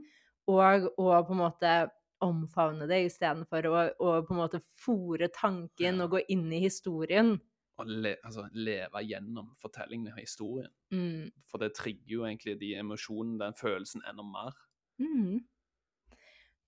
og 0.51 0.89
å 0.99 1.13
på 1.29 1.37
en 1.37 1.43
måte 1.45 1.75
omfavne 2.23 2.87
det 2.91 3.05
istedenfor 3.07 3.67
å, 3.71 3.79
å 3.99 4.11
på 4.27 4.35
en 4.35 4.41
måte 4.43 4.61
fòre 4.83 5.29
tanken 5.35 6.01
og 6.05 6.17
gå 6.17 6.21
inn 6.35 6.49
i 6.55 6.61
historien. 6.67 7.37
Å 7.81 7.85
le, 7.89 8.17
altså, 8.23 8.45
leve 8.53 9.01
gjennom 9.09 9.55
fortellingen 9.61 10.13
og 10.13 10.19
historien. 10.21 10.71
Mm. 10.93 11.31
For 11.49 11.59
det 11.63 11.71
trigger 11.79 12.13
jo 12.19 12.25
egentlig 12.29 12.59
de 12.61 12.75
emosjonene, 12.77 13.39
den 13.41 13.57
følelsen, 13.57 14.03
enda 14.11 14.23
mer. 14.27 14.53
Mm. 15.01 15.39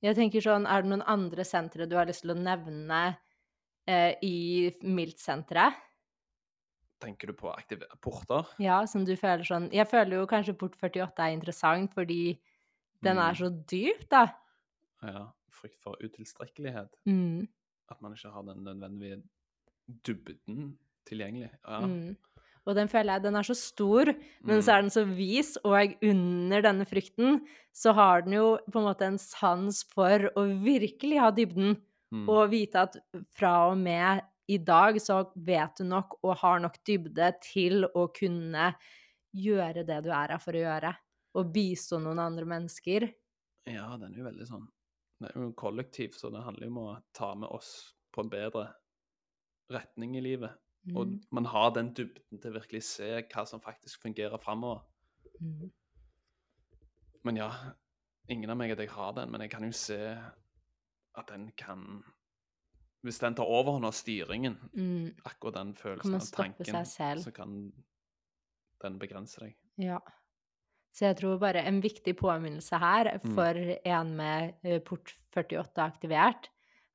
Jeg 0.04 0.16
tenker 0.16 0.44
sånn, 0.44 0.66
er 0.68 0.82
det 0.84 0.90
noen 0.90 1.04
andre 1.08 1.44
sentre 1.48 1.86
du 1.88 1.96
har 1.96 2.08
lyst 2.08 2.24
til 2.24 2.32
å 2.34 2.38
nevne 2.40 3.02
eh, 3.88 4.14
i 4.24 4.70
MILT-senteret? 4.80 5.76
Tenker 7.04 7.28
du 7.28 7.36
på 7.36 7.50
aktive 7.52 7.84
porter? 8.04 8.48
Ja, 8.62 8.82
som 8.88 9.04
du 9.04 9.12
føler 9.20 9.44
sånn 9.44 9.66
Jeg 9.74 9.84
føler 9.90 10.20
jo 10.22 10.28
kanskje 10.30 10.54
Port 10.56 10.76
48 10.80 11.20
er 11.26 11.34
interessant 11.36 11.92
fordi 11.92 12.38
den 13.04 13.18
er 13.20 13.34
Mm. 13.34 13.36
så 13.36 13.50
dyp, 13.68 14.08
da. 14.08 14.22
Ja. 15.02 15.26
Frykt 15.52 15.80
for 15.84 15.96
utilstrekkelighet. 16.00 16.96
Mm. 17.06 17.46
At 17.92 18.00
man 18.00 18.12
ikke 18.16 18.30
har 18.32 18.42
den 18.48 18.64
nødvendige 18.64 19.22
dybden 20.04 20.78
tilgjengelig. 21.08 21.50
Ja. 21.64 21.80
Mm. 21.80 22.16
Og 22.64 22.74
den 22.78 22.88
føler 22.88 23.18
jeg 23.18 23.22
den 23.26 23.36
er 23.36 23.44
så 23.44 23.54
stor, 23.60 24.08
men 24.40 24.62
så 24.64 24.70
Mm. 24.72 24.74
er 24.74 24.82
den 24.82 24.90
så 24.94 25.02
vis, 25.04 25.56
og 25.64 25.96
under 26.02 26.62
denne 26.64 26.86
frykten 26.88 27.42
så 27.76 27.92
har 27.92 28.22
den 28.22 28.32
jo 28.38 28.58
på 28.70 28.78
en 28.80 28.86
måte 28.88 29.02
en 29.04 29.18
sans 29.18 29.82
for 29.92 30.30
å 30.34 30.44
virkelig 30.64 31.18
ha 31.20 31.30
dybden. 31.30 31.76
Mm. 32.14 32.28
Og 32.28 32.50
vite 32.50 32.74
at 32.86 32.96
fra 33.36 33.68
og 33.70 33.76
med 33.76 34.22
i 34.48 34.56
dag 34.58 34.96
så 34.96 35.30
vet 35.36 35.76
du 35.76 35.84
nok 35.84 36.18
og 36.22 36.36
har 36.38 36.58
nok 36.60 36.78
dybde 36.86 37.32
til 37.42 37.84
å 37.94 38.06
kunne 38.14 38.74
gjøre 39.34 39.84
det 39.84 40.02
du 40.04 40.10
er 40.10 40.28
her 40.32 40.38
for 40.38 40.52
å 40.52 40.64
gjøre. 40.64 40.94
Og 41.34 41.52
bistå 41.52 41.98
noen 42.00 42.20
andre 42.22 42.44
mennesker. 42.46 43.12
Ja, 43.66 43.96
den 43.98 44.14
er 44.14 44.18
jo 44.22 44.24
veldig 44.30 44.46
sånn 44.46 44.66
Det 45.20 45.30
er 45.34 45.40
jo 45.40 45.52
kollektiv, 45.52 46.14
så 46.16 46.30
det 46.32 46.42
handler 46.44 46.66
jo 46.66 46.72
om 46.72 46.78
å 46.86 47.02
ta 47.12 47.34
med 47.34 47.48
oss 47.50 47.94
på 48.12 48.22
en 48.24 48.30
bedre 48.30 48.74
retning 49.72 50.16
i 50.16 50.20
livet. 50.20 50.50
Og 50.92 51.06
Mm. 51.06 51.20
man 51.30 51.44
har 51.46 51.70
den 51.70 51.94
dybden 51.94 52.40
til 52.42 52.50
å 52.50 52.58
virkelig 52.60 52.82
se 52.82 53.22
hva 53.22 53.46
som 53.46 53.60
faktisk 53.60 54.02
fungerer 54.02 54.36
framover. 54.38 54.80
Mm. 55.40 55.70
Men 57.24 57.36
ja, 57.36 57.50
ingen 58.28 58.50
av 58.50 58.56
meg 58.56 58.70
at 58.74 58.78
jeg 58.78 58.90
har 58.90 59.12
den, 59.12 59.30
men 59.30 59.40
jeg 59.40 59.50
kan 59.50 59.64
jo 59.64 59.72
se 59.72 59.98
at 61.16 61.26
den 61.28 61.50
kan 61.56 62.02
Hvis 63.04 63.18
den 63.20 63.34
tar 63.34 63.44
overhånd 63.44 63.84
av 63.84 63.92
styringen, 63.92 64.54
Mm. 64.72 65.14
akkurat 65.26 65.54
den 65.54 65.74
følelsen 65.74 66.14
av 66.14 66.20
tanken, 66.32 66.86
så 67.20 67.30
kan 67.34 67.70
den 68.80 68.98
begrense 68.98 69.40
deg. 69.40 69.54
Ja. 69.76 69.98
Så 70.90 71.00
jeg 71.08 71.16
tror 71.18 71.38
bare 71.38 71.66
en 71.66 71.82
viktig 71.82 72.16
påminnelse 72.16 72.78
her 72.78 73.18
Mm. 73.22 73.34
for 73.34 73.54
en 73.84 74.16
med 74.16 74.54
eh, 74.64 74.78
port 74.80 75.12
48 75.34 75.82
aktivert, 75.84 76.48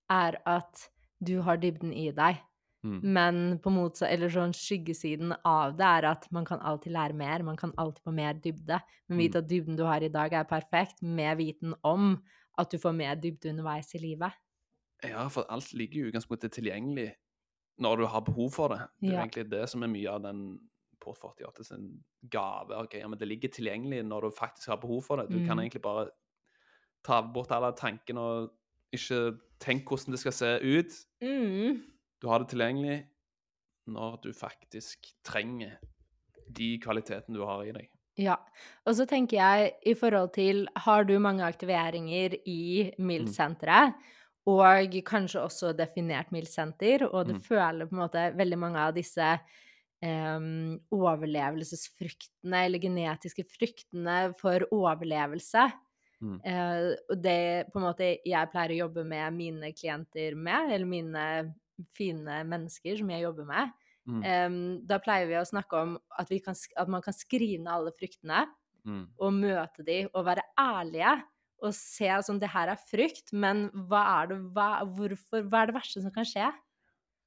er 0.09 0.41
at 0.47 0.89
du 1.23 1.41
har 1.43 1.57
dybden 1.57 1.93
i 1.93 2.09
deg. 2.11 2.41
Mm. 2.83 2.99
Men 3.03 3.59
på 3.59 3.71
motsatt, 3.75 4.09
eller 4.09 4.29
sånn 4.29 4.53
skyggesiden 4.55 5.33
av 5.45 5.75
det 5.77 5.83
er 5.85 6.05
at 6.13 6.27
man 6.31 6.45
kan 6.45 6.59
alltid 6.59 6.93
lære 6.93 7.13
mer, 7.13 7.43
man 7.43 7.57
kan 7.57 7.73
alltid 7.77 8.03
få 8.03 8.13
mer 8.13 8.33
dybde. 8.33 8.79
Men 9.09 9.17
Mm. 9.19 9.35
at 9.35 9.47
dybden 9.49 9.75
du 9.77 9.83
har 9.83 10.01
i 10.01 10.07
dag 10.07 10.31
er 10.33 10.43
perfekt, 10.45 11.01
med 11.03 11.37
viten 11.37 11.73
om 11.83 12.23
at 12.57 12.69
du 12.71 12.77
får 12.77 12.95
mer 12.95 13.15
dybde 13.15 13.49
underveis 13.49 13.93
i 13.95 13.99
livet. 13.99 14.31
Ja, 15.03 15.27
for 15.27 15.45
alt 15.49 15.73
ligger 15.73 15.99
jo 16.01 16.05
i 16.05 16.11
utgangspunktet 16.11 16.51
tilgjengelig 16.51 17.13
når 17.79 17.97
du 17.97 18.05
har 18.05 18.21
behov 18.21 18.51
for 18.51 18.67
det. 18.69 18.79
Det 19.01 19.09
er 19.09 19.13
Ja. 19.13 19.25
egentlig 19.25 19.49
det 19.49 19.69
som 19.69 19.83
er 19.83 19.87
mye 19.87 20.07
av 20.09 20.21
den 20.21 20.59
Port 21.01 21.17
48 21.23 21.63
sin 21.63 22.03
gave. 22.29 22.71
Okay, 22.71 22.99
ja, 22.99 23.07
men 23.07 23.17
Det 23.17 23.27
ligger 23.27 23.47
tilgjengelig 23.49 24.03
når 24.05 24.21
du 24.21 24.31
faktisk 24.31 24.67
har 24.67 24.75
behov 24.77 25.01
for 25.03 25.15
det. 25.15 25.29
Du 25.29 25.45
kan 25.45 25.57
Mm. 25.57 25.59
egentlig 25.69 25.81
bare 25.81 26.09
ta 27.03 27.21
bort 27.21 27.51
alle 27.51 27.71
tankene 27.71 28.19
og 28.19 28.51
ikke 28.93 29.39
tenke 29.61 29.85
hvordan 29.87 30.11
det 30.11 30.19
skal 30.19 30.31
se 30.33 30.59
ut. 30.61 31.05
Mm. 31.21 31.81
Du 32.19 32.27
har 32.27 32.43
det 32.43 32.51
tilgjengelig 32.51 32.97
når 33.89 34.19
du 34.23 34.33
faktisk 34.35 35.09
trenger 35.25 35.77
de 36.49 36.75
kvalitetene 36.83 37.37
du 37.37 37.45
har 37.45 37.63
i 37.65 37.73
deg. 37.73 37.87
Ja. 38.19 38.35
Og 38.85 38.97
så 38.97 39.05
tenker 39.07 39.39
jeg 39.39 39.73
i 39.87 39.93
forhold 39.95 40.33
til 40.35 40.65
Har 40.75 41.05
du 41.07 41.15
mange 41.23 41.45
aktiveringer 41.45 42.35
i 42.45 42.91
MILD-senteret? 42.99 43.95
Mm. 43.95 44.15
Og 44.49 44.95
kanskje 45.05 45.43
også 45.45 45.71
definert 45.77 46.31
MILD-senter, 46.33 47.05
og 47.07 47.27
du 47.27 47.33
Mm. 47.35 47.41
føler 47.41 47.85
på 47.85 47.95
en 47.95 48.01
måte 48.01 48.35
veldig 48.35 48.57
mange 48.57 48.79
av 48.79 48.93
disse 48.93 49.39
Um, 50.01 50.79
overlevelsesfryktene, 50.95 52.61
eller 52.65 52.79
genetiske 52.79 53.43
fryktene 53.43 54.33
for 54.39 54.63
overlevelse. 54.71 55.65
Mm. 56.23 56.37
Uh, 56.39 56.93
og 57.09 57.19
det 57.19 57.67
på 57.73 57.81
en 57.81 57.83
måte 57.83 58.07
jeg 58.23 58.51
pleier 58.53 58.71
å 58.77 58.79
jobbe 58.85 59.03
med 59.03 59.35
mine 59.35 59.73
klienter 59.75 60.37
med, 60.39 60.71
eller 60.71 60.87
mine 60.87 61.25
fine 61.97 62.41
mennesker 62.47 62.97
som 62.99 63.11
jeg 63.13 63.25
jobber 63.25 63.47
med. 63.49 63.75
Mm. 64.09 64.21
Um, 64.23 64.61
da 64.89 64.97
pleier 65.03 65.27
vi 65.29 65.37
å 65.37 65.45
snakke 65.45 65.83
om 65.83 65.97
at, 66.17 66.31
vi 66.31 66.39
kan, 66.41 66.55
at 66.55 66.89
man 66.89 67.03
kan 67.05 67.13
skrive 67.13 67.61
ned 67.61 67.71
alle 67.73 67.93
fryktene, 67.97 68.47
Mm. 68.87 69.05
og 69.19 69.33
møte 69.35 69.83
de, 69.85 69.99
og 70.13 70.25
være 70.25 70.45
ærlige. 70.59 71.13
Og 71.59 71.73
se 71.75 72.07
sånn, 72.23 72.39
det 72.39 72.47
her 72.53 72.71
er 72.71 72.79
frykt, 72.79 73.33
men 73.35 73.65
hva 73.89 74.21
er 74.21 74.29
det, 74.31 74.37
hva, 74.55 74.67
hvorfor, 74.95 75.43
hva 75.51 75.63
er 75.63 75.71
det 75.71 75.75
verste 75.75 76.03
som 76.05 76.13
kan 76.15 76.27
skje? 76.27 76.45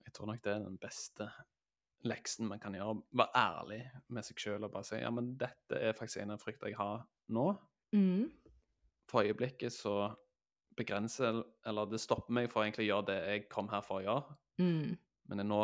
Jeg 0.07 0.14
tror 0.16 0.30
nok 0.30 0.40
det 0.44 0.55
er 0.55 0.62
den 0.64 0.78
beste 0.80 1.28
leksen 2.09 2.48
man 2.48 2.62
kan 2.62 2.74
gjøre. 2.74 2.96
Være 3.20 3.36
ærlig 3.38 3.82
med 4.09 4.26
seg 4.26 4.40
sjøl 4.40 4.64
og 4.64 4.72
bare 4.72 4.88
si 4.88 5.03
ja, 5.03 5.12
men 5.12 5.34
dette 5.38 5.78
er 5.78 5.92
faktisk 5.98 6.22
en 6.22 6.34
av 6.34 6.40
fryktene 6.42 6.72
jeg 6.72 6.80
har 6.80 7.05
nå. 7.36 7.46
Mm. 7.92 8.30
For 9.12 9.28
øyeblikket 9.28 9.74
så 9.76 10.14
begrenser 10.72 11.42
Eller 11.68 11.84
det 11.84 11.98
stopper 12.00 12.32
meg 12.32 12.46
for 12.48 12.64
egentlig 12.64 12.86
å 12.86 12.94
gjøre 12.94 13.07
det 13.11 13.18
jeg 13.28 13.42
kom 13.53 13.68
her 13.68 13.84
for 13.84 14.00
å 14.00 14.05
gjøre. 14.07 14.36
Mm. 14.61 14.96
Men 15.28 15.46
nå 15.48 15.61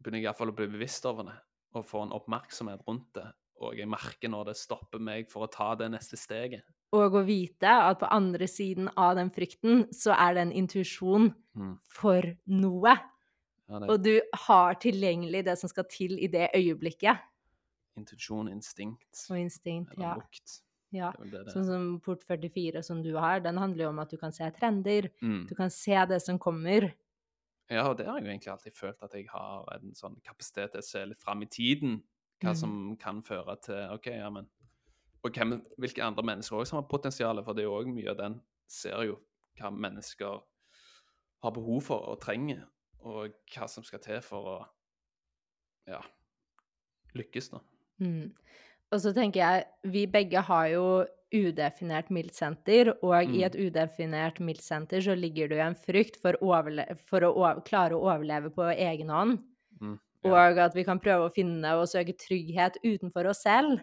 begynner 0.00 0.18
jeg 0.20 0.28
iallfall 0.28 0.52
å 0.52 0.56
bli 0.56 0.66
bevisst 0.72 1.06
over 1.06 1.24
det, 1.30 1.36
og 1.74 1.86
få 1.86 2.02
en 2.06 2.12
oppmerksomhet 2.16 2.82
rundt 2.88 3.12
det. 3.14 3.26
Og 3.60 3.76
jeg 3.76 3.88
merker 3.88 4.28
når 4.32 4.46
det 4.50 4.56
stopper 4.56 4.98
meg 5.04 5.28
for 5.30 5.44
å 5.46 5.50
ta 5.52 5.74
det 5.76 5.90
neste 5.92 6.16
steget. 6.16 6.62
Og 6.96 7.14
å 7.14 7.22
vite 7.22 7.68
at 7.70 8.00
på 8.00 8.08
andre 8.10 8.48
siden 8.50 8.88
av 8.98 9.14
den 9.16 9.30
frykten, 9.30 9.84
så 9.94 10.14
er 10.16 10.34
det 10.34 10.40
en 10.48 10.52
intuisjon 10.52 11.34
Mm. 11.56 11.76
for 11.82 12.22
noe. 12.46 12.96
Ja, 13.68 13.78
Og 13.86 14.02
du 14.02 14.20
har 14.46 14.74
tilgjengelig 14.74 15.44
det 15.44 15.58
som 15.58 15.68
skal 15.68 15.84
til 15.84 16.18
i 16.18 16.26
det 16.26 16.50
øyeblikket. 16.54 17.18
intuisjon, 17.96 18.48
instinkt 18.48 19.26
Og 19.30 19.36
instinkt, 19.38 19.92
eller 19.94 20.06
ja. 20.06 20.14
lukt. 20.16 20.62
ja. 20.92 21.12
Det 21.18 21.30
det 21.30 21.44
det 21.46 21.52
Sånn 21.54 21.66
som 21.66 22.00
Port 22.00 22.22
44 22.24 22.82
som 22.82 23.02
du 23.02 23.14
har, 23.16 23.40
den 23.40 23.56
handler 23.58 23.84
jo 23.84 23.88
om 23.90 23.98
at 23.98 24.10
du 24.10 24.16
kan 24.16 24.32
se 24.32 24.48
trender. 24.50 25.10
Mm. 25.22 25.46
Du 25.48 25.54
kan 25.54 25.70
se 25.70 25.94
det 26.06 26.20
som 26.22 26.38
kommer. 26.38 26.92
Ja, 27.70 27.84
og 27.86 27.98
det 27.98 28.06
har 28.06 28.18
jeg 28.18 28.26
jo 28.26 28.30
egentlig 28.32 28.52
alltid 28.52 28.74
følt 28.74 29.02
at 29.06 29.14
jeg 29.14 29.28
har 29.30 29.68
en 29.76 29.94
sånn 29.94 30.16
kapasitet 30.26 30.72
til 30.74 30.82
å 30.82 30.86
se 30.86 31.04
litt 31.06 31.20
fram 31.22 31.44
i 31.44 31.50
tiden. 31.50 32.00
Hva 32.42 32.54
mm. 32.54 32.58
som 32.58 32.72
kan 32.98 33.20
føre 33.22 33.54
til 33.62 33.94
OK, 33.94 34.08
ja, 34.10 34.30
men 34.32 34.48
Og 35.20 35.34
hvem, 35.36 35.58
hvilke 35.76 36.00
andre 36.00 36.22
mennesker 36.24 36.56
også 36.56 36.70
som 36.70 36.78
har 36.78 36.88
potensial, 36.88 37.42
for 37.44 37.52
det 37.52 37.60
er 37.60 37.66
jo 37.68 37.76
òg 37.76 37.90
mye 37.92 38.08
av 38.08 38.16
den 38.16 38.38
ser 38.70 39.02
jo 39.04 39.18
hva 39.60 39.68
mennesker 39.68 40.38
har 41.44 41.52
behov 41.52 41.82
for 41.84 42.06
og 42.08 42.20
trenger, 42.22 42.62
og 43.04 43.34
hva 43.52 43.68
som 43.68 43.84
skal 43.84 44.00
til 44.00 44.22
for 44.24 44.48
å 44.48 44.56
ja, 45.90 46.00
lykkes, 47.16 47.50
da. 47.52 47.60
Mm. 48.00 48.32
Og 48.90 49.02
så 49.04 49.12
tenker 49.12 49.42
jeg, 49.42 49.66
vi 49.92 50.06
begge 50.10 50.40
har 50.48 50.66
jo 50.72 50.84
udefinert 51.34 52.10
mildsenter, 52.10 52.90
og 53.02 53.30
i 53.34 53.42
Mm. 53.42 53.44
et 53.46 53.54
udefinert 53.54 54.40
mildsenter 54.40 55.00
så 55.00 55.14
ligger 55.16 55.48
det 55.48 55.58
jo 55.58 55.66
en 55.66 55.74
frykt 55.78 56.16
for, 56.20 56.36
for 57.06 57.20
å 57.28 57.62
klare 57.64 57.94
å 57.94 58.02
overleve 58.10 58.50
på 58.54 58.66
egen 58.76 59.08
hånd. 59.08 59.38
Mm. 59.80 59.98
Ja. 60.24 60.30
Og 60.32 60.58
at 60.58 60.74
vi 60.74 60.84
kan 60.84 61.00
prøve 61.00 61.28
å 61.28 61.32
finne 61.34 61.76
og 61.78 61.88
søke 61.88 62.12
trygghet 62.18 62.76
utenfor 62.84 63.26
oss 63.30 63.42
selv. 63.42 63.80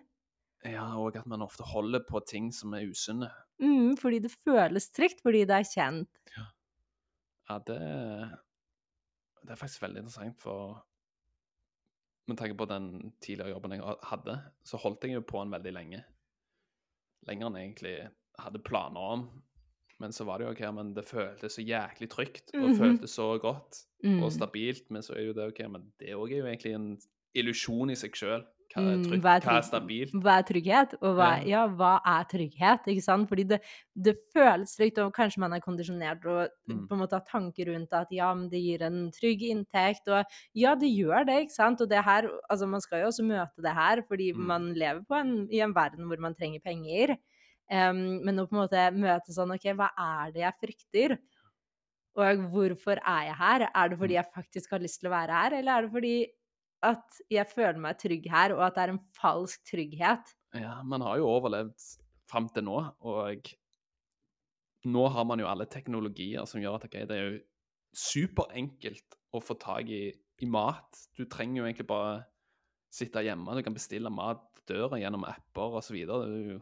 ja, 0.65 0.97
og 0.97 1.15
at 1.15 1.25
man 1.27 1.41
ofte 1.41 1.63
holder 1.63 1.99
på 2.09 2.19
ting 2.25 2.51
som 2.51 2.73
er 2.73 2.81
usunne. 2.89 3.29
Mm, 3.61 3.95
fordi 3.97 4.19
det 4.21 4.31
føles 4.31 4.89
trygt, 4.91 5.21
fordi 5.23 5.45
det 5.47 5.55
er 5.55 5.63
kjent. 5.63 6.09
Ja, 7.49 7.59
det 7.59 7.79
det 9.43 9.53
er 9.53 9.59
faktisk 9.61 9.81
veldig 9.81 10.01
interessant, 10.03 10.35
for 10.41 10.81
med 12.27 12.37
tanke 12.37 12.57
på 12.59 12.65
den 12.67 13.13
tidligere 13.23 13.53
jobben 13.53 13.71
jeg 13.77 13.95
hadde, 14.09 14.33
så 14.67 14.77
holdt 14.77 15.05
jeg 15.07 15.13
jo 15.15 15.21
på 15.21 15.39
den 15.43 15.53
veldig 15.55 15.71
lenge. 15.73 16.01
Lenger 17.27 17.47
enn 17.47 17.55
jeg 17.59 17.67
egentlig 17.69 18.09
hadde 18.39 18.59
planer 18.63 18.99
om. 19.15 19.27
Men 19.99 20.11
så 20.13 20.25
var 20.25 20.37
det 20.37 20.45
jo 20.45 20.51
OK, 20.51 20.61
men 20.75 20.93
det 20.93 21.05
føltes 21.09 21.55
så 21.57 21.63
jæklig 21.65 22.09
trygt, 22.09 22.51
og 22.53 22.69
Mhm. 22.69 22.77
føltes 22.77 23.09
så 23.17 23.37
godt 23.41 23.83
Mm. 24.03 24.21
og 24.23 24.31
stabilt. 24.31 24.91
Men 24.91 25.01
så 25.01 25.15
er 25.17 25.21
jo 25.25 25.33
det 25.33 25.47
OK, 25.47 25.67
men 25.69 25.91
det 25.99 26.09
òg 26.13 26.31
er 26.31 26.37
jo 26.37 26.45
egentlig 26.45 26.73
en 26.75 26.97
illusjon 27.35 27.89
i 27.89 27.95
seg 27.95 28.11
sjøl. 28.13 28.45
Hva 28.75 28.83
er 28.93 28.99
trygg, 29.05 29.23
hva 29.23 29.35
er 29.37 29.41
hva 29.41 29.55
er 29.57 29.61
stabilt? 29.65 30.13
Hva 30.23 30.33
er 30.39 30.43
trygghet? 30.47 30.93
Og 31.01 31.15
hva, 31.17 31.29
Ja. 31.45 31.67
hva 31.67 32.01
er 32.05 32.23
trygghet? 32.31 32.87
Ikke 32.93 33.03
sant? 33.03 33.27
Fordi 33.29 33.43
det, 33.47 33.59
det 33.95 34.15
føles 34.33 34.75
trygt, 34.77 34.97
og 35.03 35.13
kanskje 35.15 35.39
man 35.43 35.53
er 35.53 35.59
kondisjonert 35.63 36.25
og 36.25 36.49
Mm. 36.67 36.87
på 36.89 36.93
en 36.95 37.01
måte 37.01 37.13
har 37.17 37.25
tanker 37.27 37.65
rundt 37.73 37.93
at 37.93 38.07
ja, 38.11 38.33
men 38.33 38.49
det 38.49 38.61
gir 38.63 38.81
en 38.83 39.11
trygg 39.11 39.41
inntekt, 39.49 40.07
og 40.07 40.25
ja, 40.55 40.75
det 40.75 40.89
gjør 40.93 41.25
det, 41.27 41.39
ikke 41.47 41.55
sant? 41.55 41.81
Og 41.81 41.89
det 41.89 42.03
her, 42.03 42.29
altså 42.49 42.67
man 42.67 42.81
skal 42.81 43.01
jo 43.01 43.07
også 43.07 43.23
møte 43.27 43.61
det 43.61 43.73
her, 43.73 44.01
fordi 44.07 44.33
Mm. 44.33 44.45
man 44.47 44.73
lever 44.73 45.01
på 45.09 45.15
en, 45.19 45.47
i 45.51 45.59
en 45.61 45.73
verden 45.73 46.05
hvor 46.07 46.19
man 46.19 46.35
trenger 46.35 46.59
penger. 46.61 47.17
Um, 47.69 48.23
men 48.23 48.37
å 48.39 48.47
på 48.47 48.55
en 48.55 48.63
måte 48.63 48.91
møte 48.95 49.33
sånn, 49.35 49.51
ok, 49.53 49.73
hva 49.75 49.89
er 49.97 50.31
det 50.31 50.41
jeg 50.45 50.53
frykter? 50.63 51.17
Og 52.17 52.37
hvorfor 52.51 52.97
er 53.05 53.23
jeg 53.27 53.35
her? 53.37 53.67
Er 53.75 53.89
det 53.89 53.97
fordi 53.99 54.13
Mm. 54.13 54.17
jeg 54.17 54.31
faktisk 54.33 54.69
har 54.71 54.79
lyst 54.79 54.99
til 55.01 55.09
å 55.09 55.13
være 55.13 55.31
her, 55.41 55.53
eller 55.59 55.71
er 55.77 55.81
det 55.83 55.91
fordi 55.91 56.15
at 56.85 57.21
jeg 57.31 57.49
føler 57.49 57.79
meg 57.81 57.97
trygg 58.01 58.27
her, 58.31 58.53
og 58.55 58.65
at 58.67 58.75
det 58.77 58.83
er 58.83 58.93
en 58.93 59.03
falsk 59.17 59.63
trygghet? 59.69 60.33
Ja, 60.57 60.79
man 60.85 61.03
har 61.05 61.17
jo 61.21 61.29
overlevd 61.29 61.87
fram 62.29 62.49
til 62.53 62.67
nå, 62.67 62.77
og 63.07 63.51
nå 64.87 65.05
har 65.13 65.27
man 65.27 65.41
jo 65.41 65.49
alle 65.49 65.67
teknologier 65.69 66.47
som 66.49 66.61
gjør 66.61 66.79
at 66.79 66.87
okay, 66.87 67.07
det 67.09 67.17
er 67.17 67.27
jo 67.27 67.37
superenkelt 67.97 69.17
å 69.35 69.41
få 69.43 69.57
tak 69.59 69.89
i, 69.91 70.09
i 70.13 70.49
mat. 70.49 71.07
Du 71.17 71.25
trenger 71.25 71.61
jo 71.61 71.67
egentlig 71.67 71.87
bare 71.89 72.19
sitte 72.93 73.23
hjemme, 73.25 73.55
du 73.57 73.65
kan 73.65 73.75
bestille 73.75 74.11
mat 74.13 74.45
døra 74.67 74.99
gjennom 74.99 75.25
apper 75.27 75.79
osv. 75.79 75.97
Det 76.07 76.17
er 76.17 76.53
jo 76.53 76.61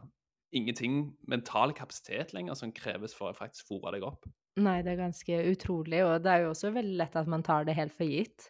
ingenting 0.55 1.15
mental 1.27 1.73
kapasitet 1.75 2.33
lenger 2.35 2.57
som 2.57 2.73
kreves 2.75 3.15
for 3.17 3.31
å 3.31 3.37
faktisk 3.37 3.67
fòre 3.69 3.95
deg 3.95 4.05
opp. 4.07 4.27
Nei, 4.61 4.79
det 4.85 4.93
er 4.93 5.01
ganske 5.01 5.39
utrolig, 5.51 5.99
og 6.05 6.21
det 6.23 6.31
er 6.31 6.45
jo 6.45 6.53
også 6.53 6.71
veldig 6.75 6.99
lett 7.01 7.17
at 7.19 7.31
man 7.31 7.43
tar 7.43 7.65
det 7.67 7.75
helt 7.75 7.95
for 7.95 8.07
gitt. 8.07 8.47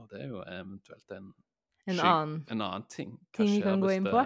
Og 0.00 0.08
det 0.10 0.20
er 0.22 0.28
jo 0.28 0.42
eventuelt 0.42 1.10
en, 1.16 1.32
En 1.86 2.00
annen 2.00 2.44
en 2.50 2.60
annen 2.62 2.84
ting. 2.90 3.16
ting 3.32 3.50
vi 3.56 3.62
kan 3.62 3.80
gå 3.80 3.90
inn 3.94 4.04
på? 4.04 4.22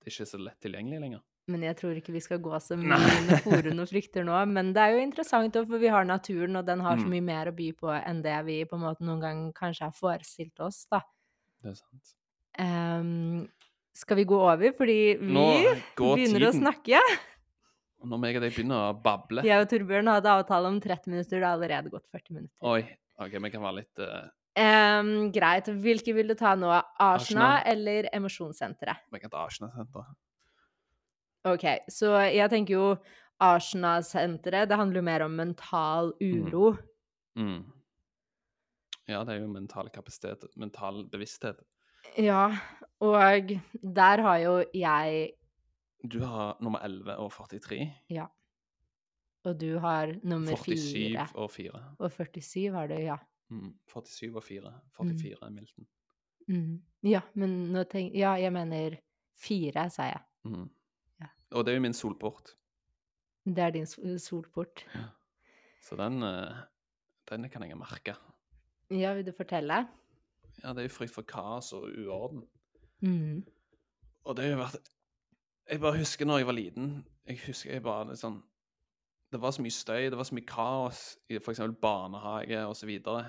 Det 0.00 0.10
er 0.10 0.12
ikke 0.14 0.26
så 0.30 0.38
lett 0.42 0.60
tilgjengelig 0.62 1.00
lenger. 1.00 1.22
Men 1.52 1.60
jeg 1.66 1.76
tror 1.76 1.96
ikke 1.98 2.12
vi 2.14 2.20
skal 2.24 2.38
gå 2.40 2.56
så 2.62 2.76
mye 2.80 2.96
inn 3.18 3.28
i 3.34 3.36
foren 3.44 3.80
og 3.82 3.88
frykter 3.90 4.24
nå. 4.24 4.36
Men 4.48 4.72
det 4.72 4.80
er 4.80 4.94
jo 4.94 5.02
interessant, 5.04 5.52
for 5.68 5.78
vi 5.82 5.90
har 5.92 6.06
naturen, 6.08 6.56
og 6.56 6.64
den 6.64 6.80
har 6.80 6.96
så 6.96 7.04
Mm. 7.04 7.10
mye 7.16 7.26
mer 7.26 7.50
å 7.50 7.54
by 7.56 7.66
på 7.76 7.90
enn 7.98 8.22
det 8.24 8.38
vi 8.46 8.64
på 8.64 8.78
en 8.78 8.84
måte 8.86 9.04
noen 9.04 9.20
gang 9.20 9.42
kanskje 9.52 9.84
har 9.90 9.92
forestilt 9.92 10.60
oss, 10.64 10.86
da. 10.90 11.02
Det 11.62 11.70
er 11.74 11.76
sant. 11.82 12.14
Um, 12.58 13.48
skal 13.92 14.16
vi 14.16 14.24
gå 14.24 14.38
over? 14.40 14.72
Fordi 14.72 14.98
vi 15.20 15.34
begynner 15.34 16.16
tiden. 16.16 16.48
å 16.48 16.52
snakke. 16.56 17.00
Når 18.04 18.20
meg 18.20 18.36
og 18.36 18.42
deg 18.44 18.52
begynner 18.52 18.90
å 18.92 18.96
bable 19.02 19.42
Jeg 19.48 19.62
og 19.64 19.68
Torbjørn 19.70 20.10
hadde 20.12 20.28
avtale 20.28 20.68
om 20.68 20.80
30 20.80 21.08
minutter, 21.12 21.38
det 21.40 21.46
har 21.46 21.54
allerede 21.56 21.88
gått 21.92 22.04
40 22.12 22.34
minutter. 22.36 22.56
Oi, 22.60 22.82
OK, 23.22 23.36
vi 23.38 23.50
kan 23.52 23.62
være 23.62 23.78
litt 23.78 24.02
uh... 24.02 24.24
um, 24.58 25.12
greit. 25.34 25.70
Hvilke 25.84 26.14
vil 26.16 26.32
du 26.32 26.36
ta 26.38 26.54
nå? 26.58 26.70
Arsena 26.72 27.14
Arsena. 27.14 27.50
eller 27.70 28.08
Emosjonssenteret? 28.14 29.06
Vi 29.14 29.22
kan 29.22 29.32
ta 29.32 29.44
Arsenal-senteret. 29.44 30.16
OK, 31.44 31.68
så 31.92 32.16
jeg 32.32 32.48
tenker 32.50 32.74
jo 32.74 32.88
Arsena-senteret, 33.44 34.70
det 34.70 34.78
handler 34.80 35.02
jo 35.02 35.06
mer 35.10 35.24
om 35.26 35.32
mental 35.36 36.12
uro. 36.22 36.74
Mm. 37.36 37.64
Ja, 39.10 39.20
det 39.26 39.34
er 39.34 39.42
jo 39.42 39.50
mental 39.52 39.90
kapasitet, 39.92 40.46
mental 40.56 41.02
bevissthet. 41.12 41.60
Ja, 42.20 42.46
og 43.04 43.52
der 43.96 44.22
har 44.22 44.38
jo 44.42 44.64
jeg 44.74 45.32
Du 46.04 46.20
har 46.24 46.56
nummer 46.60 46.78
11 46.84 47.16
og 47.16 47.32
43. 47.32 47.92
Og 49.44 49.60
du 49.60 49.76
har 49.78 50.14
nummer 50.22 50.56
47 50.56 50.76
fire. 50.92 51.26
og 51.34 51.50
4. 51.50 51.80
Og 51.98 52.12
47 52.12 52.70
har 52.72 52.88
du, 52.88 52.94
ja. 52.94 53.16
Mm. 53.52 53.74
47 53.92 54.30
og 54.36 54.44
4. 54.44 54.72
44 54.96 55.46
er 55.46 55.50
Milton. 55.52 55.88
Mm. 56.48 56.78
Ja, 57.04 57.20
men 57.34 57.56
nå 57.72 57.84
tenk... 57.88 58.14
Ja, 58.16 58.34
jeg 58.40 58.52
mener 58.52 58.96
fire, 59.36 59.88
sa 59.92 60.08
jeg. 60.08 60.22
Mm. 60.48 60.68
Ja. 61.20 61.28
Og 61.52 61.66
det 61.66 61.74
er 61.74 61.78
jo 61.78 61.84
min 61.84 61.96
solport. 61.96 62.54
Det 63.44 63.58
er 63.66 63.74
din 63.76 63.86
solport. 63.86 64.20
solport. 64.20 64.86
Så 65.84 65.96
den, 66.00 66.22
eh, 66.22 66.64
den 67.28 67.48
kan 67.52 67.68
jeg 67.68 67.76
merke. 67.76 68.16
Ja, 68.90 69.12
vil 69.14 69.26
du 69.26 69.32
fortelle? 69.36 69.86
Ja, 70.62 70.72
det 70.72 70.84
er 70.84 70.88
jo 70.88 70.96
frykt 70.96 71.14
for 71.14 71.28
kaos 71.28 71.72
og 71.76 71.90
uorden. 71.92 72.46
Mm. 73.04 73.44
Og 74.24 74.36
det 74.36 74.44
har 74.44 74.54
jo 74.54 74.62
vært 74.62 74.90
Jeg 75.68 75.80
bare 75.80 75.98
husker 75.98 76.24
når 76.24 76.38
jeg 76.38 76.46
var 76.46 76.56
liten 76.56 76.86
Jeg 77.26 77.40
husker 77.46 77.72
jeg 77.74 77.82
bare 77.84 78.16
sånn 78.16 78.38
Det 79.34 79.40
var 79.42 79.50
så 79.56 79.64
mye 79.64 79.74
støy, 79.74 80.04
det 80.12 80.18
var 80.18 80.26
så 80.28 80.36
mye 80.38 80.46
kaos 80.46 81.00
i 81.32 81.40
f.eks. 81.40 81.60
barnehage 81.82 82.60
osv. 82.68 82.78
Så, 82.84 82.86
videre. 82.86 83.24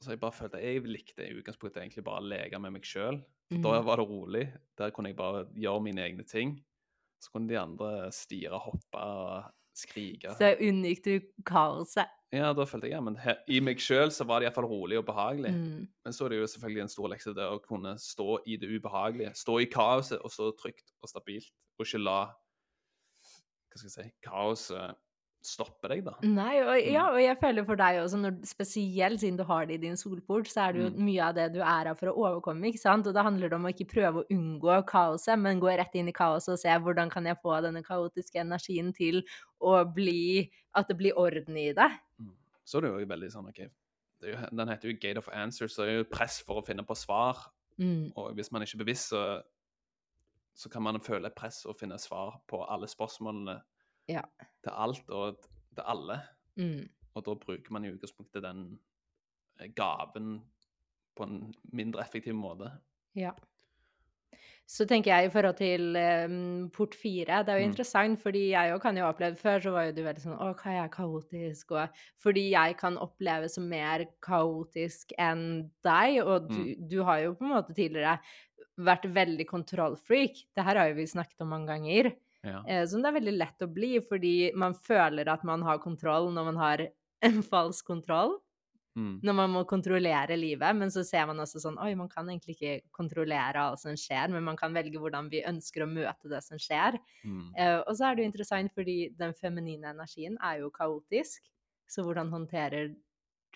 så 0.00 0.12
jeg 0.14 0.20
bare 0.22 0.36
følte 0.36 0.60
Jeg 0.62 0.84
likte 0.86 1.26
i 1.26 1.34
utgangspunktet 1.40 1.82
egentlig 1.82 2.04
bare 2.06 2.22
å 2.22 2.28
leke 2.30 2.60
med 2.62 2.76
meg 2.76 2.86
sjøl. 2.86 3.18
Mm. 3.52 3.60
da 3.62 3.74
Mm. 3.80 3.84
var 3.84 3.96
det 4.00 4.06
rolig. 4.08 4.44
Der 4.78 4.90
kunne 4.94 5.10
jeg 5.10 5.16
bare 5.18 5.46
gjøre 5.52 5.82
mine 5.82 6.00
egne 6.06 6.24
ting. 6.24 6.54
Så 7.20 7.30
kunne 7.32 7.48
de 7.48 7.58
andre 7.58 8.12
styre, 8.12 8.58
hoppe 8.58 9.00
og 9.02 9.50
skrike. 9.74 10.34
Så 10.38 10.54
unngikk 10.60 11.02
du 11.04 11.20
kaoset. 11.44 12.06
Ja, 12.34 12.52
da 12.52 12.64
følte 12.66 12.88
jeg 12.88 12.94
ja, 12.96 13.00
men 13.00 13.16
her, 13.16 13.36
i 13.48 13.60
meg 13.60 13.78
sjøl 13.82 14.10
så 14.10 14.24
var 14.26 14.40
det 14.40 14.48
iallfall 14.48 14.66
rolig 14.66 14.98
og 14.98 15.06
behagelig. 15.06 15.52
Mm. 15.54 15.88
Men 16.04 16.12
så 16.12 16.24
er 16.24 16.28
det 16.34 16.38
jo 16.40 16.46
selvfølgelig 16.50 16.82
en 16.82 16.88
stor 16.94 17.08
lekse 17.12 17.34
det 17.34 17.46
å 17.46 17.60
kunne 17.62 17.96
stå 17.98 18.38
i 18.46 18.56
det 18.56 18.70
ubehagelige. 18.74 19.34
Stå 19.38 19.58
i 19.62 19.68
kaoset 19.70 20.18
og 20.20 20.30
stå 20.34 20.50
trygt 20.58 20.94
og 21.02 21.08
stabilt, 21.12 21.50
og 21.78 21.86
ikke 21.86 22.02
la 22.02 22.18
hva 23.74 23.80
skal 23.82 23.90
jeg 23.90 23.96
si, 24.08 24.12
kaoset 24.22 25.00
stopper 25.44 25.92
deg, 25.92 26.04
da. 26.06 26.14
Nei, 26.24 26.54
og, 26.62 26.70
ja, 26.80 27.02
Mm. 27.04 27.14
og 27.16 27.20
jeg 27.20 27.36
føler 27.36 27.64
for 27.68 27.76
deg 27.76 27.98
også, 28.00 28.16
når, 28.16 28.36
spesielt 28.48 29.20
siden 29.20 29.36
du 29.36 29.42
har 29.44 29.66
det 29.68 29.74
i 29.74 29.82
din 29.82 29.96
solport, 30.00 30.46
så 30.48 30.62
er 30.68 30.72
det 30.72 30.80
jo 30.80 30.88
Mm. 30.88 31.04
mye 31.04 31.20
av 31.26 31.34
det 31.34 31.52
du 31.52 31.58
er 31.60 31.84
her 31.84 31.94
for 31.94 32.06
å 32.08 32.16
overkomme, 32.16 32.64
ikke 32.70 32.80
sant? 32.80 33.06
Og 33.06 33.12
da 33.12 33.22
handler 33.22 33.50
det 33.50 33.58
om 33.58 33.66
å 33.66 33.72
ikke 33.74 33.90
prøve 33.92 34.22
å 34.22 34.28
unngå 34.32 34.86
kaoset, 34.88 35.38
men 35.38 35.60
gå 35.60 35.68
rett 35.76 35.94
inn 36.00 36.08
i 36.08 36.12
kaoset 36.16 36.54
og 36.54 36.58
se 36.58 36.68
hvordan 36.70 37.10
kan 37.10 37.24
jeg 37.26 37.36
få 37.44 37.60
denne 37.60 37.82
kaotiske 37.84 38.40
energien 38.40 38.94
til 38.94 39.22
å 39.60 39.84
bli, 39.84 40.50
at 40.74 40.88
det 40.88 40.96
blir 40.96 41.12
orden 41.14 41.56
i 41.58 41.72
det. 41.74 41.90
Mm. 42.18 42.32
Så 42.64 42.78
er 42.78 42.80
det 42.80 42.90
jo 43.02 43.06
veldig 43.06 43.30
sånn 43.30 43.48
OK 43.48 43.68
det 44.22 44.32
jo, 44.32 44.56
Den 44.56 44.68
heter 44.68 44.88
jo 44.88 44.96
Gate 44.98 45.18
of 45.18 45.28
Answers, 45.30 45.74
så 45.76 45.84
det 45.84 45.92
er 45.92 45.98
jo 45.98 46.04
press 46.04 46.40
for 46.40 46.62
å 46.62 46.64
finne 46.66 46.82
på 46.86 46.96
svar. 46.96 47.36
Mm. 47.78 48.12
Og 48.16 48.34
hvis 48.34 48.50
man 48.50 48.62
ikke 48.62 48.80
er 48.80 48.84
bevisst, 48.86 49.10
så, 49.12 49.42
så 50.54 50.70
kan 50.70 50.82
man 50.82 51.00
føle 51.02 51.26
et 51.26 51.34
press 51.34 51.64
og 51.66 51.76
finne 51.76 51.98
svar 51.98 52.40
på 52.50 52.62
alle 52.70 52.86
spørsmålene 52.88 53.60
Ja. 54.08 54.20
til 54.62 54.72
alt 54.72 55.10
og 55.10 55.40
til 55.74 55.82
alle. 55.86 56.20
Mm. 56.56 56.88
Og 57.14 57.24
da 57.26 57.34
bruker 57.34 57.72
man 57.72 57.84
i 57.84 57.90
utgangspunktet 57.94 58.42
den 58.42 58.78
eh, 59.60 59.68
gaven 59.74 60.42
på 61.16 61.22
en 61.26 61.54
mindre 61.72 62.02
effektiv 62.02 62.34
måte. 62.34 62.70
Ja. 63.14 63.30
Så 64.66 64.86
tenker 64.88 65.12
jeg 65.12 65.26
i 65.28 65.30
forhold 65.30 65.56
til 65.58 65.96
um, 66.26 66.70
port 66.72 66.94
fire, 66.96 67.42
det 67.44 67.52
er 67.52 67.58
jo 67.58 67.64
Mm. 67.66 67.70
interessant, 67.70 68.20
fordi 68.22 68.48
jeg 68.54 68.72
òg 68.72 68.80
kan 68.80 68.96
jo 68.96 69.04
oppleve 69.04 69.36
Før 69.36 69.58
så 69.60 69.70
var 69.70 69.82
jo 69.84 69.92
du 69.92 70.02
veldig 70.02 70.22
sånn 70.22 70.38
Å, 70.40 70.54
hva 70.56 70.72
er 70.84 70.88
kaotisk? 70.88 71.70
Og 71.76 71.88
fordi 72.22 72.50
jeg 72.54 72.76
kan 72.80 72.96
oppleve 72.98 73.48
som 73.52 73.68
mer 73.68 74.06
kaotisk 74.24 75.12
enn 75.18 75.70
deg, 75.84 76.22
og 76.24 76.48
du, 76.48 76.74
du 76.80 77.02
har 77.04 77.18
jo 77.26 77.34
på 77.34 77.44
en 77.44 77.52
måte 77.52 77.74
tidligere 77.76 78.16
vært 78.76 79.06
veldig 79.14 79.46
kontrollfreak. 79.48 80.44
Det 80.54 80.64
her 80.66 80.80
har 80.80 80.90
jo 80.90 80.98
vi 80.98 81.08
snakket 81.10 81.44
om 81.44 81.52
mange 81.54 81.70
ganger. 81.72 82.12
Ja. 82.44 82.60
Eh, 82.68 82.84
som 82.88 83.02
det 83.02 83.10
er 83.10 83.18
veldig 83.18 83.36
lett 83.36 83.64
å 83.64 83.70
bli, 83.70 83.92
fordi 84.04 84.34
man 84.58 84.74
føler 84.76 85.30
at 85.32 85.44
man 85.48 85.64
har 85.64 85.82
kontroll 85.82 86.30
når 86.34 86.50
man 86.50 86.60
har 86.60 86.88
en 87.28 87.40
falsk 87.46 87.86
kontroll. 87.88 88.38
Mm. 88.94 89.16
Når 89.26 89.34
man 89.34 89.50
må 89.50 89.60
kontrollere 89.66 90.36
livet, 90.38 90.76
men 90.78 90.92
så 90.94 91.02
ser 91.02 91.24
man 91.26 91.42
også 91.42 91.58
sånn 91.64 91.80
Oi, 91.82 91.96
man 91.98 92.06
kan 92.12 92.28
egentlig 92.30 92.54
ikke 92.54 92.92
kontrollere 92.94 93.58
alt 93.58 93.82
som 93.82 93.96
skjer, 93.98 94.30
men 94.30 94.44
man 94.46 94.58
kan 94.58 94.74
velge 94.76 95.00
hvordan 95.02 95.26
vi 95.32 95.42
ønsker 95.48 95.82
å 95.82 95.90
møte 95.90 96.30
det 96.30 96.38
som 96.46 96.60
skjer. 96.62 97.00
Mm. 97.24 97.48
Uh, 97.58 97.80
og 97.80 97.90
så 97.98 98.06
er 98.06 98.14
det 98.14 98.22
jo 98.22 98.30
interessant, 98.30 98.74
fordi 98.76 98.98
den 99.18 99.34
feminine 99.34 99.90
energien 99.96 100.38
er 100.38 100.62
jo 100.62 100.70
kaotisk. 100.74 101.42
Så 101.90 102.06
hvordan 102.06 102.30
håndterer 102.30 102.92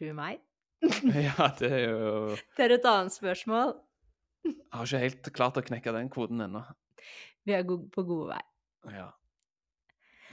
du 0.00 0.08
meg? 0.16 0.42
Ja, 1.28 1.48
det 1.58 1.70
er 1.74 1.84
jo 1.90 2.36
Det 2.56 2.66
er 2.66 2.74
et 2.76 2.86
annet 2.86 3.14
spørsmål. 3.14 3.76
Jeg 4.46 4.74
har 4.74 4.86
ikke 4.86 5.02
helt 5.02 5.30
klart 5.34 5.58
å 5.60 5.64
knekke 5.64 5.94
den 5.96 6.10
koden 6.12 6.44
ennå. 6.44 6.62
Vi 7.48 7.54
er 7.56 7.64
på 7.64 8.04
god 8.04 8.34
vei. 8.34 8.42
Ja. 8.92 9.08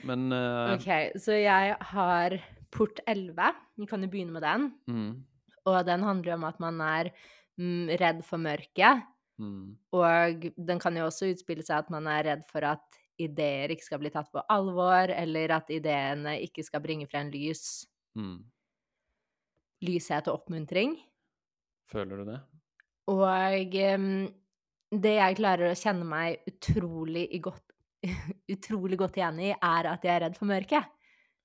Men 0.05 0.27
uh... 0.33 0.75
OK, 0.75 0.89
så 1.21 1.37
jeg 1.39 1.77
har 1.91 2.35
port 2.75 2.99
11. 3.07 3.55
Vi 3.79 3.87
kan 3.89 4.03
jo 4.03 4.11
begynne 4.11 4.35
med 4.35 4.45
den. 4.45 4.67
mm, 4.91 5.11
Og 5.71 5.79
den 5.87 6.03
handler 6.05 6.33
jo 6.33 6.37
om 6.37 6.47
at 6.49 6.59
man 6.61 6.81
er 6.83 7.11
mm, 7.57 7.95
redd 8.01 8.21
for 8.27 8.41
mørket. 8.41 9.05
mm, 9.41 9.63
Og 9.95 10.49
den 10.57 10.83
kan 10.83 10.97
jo 10.99 11.07
også 11.07 11.31
utspille 11.31 11.65
seg 11.65 11.85
at 11.85 11.93
man 11.93 12.09
er 12.11 12.27
redd 12.29 12.45
for 12.51 12.67
at 12.67 12.99
ideer 13.21 13.71
ikke 13.71 13.87
skal 13.87 14.01
bli 14.03 14.11
tatt 14.11 14.27
på 14.33 14.43
alvor, 14.51 15.07
eller 15.07 15.55
at 15.55 15.71
ideene 15.71 16.35
ikke 16.43 16.65
skal 16.67 16.83
bringe 16.83 17.07
frem 17.07 17.31
lys. 17.31 17.85
mm. 18.19 18.43
lyshet 19.87 20.27
og 20.27 20.41
oppmuntring. 20.41 20.97
Føler 21.91 22.21
du 22.21 22.29
det? 22.31 22.39
Og 23.11 23.85
det 24.95 25.15
jeg 25.17 25.37
klarer 25.39 25.71
å 25.71 25.77
kjenne 25.77 26.07
meg 26.07 26.45
utrolig, 26.49 27.27
godt, 27.43 27.63
utrolig 28.55 28.99
godt 29.01 29.19
igjen 29.19 29.43
i, 29.43 29.51
er 29.53 29.91
at 29.91 30.05
jeg 30.05 30.13
er 30.15 30.25
redd 30.27 30.39
for 30.39 30.49
mørket. 30.49 30.89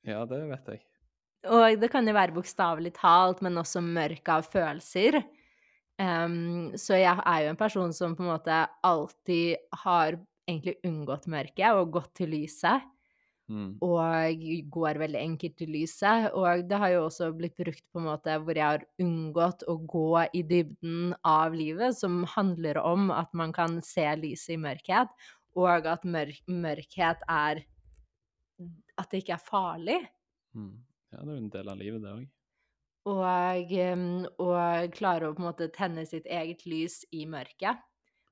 Ja, 0.09 0.23
det 0.29 0.41
vet 0.49 0.73
jeg. 0.73 0.83
Og 1.51 1.81
det 1.81 1.89
kan 1.93 2.09
jo 2.09 2.17
være 2.17 2.37
bokstavelig 2.37 2.93
talt, 2.99 3.41
men 3.45 3.61
også 3.61 3.81
mørk 3.85 4.29
av 4.33 4.49
følelser. 4.49 5.23
Um, 6.01 6.73
så 6.81 6.97
jeg 6.97 7.13
er 7.13 7.45
jo 7.45 7.53
en 7.53 7.61
person 7.61 7.93
som 7.97 8.17
på 8.17 8.25
en 8.25 8.33
måte 8.33 8.57
alltid 8.87 9.61
har 9.83 10.17
egentlig 10.49 10.79
unngått 10.89 11.29
mørket 11.33 11.77
og 11.77 11.93
gått 11.97 12.15
til 12.21 12.33
lyset. 12.35 12.85
Mm. 13.51 13.71
Og 13.83 14.45
går 14.71 15.01
veldig 15.03 15.19
enkelt 15.19 15.57
til 15.59 15.73
lyset. 15.75 16.29
Og 16.39 16.63
det 16.71 16.79
har 16.79 16.93
jo 16.95 17.05
også 17.09 17.33
blitt 17.35 17.57
brukt 17.59 17.83
på 17.91 17.99
en 18.03 18.07
måte 18.07 18.37
hvor 18.39 18.55
jeg 18.55 18.77
har 18.77 18.87
unngått 19.03 19.65
å 19.71 19.77
gå 19.91 20.23
i 20.39 20.45
dybden 20.47 21.17
av 21.27 21.57
livet, 21.57 21.99
som 21.99 22.23
handler 22.37 22.79
om 22.83 23.11
at 23.15 23.35
man 23.37 23.55
kan 23.57 23.81
se 23.85 24.07
lyset 24.21 24.55
i 24.55 24.61
mørkhet, 24.63 25.11
og 25.59 25.89
at 25.91 26.07
mørk, 26.07 26.43
mørkhet 26.47 27.27
er 27.27 27.65
At 29.01 29.09
det 29.11 29.23
ikke 29.23 29.33
er 29.39 29.41
farlig. 29.41 30.01
Mm. 30.53 30.75
Ja, 31.11 31.23
det 31.25 31.31
er 31.31 31.33
jo 31.33 31.41
en 31.41 31.53
del 31.55 31.69
av 31.73 31.79
livet, 31.81 32.03
det 32.05 32.11
òg. 32.13 32.27
Og, 33.09 33.71
og 34.45 34.93
klare 34.93 35.31
å 35.31 35.33
på 35.33 35.41
en 35.41 35.47
måte 35.47 35.71
tenne 35.73 36.05
sitt 36.07 36.29
eget 36.29 36.67
lys 36.69 37.01
i 37.17 37.25
mørket. 37.25 37.81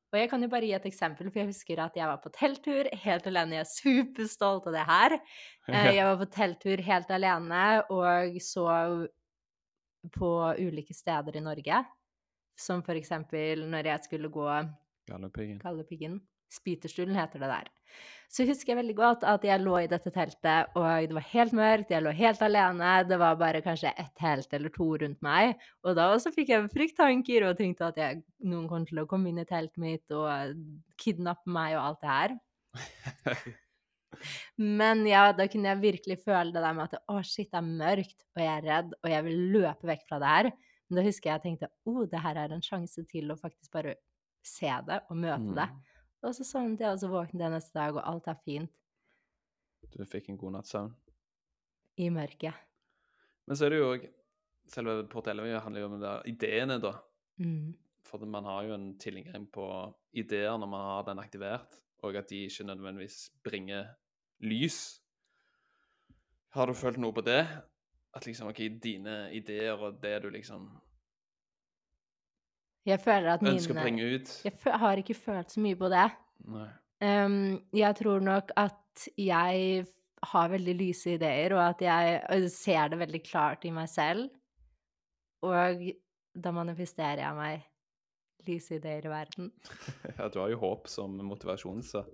Og 0.09 0.16
jeg 0.16 0.30
kan 0.30 0.40
jo 0.42 0.48
bare 0.48 0.64
gi 0.64 0.72
et 0.72 0.86
eksempel, 0.88 1.28
for 1.28 1.42
jeg 1.42 1.50
husker 1.50 1.80
at 1.84 1.96
jeg 1.98 2.09
var 2.09 2.20
på 2.24 2.30
telttur 2.32 2.88
helt 3.02 3.26
alene. 3.28 3.59
Jeg 3.59 3.66
er 3.66 3.72
superstolt 3.74 4.68
av 4.70 4.76
det 4.78 4.86
her. 4.88 5.18
Eh, 5.68 5.90
Jeg 5.98 6.04
var 6.09 6.16
på 6.16 6.26
telttur 6.32 6.80
helt 6.80 7.11
alene 7.12 7.64
og 7.92 8.38
så 8.40 8.64
på 10.14 10.30
ulike 10.56 10.94
steder 10.96 11.36
i 11.36 11.42
Norge. 11.44 11.82
Som 12.59 12.80
for 12.86 12.96
eksempel 12.96 13.66
når 13.68 13.90
jeg 13.92 14.06
skulle 14.09 14.30
gå 14.32 14.46
Galdhøpiggen. 15.61 16.16
Spyterstulen 16.53 17.18
heter 17.18 17.42
det 17.42 17.51
der. 17.51 17.68
Så 18.28 18.44
husker 18.44 18.74
jeg 18.74 18.78
veldig 18.82 18.94
godt 18.99 19.22
at 19.24 19.44
jeg 19.46 19.61
lå 19.62 19.78
i 19.80 19.88
dette 19.88 20.11
teltet, 20.12 20.74
og 20.76 21.07
det 21.09 21.16
var 21.16 21.24
helt 21.30 21.55
mørkt, 21.57 21.92
jeg 21.94 22.05
lå 22.05 22.11
helt 22.12 22.42
alene, 22.44 22.90
det 23.09 23.16
var 23.20 23.38
bare 23.40 23.62
kanskje 23.64 23.94
ett 23.96 24.12
telt 24.20 24.53
eller 24.53 24.72
to 24.74 24.88
rundt 25.01 25.22
meg, 25.24 25.55
og 25.80 25.96
da 25.96 26.11
også 26.12 26.34
fikk 26.34 26.53
jeg 26.53 26.66
frykttanker 26.74 27.46
og 27.49 27.57
tenkte 27.57 27.88
at 27.88 28.01
jeg, 28.03 28.20
noen 28.44 28.68
kom 28.68 28.84
til 28.88 29.01
å 29.01 29.07
komme 29.09 29.32
inn 29.32 29.40
i 29.40 29.46
teltet 29.49 29.80
mitt 29.80 30.12
og 30.12 30.61
kidnappe 31.01 31.57
meg 31.57 31.78
og 31.78 31.86
alt 31.86 32.05
det 32.05 32.12
her. 32.18 32.36
Men 34.59 35.07
ja, 35.09 35.28
da 35.36 35.46
kunne 35.51 35.72
jeg 35.72 35.84
virkelig 35.86 36.20
føle 36.24 36.53
det 36.53 36.62
der 36.62 36.76
med 36.76 36.88
at 36.88 37.01
å 37.09 37.20
shit, 37.24 37.49
det 37.49 37.61
er 37.61 37.68
mørkt, 37.68 38.24
og 38.36 38.44
jeg 38.44 38.53
er 38.53 38.68
redd, 38.68 38.96
og 39.01 39.12
jeg 39.12 39.26
vil 39.28 39.44
løpe 39.57 39.88
vekk 39.88 40.09
fra 40.09 40.20
det 40.20 40.32
her. 40.34 40.53
Men 40.88 41.01
da 41.01 41.05
husker 41.05 41.30
jeg 41.30 41.36
jeg 41.36 41.44
tenkte 41.44 41.72
å, 41.88 42.05
det 42.09 42.22
her 42.24 42.40
er 42.44 42.55
en 42.55 42.64
sjanse 42.64 43.05
til 43.09 43.32
å 43.32 43.40
faktisk 43.40 43.72
bare 43.72 43.99
se 44.44 44.70
det 44.88 45.03
og 45.09 45.16
møte 45.20 45.55
det. 45.57 45.68
Mm. 45.68 45.88
Og 46.26 46.34
så 46.34 46.44
sovnet 46.44 46.82
jeg, 46.82 46.90
og 46.90 47.00
så 47.00 47.10
våknet 47.12 47.44
jeg 47.44 47.54
neste 47.54 47.78
dag, 47.78 47.94
og 47.94 48.06
alt 48.10 48.26
er 48.30 48.38
fint 48.44 48.72
Du 49.94 50.02
fikk 50.04 50.28
en 50.32 50.38
god 50.38 50.56
natts 50.58 50.74
søvn. 50.74 50.94
i 51.98 52.08
mørket. 52.14 52.54
Men 53.46 53.56
så 53.56 53.66
er 53.66 53.70
det 53.70 53.78
jo 53.78 53.92
òg 53.94 54.08
Selve 54.68 55.06
Port 55.08 55.26
Ellevøy 55.30 55.56
handler 55.64 55.80
jo 55.80 55.86
om 55.88 56.00
det, 56.00 56.10
ideene, 56.28 56.76
da. 56.82 56.92
Mm. 57.40 57.72
For 58.04 58.24
man 58.28 58.44
har 58.44 58.66
jo 58.66 58.74
en 58.74 58.90
tilgang 59.00 59.46
på 59.52 59.64
ideer 60.12 60.58
når 60.60 60.68
man 60.68 60.84
har 60.84 61.06
den 61.06 61.22
aktivert, 61.22 61.78
og 62.04 62.16
at 62.16 62.28
de 62.28 62.44
ikke 62.44 62.66
nødvendigvis 62.68 63.30
bringer 63.44 63.94
lys. 64.44 65.00
Har 66.52 66.66
du 66.66 66.74
følt 66.76 67.00
noe 67.00 67.12
på 67.16 67.24
det? 67.24 67.40
At 68.14 68.26
liksom, 68.26 68.48
OK, 68.48 68.60
dine 68.82 69.32
ideer 69.32 69.72
og 69.72 70.02
det 70.02 70.22
du 70.22 70.28
liksom 70.30 70.68
Jeg 72.86 73.00
føler 73.02 73.34
at 73.34 73.44
ønsker 73.44 73.76
å 73.76 73.84
mine 73.84 74.10
ut 74.14 74.34
Jeg 74.46 74.76
har 74.82 75.00
ikke 75.00 75.16
følt 75.16 75.54
så 75.54 75.62
mye 75.62 75.78
på 75.78 75.90
det. 75.92 76.08
Ehm, 77.04 77.58
jeg 77.74 77.96
tror 77.98 78.22
nok 78.24 78.52
at 78.58 79.08
jeg 79.18 79.86
har 80.32 80.50
veldig 80.50 80.74
lyse 80.78 81.14
ideer, 81.14 81.54
og 81.54 81.62
at 81.62 81.82
jeg 81.84 82.20
øh, 82.34 82.48
ser 82.50 82.90
det 82.92 82.98
veldig 82.98 83.22
klart 83.26 83.66
i 83.68 83.74
meg 83.74 83.90
selv. 83.90 84.28
Og 85.46 85.84
da 86.34 86.52
manifesterer 86.54 87.22
jeg 87.22 87.36
meg 87.38 87.66
lyse 88.48 88.78
ideer 88.78 89.06
i 89.06 89.12
verden. 89.12 89.52
Ja, 90.18 90.28
du 90.28 90.40
har 90.42 90.50
jo 90.50 90.60
håp 90.62 90.88
som 90.90 91.16
motivasjon, 91.22 91.82
så 91.86 92.04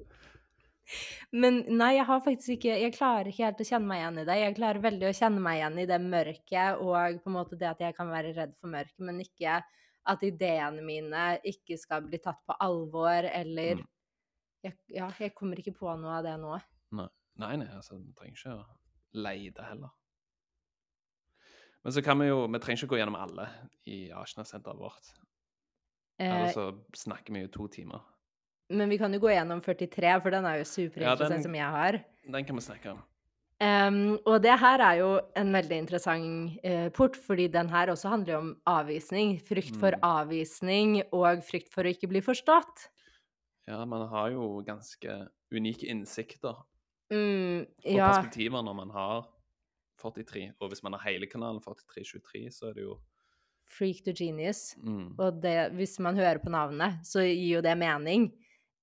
Men 1.33 1.63
nei, 1.73 1.95
jeg 1.97 2.05
har 2.05 2.21
faktisk 2.21 2.59
ikke 2.59 2.75
Jeg 2.77 2.93
klarer 2.93 3.31
ikke 3.31 3.47
helt 3.47 3.63
å 3.63 3.67
kjenne 3.71 3.89
meg 3.89 4.03
igjen 4.03 4.19
i 4.21 4.27
det. 4.29 4.35
Jeg 4.43 4.57
klarer 4.59 4.85
veldig 4.85 5.09
å 5.09 5.15
kjenne 5.17 5.45
meg 5.47 5.61
igjen 5.61 5.79
i 5.81 5.87
det 5.89 6.01
mørket, 6.03 6.83
og 6.85 7.23
på 7.23 7.33
en 7.33 7.39
måte 7.39 7.61
det 7.61 7.71
at 7.71 7.81
jeg 7.87 7.97
kan 7.97 8.13
være 8.13 8.35
redd 8.37 8.53
for 8.59 8.75
mørket, 8.75 9.01
men 9.07 9.23
ikke 9.25 9.63
at 10.07 10.23
ideene 10.23 10.83
mine 10.85 11.39
ikke 11.45 11.79
skal 11.79 12.03
bli 12.03 12.19
tatt 12.19 12.41
på 12.47 12.57
alvor, 12.61 13.25
eller 13.25 13.77
Mm. 13.77 13.87
jeg, 14.65 14.75
Ja, 14.89 15.11
jeg 15.19 15.35
kommer 15.35 15.57
ikke 15.57 15.75
på 15.77 15.97
noe 16.01 16.19
av 16.19 16.25
det 16.25 16.39
nå. 16.41 16.61
Nei, 16.93 17.09
nei, 17.37 17.57
nei 17.57 17.67
altså, 17.75 17.99
vi 17.99 18.13
trenger 18.13 18.37
ikke 18.37 18.57
å 18.59 18.65
leide 19.15 19.65
heller. 19.65 19.91
Men 21.85 21.93
så 21.93 22.03
kan 22.05 22.19
vi 22.19 22.27
jo 22.29 22.47
Vi 22.49 22.59
trenger 22.59 22.83
ikke 22.85 22.93
gå 22.95 22.99
gjennom 23.01 23.17
alle 23.21 23.49
i 23.87 24.11
Ashna-senteret 24.11 24.79
vårt. 24.79 25.11
Eh, 26.19 26.31
Ellers 26.31 26.55
så 26.55 26.69
snakker 26.95 27.33
vi 27.35 27.41
jo 27.43 27.49
to 27.49 27.69
timer. 27.69 28.01
men 28.71 28.89
vi 28.89 28.97
kan 28.99 29.13
jo 29.13 29.19
gå 29.21 29.29
gjennom 29.29 29.61
43, 29.63 30.21
for 30.23 30.31
den 30.31 30.45
er 30.47 30.57
jo 30.59 30.65
superinteressant, 30.65 31.29
den- 31.29 31.43
som 31.43 31.55
jeg 31.55 31.71
har. 31.71 32.05
Den 32.31 32.45
kan 32.45 32.57
vi 32.57 32.63
snakke 32.63 32.91
om. 32.93 33.03
Em, 33.63 34.19
og 34.27 34.43
det 34.43 34.57
her 34.61 34.83
er 34.83 34.97
jo 34.99 35.11
en 35.39 35.53
veldig 35.55 35.77
interessant 35.85 36.59
eh, 36.67 36.89
port, 36.93 37.17
fordi 37.17 37.47
den 37.55 37.69
her 37.71 37.93
også 37.93 38.11
handler 38.11 38.33
jo 38.35 38.39
om 38.41 38.51
avvisning. 38.67 39.37
Frykt 39.47 39.77
for 39.81 39.95
Mm. 39.95 40.03
avvisning 40.03 41.03
og 41.13 41.45
frykt 41.47 41.71
for 41.73 41.85
å 41.87 41.93
ikke 41.95 42.09
bli 42.11 42.21
forstått. 42.21 42.89
Ja, 43.69 43.85
man 43.89 44.09
har 44.09 44.31
jo 44.35 44.63
ganske 44.67 45.29
unike 45.55 45.87
innsikter 45.89 46.65
Mm, 47.13 47.67
og 47.85 47.95
ja, 47.95 48.09
perspektiver 48.11 48.63
når 48.65 48.75
man 48.75 48.91
har 48.91 49.27
43. 50.01 50.53
Og 50.61 50.69
hvis 50.73 50.83
man 50.83 50.93
har 50.97 51.05
hele 51.13 51.27
kanalen 51.31 51.61
4323, 51.63 52.51
så 52.51 52.71
er 52.71 52.75
det 52.75 52.83
jo 52.83 52.99
freak 53.71 54.03
to 54.05 54.13
genius. 54.13 54.75
mm, 54.77 55.15
Og 55.19 55.41
det, 55.43 55.73
hvis 55.77 55.99
man 56.01 56.17
hører 56.17 56.39
på 56.43 56.51
navnet, 56.51 56.99
så 57.07 57.23
gir 57.25 57.59
jo 57.59 57.61
det 57.63 57.77
mening. 57.79 58.33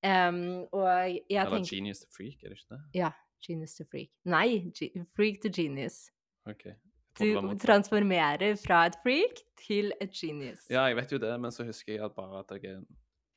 Um, 0.03 0.65
og 0.73 0.87
jeg 0.89 1.25
Eller 1.29 1.59
tenker 1.59 1.75
genius 1.75 1.99
to 2.01 2.07
freak, 2.15 2.41
er 2.43 2.49
det 2.49 2.57
ikke 2.61 2.75
det? 2.77 2.81
Ja, 3.01 3.11
genius 3.45 3.75
to 3.77 3.85
freak. 3.89 4.11
Nei, 4.25 4.71
freak 5.15 5.41
to 5.43 5.49
genius. 5.49 6.09
OK. 6.49 6.71
Du 7.19 7.55
transformerer 7.59 8.55
fra 8.61 8.85
et 8.87 8.97
freak 9.03 9.41
til 9.59 9.91
et 10.01 10.13
genius. 10.15 10.63
Ja, 10.71 10.85
jeg 10.87 10.97
vet 11.01 11.11
jo 11.11 11.19
det, 11.21 11.31
men 11.43 11.51
så 11.51 11.65
husker 11.67 11.93
jeg 11.93 12.03
at 12.05 12.15
bare 12.15 12.43
at 12.43 12.51
jeg 12.55 12.77
er 12.77 12.81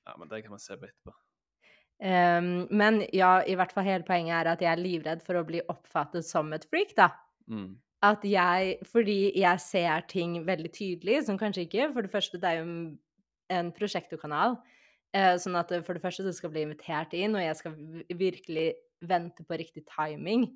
Ja, 0.05 0.17
men 0.21 0.29
det 0.29 0.43
kan 0.45 0.53
man 0.53 0.61
se 0.61 0.77
på 0.77 0.85
etterpå. 0.85 1.15
Um, 2.05 2.67
men 2.75 3.05
ja, 3.15 3.39
i 3.47 3.55
hvert 3.57 3.73
fall 3.73 3.87
hele 3.87 4.05
poenget 4.05 4.35
er 4.37 4.51
at 4.51 4.61
jeg 4.61 4.69
er 4.69 4.83
livredd 4.83 5.23
for 5.25 5.39
å 5.39 5.47
bli 5.47 5.63
oppfattet 5.73 6.27
som 6.27 6.53
et 6.53 6.67
freak, 6.69 6.93
da. 6.99 7.09
Mm. 7.49 7.79
At 8.05 8.25
jeg 8.29 8.79
Fordi 8.85 9.33
jeg 9.39 9.61
ser 9.61 10.05
ting 10.09 10.37
veldig 10.47 10.71
tydelig, 10.73 11.23
som 11.25 11.39
kanskje 11.39 11.65
ikke 11.65 11.91
For 11.93 12.05
det 12.05 12.11
første, 12.13 12.41
det 12.41 12.51
er 12.51 12.61
jo 12.61 12.67
en 13.53 13.71
prosjektorkanal. 13.77 14.59
Eh, 15.15 15.37
sånn 15.39 15.57
at 15.57 15.71
for 15.87 15.95
det 15.95 16.03
første, 16.03 16.25
du 16.27 16.33
skal 16.35 16.51
bli 16.51 16.65
invitert 16.67 17.13
inn, 17.15 17.37
og 17.37 17.45
jeg 17.45 17.57
skal 17.61 17.77
virkelig 18.19 18.73
vente 19.09 19.45
på 19.45 19.59
riktig 19.61 19.85
timing. 19.91 20.47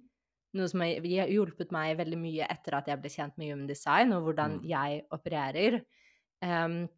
Noe 0.57 0.69
som 0.71 0.81
har 0.81 1.03
hjulpet 1.29 1.73
meg 1.75 1.99
veldig 1.99 2.19
mye 2.19 2.47
etter 2.49 2.79
at 2.79 2.87
jeg 2.89 3.01
ble 3.03 3.11
kjent 3.13 3.37
med 3.37 3.51
Human 3.53 3.67
Design, 3.69 4.13
og 4.17 4.23
hvordan 4.25 4.61
Mm. 4.61 4.69
jeg 4.69 5.03
opererer. 5.13 5.83
Um, 6.43 6.89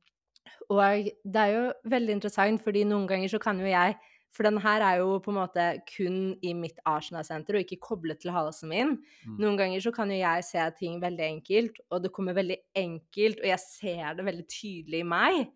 og 0.71 1.11
det 1.25 1.37
er 1.37 1.51
jo 1.55 1.73
veldig 1.91 2.13
interessant, 2.17 2.63
fordi 2.63 2.85
noen 2.85 3.07
ganger 3.09 3.29
så 3.29 3.39
kan 3.41 3.59
jo 3.59 3.67
jeg 3.67 3.97
For 4.33 4.45
den 4.47 4.59
her 4.63 4.81
er 4.81 4.99
jo 5.01 5.19
på 5.19 5.33
en 5.33 5.41
måte 5.41 5.83
kun 5.91 6.37
i 6.41 6.53
mitt 6.55 6.77
Arsenal-senter, 6.87 7.57
og 7.59 7.65
ikke 7.65 7.81
koblet 7.83 8.21
til 8.23 8.31
halsen 8.31 8.69
min. 8.71 8.93
Mm. 9.27 9.39
Noen 9.43 9.57
ganger 9.59 9.81
så 9.83 9.91
kan 9.93 10.09
jo 10.09 10.21
jeg 10.21 10.45
se 10.45 10.71
ting 10.79 11.01
veldig 11.03 11.25
enkelt, 11.27 11.81
og 11.91 12.05
det 12.05 12.13
kommer 12.13 12.33
veldig 12.39 12.57
enkelt, 12.79 13.41
og 13.41 13.49
jeg 13.51 13.59
ser 13.59 14.15
det 14.15 14.25
veldig 14.25 14.47
tydelig 14.47 15.01
i 15.01 15.03
meg. 15.03 15.49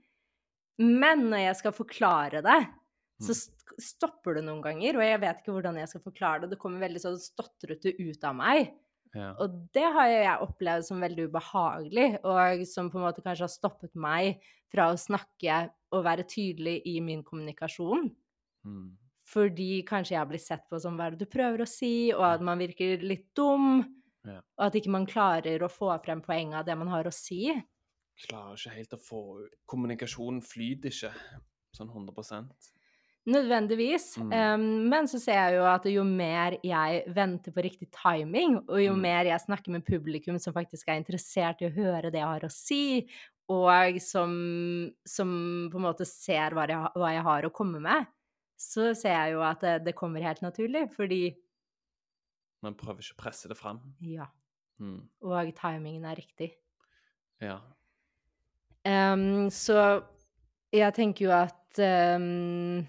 Men 0.83 1.31
når 1.31 1.45
jeg 1.45 1.57
skal 1.61 1.73
forklare 1.77 2.43
det, 2.43 2.59
så 3.23 3.35
Mm. 3.35 3.77
stopper 3.79 4.35
det 4.35 4.45
noen 4.45 4.63
ganger, 4.63 4.97
og 4.97 5.03
jeg 5.03 5.21
vet 5.21 5.39
ikke 5.41 5.53
hvordan 5.55 5.77
jeg 5.79 5.89
skal 5.89 6.01
forklare 6.01 6.41
det. 6.43 6.51
Det 6.51 6.59
kommer 6.59 6.81
veldig 6.81 7.01
sånn 7.01 7.19
stotrete 7.19 7.95
ut 7.99 8.25
av 8.25 8.35
meg. 8.35 8.75
Ja. 9.15 9.35
Og 9.39 9.73
det 9.73 9.85
har 9.95 10.09
jeg 10.11 10.43
opplevd 10.43 10.85
som 10.85 11.01
veldig 11.01 11.29
ubehagelig, 11.31 12.19
og 12.25 12.67
som 12.67 12.91
på 12.91 12.99
en 12.99 13.07
måte 13.07 13.23
kanskje 13.23 13.47
har 13.47 13.53
stoppet 13.53 13.95
meg 13.95 14.41
fra 14.73 14.89
å 14.91 14.99
snakke 14.99 15.71
og 15.93 16.05
være 16.05 16.27
tydelig 16.27 16.83
i 16.85 16.99
min 17.01 17.23
kommunikasjon. 17.23 18.11
Mm. 18.67 18.97
Fordi 19.25 19.85
kanskje 19.87 20.17
jeg 20.19 20.29
blir 20.29 20.43
sett 20.43 20.65
på 20.69 20.81
som 20.81 20.97
hva 20.99 21.07
er 21.07 21.15
det 21.15 21.21
du 21.21 21.31
prøver 21.31 21.63
å 21.63 21.69
si, 21.69 22.13
og 22.13 22.25
at 22.27 22.43
man 22.45 22.59
virker 22.59 23.01
litt 23.01 23.33
dum. 23.35 23.85
Ja. 24.25 24.41
Og 24.59 24.67
at 24.67 24.75
ikke 24.75 24.91
man 24.91 25.07
klarer 25.07 25.63
å 25.63 25.71
få 25.71 25.93
frem 26.05 26.21
poenget 26.21 26.59
av 26.59 26.67
det 26.67 26.77
man 26.77 26.89
har 26.89 27.05
å 27.05 27.13
si. 27.13 27.53
Klarer 28.27 28.57
ikke 28.57 28.75
helt 28.75 28.95
å 28.97 29.01
få 29.01 29.23
Kommunikasjonen 29.71 30.43
flyter 30.43 30.91
ikke 30.91 31.13
sånn 31.75 31.91
100 31.91 32.49
Nødvendigvis. 33.27 34.19
Mm. 34.21 34.33
Um, 34.37 34.65
men 34.93 35.07
så 35.09 35.17
ser 35.23 35.39
jeg 35.39 35.55
jo 35.57 35.63
at 35.65 35.87
jo 35.89 36.03
mer 36.05 36.59
jeg 36.63 37.05
venter 37.17 37.55
på 37.57 37.63
riktig 37.65 37.89
timing, 37.95 38.59
og 38.69 38.83
jo 38.83 38.93
Mm. 38.93 39.01
mer 39.01 39.25
jeg 39.31 39.41
snakker 39.41 39.73
med 39.73 39.85
publikum 39.87 40.39
som 40.39 40.53
faktisk 40.53 40.89
er 40.89 41.01
interessert 41.01 41.63
i 41.63 41.69
å 41.71 41.73
høre 41.75 42.11
det 42.13 42.21
jeg 42.21 42.29
har 42.29 42.45
å 42.45 42.51
si, 42.53 43.09
og 43.49 43.97
som, 44.01 44.91
som 45.07 45.71
på 45.73 45.77
en 45.81 45.87
måte 45.87 46.05
ser 46.05 46.53
hva 46.53 46.67
jeg, 46.69 46.93
hva 46.97 47.13
jeg 47.15 47.23
har 47.25 47.43
å 47.49 47.53
komme 47.53 47.81
med, 47.81 48.07
så 48.61 48.95
ser 48.95 49.17
jeg 49.17 49.33
jo 49.33 49.41
at 49.43 49.61
det, 49.61 49.85
det 49.85 49.95
kommer 49.97 50.21
helt 50.23 50.41
naturlig, 50.45 50.91
fordi 50.93 51.35
Man 52.63 52.75
prøver 52.77 53.01
ikke 53.01 53.17
å 53.19 53.23
presse 53.25 53.49
det 53.49 53.57
fram. 53.57 53.81
ja, 54.01 54.27
Mm. 54.81 55.09
og 55.23 55.55
timingen 55.55 56.05
er 56.05 56.17
riktig. 56.17 56.53
Ja. 57.41 57.61
Um, 58.85 59.49
så 59.49 60.03
jeg 60.73 60.93
tenker 60.95 61.25
jo 61.29 61.31
at 61.31 61.79
em, 61.79 62.87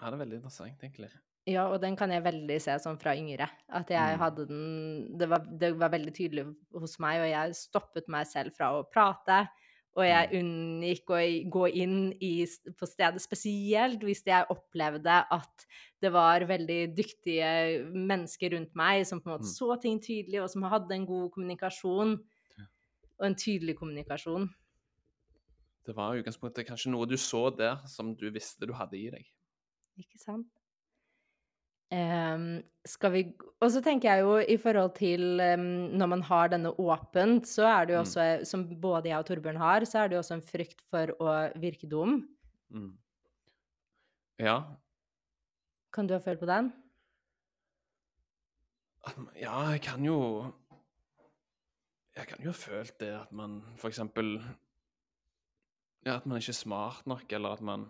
ja, 0.00 0.10
det 0.10 0.14
er 0.14 0.24
veldig 0.24 0.36
interessant, 0.40 0.82
egentlig. 0.82 1.10
Ja, 1.48 1.64
og 1.72 1.80
den 1.80 1.96
kan 1.96 2.10
jeg 2.12 2.22
veldig 2.26 2.58
se 2.60 2.74
sånn 2.78 2.98
fra 3.00 3.14
yngre. 3.16 3.48
At 3.72 3.88
jeg 3.88 4.16
Mm. 4.16 4.18
hadde 4.20 4.46
den 4.48 5.18
det 5.18 5.28
var, 5.30 5.38
det 5.58 5.70
var 5.78 5.88
veldig 5.90 6.12
tydelig 6.14 6.44
hos 6.74 6.98
meg, 7.00 7.20
og 7.22 7.28
jeg 7.30 7.54
stoppet 7.54 8.08
meg 8.08 8.26
selv 8.26 8.52
fra 8.54 8.72
å 8.76 8.84
prate. 8.90 9.48
Og 9.96 10.04
jeg 10.04 10.30
unngikk 10.38 11.10
å 11.10 11.50
gå 11.50 11.74
inn 11.74 12.12
i, 12.20 12.44
på 12.46 12.86
stedet, 12.86 13.18
spesielt 13.20 13.98
hvis 14.04 14.22
jeg 14.28 14.46
opplevde 14.52 15.24
at 15.32 15.66
det 16.00 16.12
var 16.12 16.40
veldig 16.46 16.94
dyktige 16.94 17.90
mennesker 17.92 18.50
rundt 18.52 18.76
meg 18.76 19.06
som 19.06 19.18
på 19.20 19.26
en 19.30 19.38
måte 19.38 19.48
Mm. 19.48 19.56
så 19.56 19.80
ting 19.80 19.98
tydelig, 20.00 20.42
og 20.42 20.50
som 20.50 20.62
hadde 20.62 20.92
en 20.92 21.06
god 21.06 21.32
kommunikasjon. 21.32 22.18
Og 23.18 23.26
en 23.26 23.34
tydelig 23.34 23.74
kommunikasjon. 23.76 24.48
Det 25.86 25.96
var 25.96 26.14
i 26.14 26.20
utgangspunktet 26.22 26.66
kanskje 26.68 26.90
noe 26.92 27.06
du 27.06 27.16
så 27.16 27.48
der 27.56 27.80
som 27.88 28.14
du 28.14 28.30
visste 28.30 28.66
du 28.68 28.72
hadde 28.74 28.94
i 28.94 29.10
deg. 29.10 29.24
Ikke 29.98 30.18
sant? 30.22 30.46
Um, 31.90 32.58
skal 32.84 33.12
vi 33.14 33.20
Og 33.64 33.70
så 33.72 33.80
tenker 33.80 34.10
jeg 34.12 34.20
jo 34.20 34.34
i 34.44 34.58
forhold 34.60 34.92
til, 34.98 35.40
um, 35.40 35.62
når 35.96 36.10
man 36.12 36.22
har 36.28 36.50
denne 36.52 36.72
åpent, 36.78 37.46
så 37.48 37.64
er 37.64 37.86
det 37.88 37.94
jo 37.94 38.02
Mm. 38.02 38.04
også, 38.06 38.26
som 38.46 38.66
både 38.80 39.08
jeg 39.08 39.18
og 39.18 39.26
Torbjørn 39.26 39.56
har, 39.56 39.80
så 39.88 39.98
er 40.02 40.08
det 40.08 40.14
jo 40.16 40.20
også 40.20 40.34
en 40.36 40.42
frykt 40.42 40.82
for 40.90 41.06
å 41.18 41.36
virke 41.58 41.88
dum. 41.88 42.28
Mm. 42.70 42.92
Ja. 44.38 44.58
Kan 45.92 46.06
du 46.06 46.12
ha 46.14 46.20
følt 46.20 46.40
på 46.40 46.46
den? 46.46 46.72
Ja, 49.40 49.70
jeg 49.72 49.80
kan 49.82 50.04
jo 50.04 50.52
Jeg 52.16 52.26
kan 52.28 52.38
jo 52.44 52.50
ha 52.50 52.52
følt 52.52 52.98
det 53.00 53.12
at 53.14 53.32
man 53.32 53.62
for 53.76 53.88
eksempel 53.88 54.42
Ja, 56.04 56.16
at 56.16 56.26
man 56.26 56.38
ikke 56.38 56.50
er 56.50 56.58
smart 56.60 57.06
nok, 57.06 57.32
eller 57.32 57.52
at 57.52 57.60
man 57.60 57.88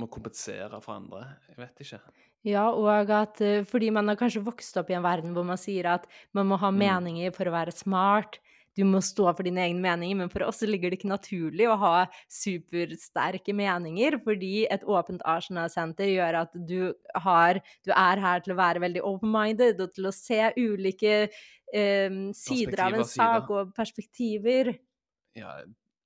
må 0.00 0.08
kompensere 0.10 0.80
for 0.82 0.96
andre. 0.96 1.26
Jeg 1.50 1.60
vet 1.60 1.84
ikke. 1.84 2.00
Ja, 2.44 2.64
og 2.76 3.10
at 3.14 3.40
eh, 3.44 3.62
fordi 3.68 3.90
man 3.94 4.10
har 4.10 4.18
kanskje 4.20 4.42
vokst 4.44 4.76
opp 4.80 4.90
i 4.92 4.96
en 4.98 5.04
verden 5.06 5.32
hvor 5.36 5.46
man 5.48 5.60
sier 5.60 5.86
at 5.94 6.08
man 6.36 6.50
må 6.50 6.58
ha 6.60 6.70
Mm. 6.70 6.80
meninger 6.82 7.34
for 7.36 7.48
å 7.48 7.54
være 7.54 7.72
smart, 7.72 8.40
du 8.74 8.82
må 8.82 8.98
stå 8.98 9.28
for 9.36 9.46
dine 9.46 9.62
egne 9.62 9.78
meninger, 9.78 10.16
men 10.18 10.30
for 10.32 10.42
oss 10.42 10.60
ligger 10.66 10.90
det 10.90 10.98
ikke 10.98 11.12
naturlig 11.12 11.68
å 11.70 11.76
ha 11.78 12.06
supersterke 12.26 13.54
meninger, 13.54 14.18
fordi 14.24 14.66
et 14.66 14.82
åpent 14.82 15.22
Arsenal-senter 15.24 16.10
gjør 16.10 16.40
at 16.42 16.56
du 16.66 16.92
har 17.14 17.60
Du 17.86 17.92
er 17.94 18.18
her 18.18 18.40
til 18.40 18.54
å 18.54 18.58
være 18.58 18.82
veldig 18.82 19.04
open-minded, 19.06 19.80
og 19.80 19.94
til 19.94 20.10
å 20.10 20.12
se 20.12 20.40
ulike 20.58 21.30
eh, 21.72 22.10
sider 22.34 22.82
av 22.82 22.98
en 22.98 23.06
sak 23.06 23.50
og 23.54 23.74
perspektiver. 23.76 24.74
Ja, 25.38 25.54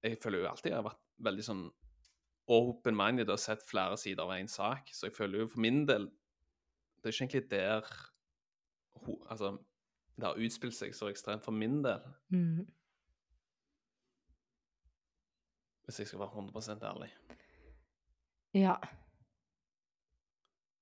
jeg 0.05 0.20
føler 0.20 0.45
jo 0.45 0.51
alltid 0.53 0.72
jeg 0.72 0.76
har 0.76 0.91
vært 0.91 1.05
veldig 1.24 1.45
sånn 1.49 1.64
open-minded 2.49 3.28
og 3.30 3.38
sett 3.38 3.62
flere 3.68 3.96
sider 4.01 4.22
av 4.24 4.32
en 4.36 4.49
sak, 4.49 4.88
så 4.92 5.07
jeg 5.09 5.16
føler 5.16 5.44
jo 5.44 5.49
for 5.53 5.61
min 5.61 5.84
del 5.88 6.09
Det 6.99 7.07
er 7.07 7.12
ikke 7.12 7.24
egentlig 7.24 7.51
der 7.51 7.90
Altså, 9.30 9.53
det 10.16 10.24
har 10.26 10.34
utspilt 10.42 10.74
seg 10.74 10.94
så 10.94 11.07
ekstremt 11.09 11.44
for 11.44 11.53
min 11.55 11.82
del, 11.84 12.01
Mm. 12.34 12.66
hvis 15.84 15.99
jeg 16.01 16.07
skal 16.11 16.18
være 16.18 16.34
100% 16.34 16.82
ærlig. 16.84 17.09
Ja. 18.55 18.74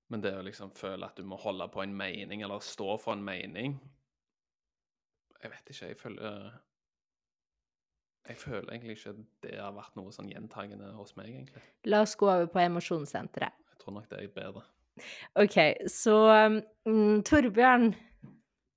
Men 0.09 0.23
det 0.23 0.33
å 0.39 0.43
liksom 0.47 0.71
føle 0.75 1.07
at 1.07 1.17
du 1.19 1.23
må 1.27 1.37
holde 1.37 1.69
på 1.69 1.83
en 1.83 1.95
mening, 1.95 2.43
eller 2.43 2.59
stå 2.63 2.97
for 3.03 3.13
en 3.13 3.25
mening 3.25 3.79
Jeg 5.43 5.51
vet 5.51 5.69
ikke, 5.71 5.87
jeg 5.87 5.99
føler 6.01 6.51
Jeg 8.29 8.37
føler 8.41 8.73
egentlig 8.73 8.97
ikke 8.97 9.13
det 9.43 9.59
har 9.61 9.73
vært 9.77 9.95
noe 9.97 10.11
sånn 10.15 10.29
gjentagende 10.31 10.89
hos 10.97 11.13
meg, 11.17 11.29
egentlig. 11.31 11.63
La 11.87 12.01
oss 12.03 12.17
gå 12.19 12.27
over 12.27 12.47
på 12.51 12.59
emosjonssenteret. 12.65 13.53
Jeg 13.73 13.79
tror 13.83 13.95
nok 13.95 14.09
det 14.11 14.19
er 14.25 14.33
bedre. 14.35 14.63
OK, 15.37 15.57
så 15.93 16.17
mm, 16.89 17.23
Torbjørn, 17.29 17.91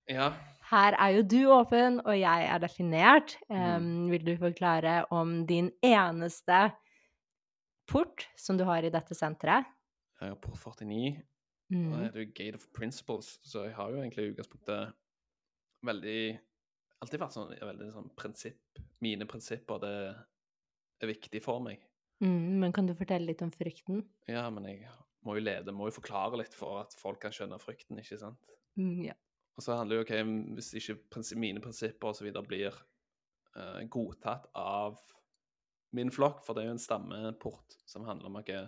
Ja. 0.09 0.33
her 0.71 0.93
er 0.99 1.15
jo 1.15 1.23
du 1.23 1.39
åpen, 1.55 1.99
og 2.05 2.13
jeg 2.19 2.45
er 2.51 2.59
definert. 2.59 3.37
Mm. 3.49 4.09
Vil 4.11 4.25
du 4.27 4.35
forklare 4.37 5.05
om 5.11 5.45
din 5.47 5.71
eneste 5.81 6.71
port 7.89 8.27
som 8.37 8.57
du 8.57 8.65
har 8.65 8.83
i 8.85 8.89
dette 8.93 9.15
senteret? 9.17 9.65
Jeg 10.21 10.29
har 10.29 10.35
port 10.43 10.57
49, 10.59 11.15
og 11.17 11.75
Mm. 11.75 11.91
det 12.11 12.15
er 12.15 12.19
jo 12.25 12.31
Gate 12.35 12.55
of 12.55 12.67
Principles, 12.73 13.39
så 13.43 13.63
jeg 13.65 13.73
har 13.75 13.89
jo 13.89 13.97
egentlig 14.01 14.25
i 14.27 14.31
utgangspunktet 14.33 14.93
veldig 15.85 16.39
Alltid 16.99 17.21
vært 17.21 17.35
sånn, 17.35 17.53
veldig 17.55 17.91
sånn 17.95 18.09
prinsipp 18.19 18.79
Mine 18.99 19.23
prinsipper, 19.29 19.79
det 19.79 19.93
er 20.99 21.11
viktig 21.13 21.39
for 21.43 21.63
meg. 21.63 21.85
Mm, 22.19 22.59
men 22.59 22.73
kan 22.75 22.89
du 22.89 22.91
fortelle 22.97 23.29
litt 23.29 23.43
om 23.45 23.51
frykten? 23.55 24.01
Ja, 24.27 24.49
men 24.51 24.65
jeg 24.67 24.89
må 25.23 25.37
jo 25.37 25.43
lede, 25.45 25.71
må 25.75 25.87
jo 25.87 25.95
forklare 25.95 26.41
litt 26.41 26.55
for 26.55 26.81
at 26.81 26.95
folk 26.99 27.21
kan 27.23 27.31
skjønne 27.35 27.59
frykten, 27.63 27.99
ikke 28.01 28.19
sant? 28.19 28.51
Mm, 28.79 29.05
ja. 29.07 29.15
Og 29.55 29.63
så 29.63 29.75
handler 29.75 29.95
det 29.95 30.01
jo 30.01 30.05
ok, 30.07 30.33
hvis 30.57 30.73
ikke 30.79 30.97
prinsi- 31.15 31.39
mine 31.39 31.63
prinsipper 31.63 32.19
videre 32.23 32.43
blir 32.47 32.75
uh, 33.55 33.79
godtatt 33.91 34.49
av 34.59 34.99
min 35.95 36.11
flokk, 36.11 36.43
for 36.45 36.55
det 36.55 36.63
er 36.63 36.69
jo 36.69 36.75
en 36.75 36.83
stammeport 36.83 37.79
som 37.87 38.05
handler 38.07 38.29
om 38.29 38.37
at 38.39 38.51
jeg 38.51 38.67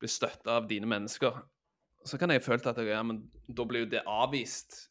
blir 0.00 0.12
støtta 0.12 0.60
av 0.60 0.68
dine 0.70 0.88
mennesker, 0.88 1.40
så 2.04 2.20
kan 2.20 2.32
jeg 2.32 2.44
føle 2.44 2.64
at 2.70 2.78
ja, 2.84 3.02
men 3.04 3.26
da 3.48 3.66
blir 3.68 3.84
jo 3.84 3.90
det 3.92 4.04
avvist. 4.08 4.89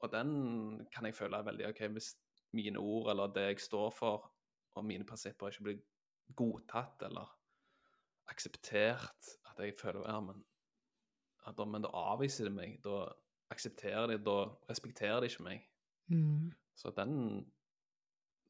Og 0.00 0.12
den 0.12 0.86
kan 0.94 1.06
jeg 1.06 1.14
føle 1.14 1.36
er 1.36 1.46
veldig 1.48 1.68
OK, 1.68 1.82
hvis 1.94 2.14
mine 2.56 2.78
ord 2.78 3.10
eller 3.12 3.32
det 3.34 3.46
jeg 3.46 3.60
står 3.60 3.90
for, 3.94 4.30
og 4.74 4.84
mine 4.84 5.06
prinsipper 5.06 5.50
ikke 5.50 5.66
blir 5.66 5.80
godtatt 6.36 7.02
eller 7.06 7.28
akseptert, 8.30 9.34
at 9.50 9.58
jeg 9.58 9.74
føler 9.80 10.06
ja, 10.06 10.20
men, 10.20 10.44
da, 11.58 11.64
men 11.64 11.84
da 11.84 11.90
avviser 12.12 12.48
de 12.48 12.54
meg. 12.54 12.78
Da 12.84 13.08
aksepterer 13.50 14.06
de, 14.12 14.18
da 14.24 14.36
respekterer 14.70 15.20
de 15.20 15.30
ikke 15.30 15.46
meg. 15.46 15.64
Mm. 16.10 16.52
Så 16.78 16.92
den, 16.96 17.16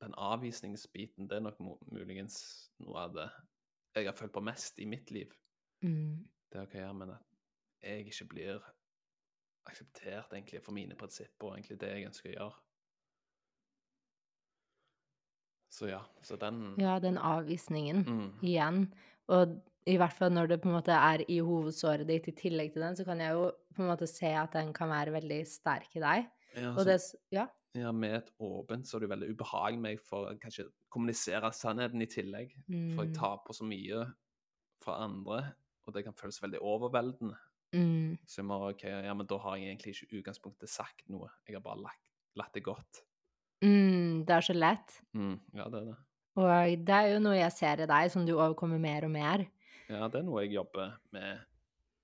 den 0.00 0.14
avvisningsbiten, 0.16 1.28
det 1.30 1.38
er 1.38 1.46
nok 1.48 1.60
muligens 1.90 2.36
noe 2.84 3.06
av 3.08 3.16
det 3.16 3.30
jeg 3.96 4.06
har 4.06 4.14
følt 4.14 4.32
på 4.32 4.42
mest 4.44 4.78
i 4.78 4.86
mitt 4.86 5.10
liv. 5.10 5.32
Mm. 5.82 6.28
Det 6.52 6.60
er 6.60 6.68
OK, 6.68 6.76
ja, 6.78 6.92
men 6.92 7.16
at 7.16 7.26
jeg 7.82 8.06
ikke 8.06 8.28
blir 8.34 8.68
akseptert 9.66 10.32
egentlig 10.32 10.62
for 10.62 10.72
mine 10.72 10.96
prinsipper 10.96 11.46
og 11.50 11.56
egentlig 11.58 11.80
det 11.80 11.88
jeg 11.94 12.06
ønsker 12.10 12.30
å 12.30 12.36
gjøre. 12.36 12.54
Så 15.70 15.86
ja, 15.90 16.00
så 16.26 16.36
den 16.36 16.74
Ja, 16.78 16.98
den 16.98 17.18
avvisningen. 17.18 18.04
mm, 18.04 18.30
igjen. 18.42 18.92
Og 19.28 19.60
i 19.86 19.96
hvert 19.96 20.12
fall 20.12 20.32
når 20.34 20.48
det 20.48 20.60
på 20.62 20.68
en 20.68 20.74
måte 20.74 20.92
er 20.92 21.22
i 21.30 21.38
hovedsåret 21.40 22.06
ditt 22.08 22.26
i 22.28 22.32
tillegg 22.36 22.72
til 22.74 22.82
den, 22.82 22.96
så 22.96 23.04
kan 23.06 23.20
jeg 23.22 23.32
jo 23.32 23.50
på 23.76 23.82
en 23.84 23.88
måte 23.92 24.06
se 24.10 24.26
at 24.34 24.52
den 24.52 24.72
kan 24.74 24.88
være 24.90 25.12
veldig 25.14 25.46
sterk 25.46 25.94
i 25.96 26.00
deg. 26.02 26.26
ja, 26.56 26.70
Og 26.74 26.84
det 26.86 27.00
Ja. 27.30 27.46
ja, 27.74 27.92
med 27.92 28.14
et 28.16 28.30
åpent 28.40 28.84
så 28.86 28.96
er 28.96 29.00
det 29.00 29.10
veldig 29.10 29.30
ubehag 29.30 29.78
meg 29.78 30.00
for 30.00 30.34
kanskje 30.34 30.68
kommunisere 30.90 31.52
sannheten 31.52 32.02
i 32.02 32.06
tillegg. 32.06 32.50
For 32.66 33.04
jeg 33.04 33.12
Mm. 33.12 33.14
tar 33.14 33.36
på 33.46 33.52
så 33.54 33.64
mye 33.64 34.12
fra 34.82 35.04
andre, 35.04 35.54
og 35.86 35.94
det 35.94 36.04
kan 36.04 36.12
føles 36.14 36.42
veldig 36.42 36.58
overveldende. 36.60 37.36
Mm. 37.76 38.18
Så 38.26 38.40
jeg 38.40 38.48
må, 38.48 38.58
ok, 38.70 38.84
ja, 38.88 39.14
men 39.14 39.28
da 39.30 39.38
har 39.44 39.58
jeg 39.58 39.70
egentlig 39.70 39.94
ikke 39.94 40.08
i 40.08 40.20
utgangspunktet 40.20 40.72
sagt 40.72 41.06
noe. 41.12 41.30
Jeg 41.46 41.58
har 41.58 41.64
bare 41.64 41.84
lagt, 41.84 42.02
latt 42.38 42.54
det 42.56 42.64
gått. 42.66 43.04
Mm, 43.62 44.24
det 44.26 44.36
er 44.36 44.46
så 44.46 44.56
lett. 44.56 44.96
Mm, 45.14 45.36
ja, 45.54 45.68
det 45.68 45.82
er 45.82 45.90
det. 45.92 45.98
Og 46.40 46.84
det 46.86 46.96
er 46.96 47.08
jo 47.12 47.22
noe 47.22 47.36
jeg 47.36 47.54
ser 47.54 47.82
i 47.84 47.88
deg, 47.90 48.10
som 48.12 48.26
du 48.26 48.34
overkommer 48.36 48.80
mer 48.82 49.06
og 49.06 49.14
mer. 49.14 49.44
Ja, 49.90 50.06
det 50.08 50.20
er 50.20 50.26
noe 50.26 50.44
jeg 50.44 50.54
jobber 50.54 50.94
med 51.14 51.46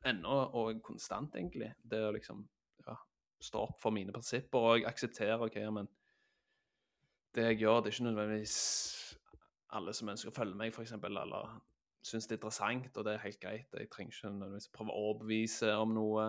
ennå, 0.07 0.41
og 0.59 0.83
konstant, 0.87 1.35
egentlig. 1.39 1.73
Det 1.83 2.03
å 2.03 2.12
liksom 2.14 2.43
ja, 2.87 2.97
stå 3.43 3.62
opp 3.69 3.79
for 3.83 3.95
mine 3.95 4.14
prinsipper, 4.14 4.59
og 4.59 4.81
jeg 4.81 4.91
aksepterer 4.91 5.47
OK, 5.47 5.59
ja, 5.62 5.73
men 5.75 5.89
det 7.37 7.51
jeg 7.51 7.62
gjør, 7.64 7.83
det 7.83 7.91
er 7.91 7.97
ikke 7.97 8.09
nødvendigvis 8.09 8.59
alle 9.77 9.93
som 9.97 10.11
ønsker 10.12 10.31
å 10.31 10.37
følge 10.37 10.59
meg, 10.59 10.75
f.eks., 10.75 10.95
eller 10.97 11.57
syns 12.07 12.29
det 12.29 12.37
er 12.37 12.39
interessant, 12.41 12.97
og 12.97 13.05
det 13.07 13.15
er 13.17 13.25
helt 13.25 13.41
greit. 13.43 13.73
Jeg 13.75 13.91
trenger 13.91 14.15
ikke 14.15 14.31
nødvendigvis 14.37 14.69
prøve 14.77 14.95
å 14.95 15.01
overbevise 15.11 15.73
om 15.81 15.95
noe, 15.97 16.27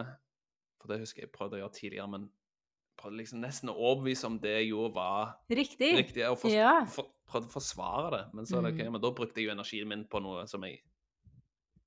for 0.82 0.90
det 0.92 1.00
husker 1.04 1.24
jeg 1.26 1.32
prøvde 1.36 1.58
å 1.60 1.62
gjøre 1.64 1.76
tidligere, 1.78 2.08
men 2.16 2.28
prøvde 2.98 3.20
liksom 3.20 3.42
nesten 3.44 3.70
å 3.70 3.76
overbevise 3.78 4.26
om 4.26 4.40
det 4.42 4.56
jeg 4.56 4.70
gjorde, 4.72 4.94
var 4.96 5.36
Riktig. 5.54 5.92
riktig, 6.00 6.24
og 6.26 6.40
for, 6.42 6.50
Ja. 6.50 6.84
for, 6.90 7.12
prøvde 7.30 7.50
å 7.52 7.54
forsvare 7.60 8.12
det. 8.16 8.24
Men 8.34 8.46
så 8.46 8.62
Mm. 8.62 8.92
men 8.92 9.02
da 9.02 9.12
brukte 9.12 9.38
jeg 9.38 9.46
jo 9.50 9.52
energien 9.54 9.88
min 9.88 10.06
på 10.06 10.22
noe 10.22 10.48
som 10.48 10.64
jeg 10.64 10.82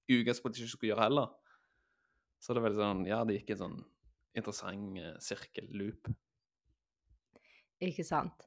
i 0.09 0.23
utgangspunktet 0.23 0.63
ikke 0.63 0.71
skulle 0.77 0.95
gjøre 0.95 1.03
heller. 1.09 1.29
Så 2.41 2.55
det 2.55 2.63
er 2.63 2.69
veldig 2.71 2.81
sånn 2.83 3.07
Ja, 3.07 3.25
det 3.25 3.41
gikk 3.41 3.51
en 3.51 3.57
sånn 3.57 3.85
interessant 4.37 4.99
uh, 4.99 5.19
sirkelloop. 5.19 6.15
Ikke 7.83 8.05
sant. 8.05 8.47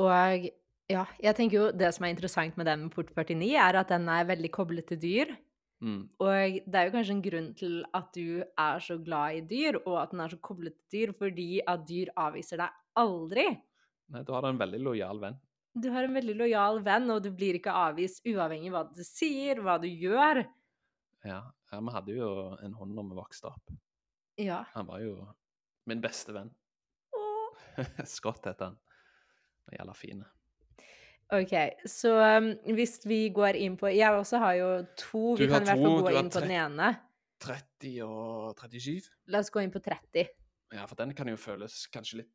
Og 0.00 0.48
ja, 0.92 1.06
jeg 1.22 1.38
tenker 1.38 1.58
jo 1.58 1.70
det 1.74 1.88
som 1.96 2.06
er 2.06 2.12
interessant 2.14 2.58
med 2.60 2.68
den 2.68 2.86
med 2.86 2.94
Port 2.94 3.10
49, 3.16 3.48
er 3.56 3.80
at 3.80 3.90
den 3.92 4.08
er 4.12 4.28
veldig 4.28 4.52
koblet 4.54 4.88
til 4.92 5.00
dyr. 5.02 5.34
Mm. 5.82 6.02
Og 6.22 6.58
det 6.62 6.78
er 6.78 6.86
jo 6.86 6.94
kanskje 6.94 7.14
en 7.16 7.24
grunn 7.24 7.48
til 7.58 7.80
at 7.96 8.10
du 8.14 8.42
er 8.44 8.82
så 8.84 8.96
glad 9.02 9.38
i 9.38 9.46
dyr, 9.50 9.80
og 9.82 9.96
at 10.04 10.12
den 10.14 10.22
er 10.22 10.30
så 10.30 10.38
koblet 10.38 10.76
til 10.78 11.08
dyr, 11.08 11.14
fordi 11.18 11.48
at 11.66 11.86
dyr 11.88 12.12
avviser 12.22 12.62
deg 12.62 12.76
aldri. 13.02 13.48
Nei, 14.12 14.22
du 14.28 14.32
har 14.36 14.46
en 14.46 14.60
veldig 14.60 14.82
lojal 14.84 15.22
venn. 15.22 15.40
Du 15.72 15.88
har 15.90 16.04
en 16.04 16.14
veldig 16.14 16.34
lojal 16.36 16.82
venn, 16.84 17.08
og 17.10 17.22
du 17.24 17.30
blir 17.34 17.56
ikke 17.58 17.72
avvist 17.72 18.26
uavhengig 18.28 18.70
av 18.70 18.76
hva 18.76 18.82
du 18.92 19.02
sier, 19.06 19.62
hva 19.64 19.78
du 19.80 19.88
gjør. 19.88 20.42
Ja, 21.24 21.40
ja 21.72 21.80
vi 21.80 21.94
hadde 21.96 22.16
jo 22.18 22.28
en 22.62 22.76
hund 22.76 22.94
når 22.98 23.08
vi 23.08 23.18
vokste 23.18 23.50
opp. 23.50 23.72
Ja. 24.40 24.62
Han 24.76 24.86
var 24.88 25.00
jo 25.02 25.16
min 25.88 26.02
beste 26.04 26.34
venn. 26.36 26.52
Åh. 27.16 27.64
Scott 28.14 28.44
heter 28.46 28.70
han. 28.70 28.78
Jævla 29.72 29.96
fin. 29.96 30.22
OK, 31.32 31.54
så 31.88 32.12
um, 32.38 32.50
hvis 32.76 32.98
vi 33.08 33.22
går 33.32 33.56
inn 33.56 33.78
på 33.80 33.88
Jeg 33.94 34.12
også 34.12 34.40
har 34.42 34.58
jo 34.58 34.68
to. 35.00 35.32
Du 35.38 35.44
Vi 35.44 35.48
kan 35.48 35.64
i 35.64 35.70
hvert 35.70 35.80
fall 35.80 36.04
gå 36.04 36.12
inn 36.20 36.30
på 36.32 36.42
den 36.44 36.54
ene. 36.58 36.90
30 37.42 37.94
og 38.04 38.60
37. 38.60 39.08
La 39.32 39.40
oss 39.40 39.50
gå 39.50 39.62
inn 39.64 39.72
på 39.72 39.80
30. 39.82 40.28
Ja, 40.72 40.84
for 40.88 40.98
den 41.00 41.14
kan 41.16 41.28
jo 41.28 41.38
føles 41.40 41.86
kanskje 41.92 42.22
litt 42.22 42.30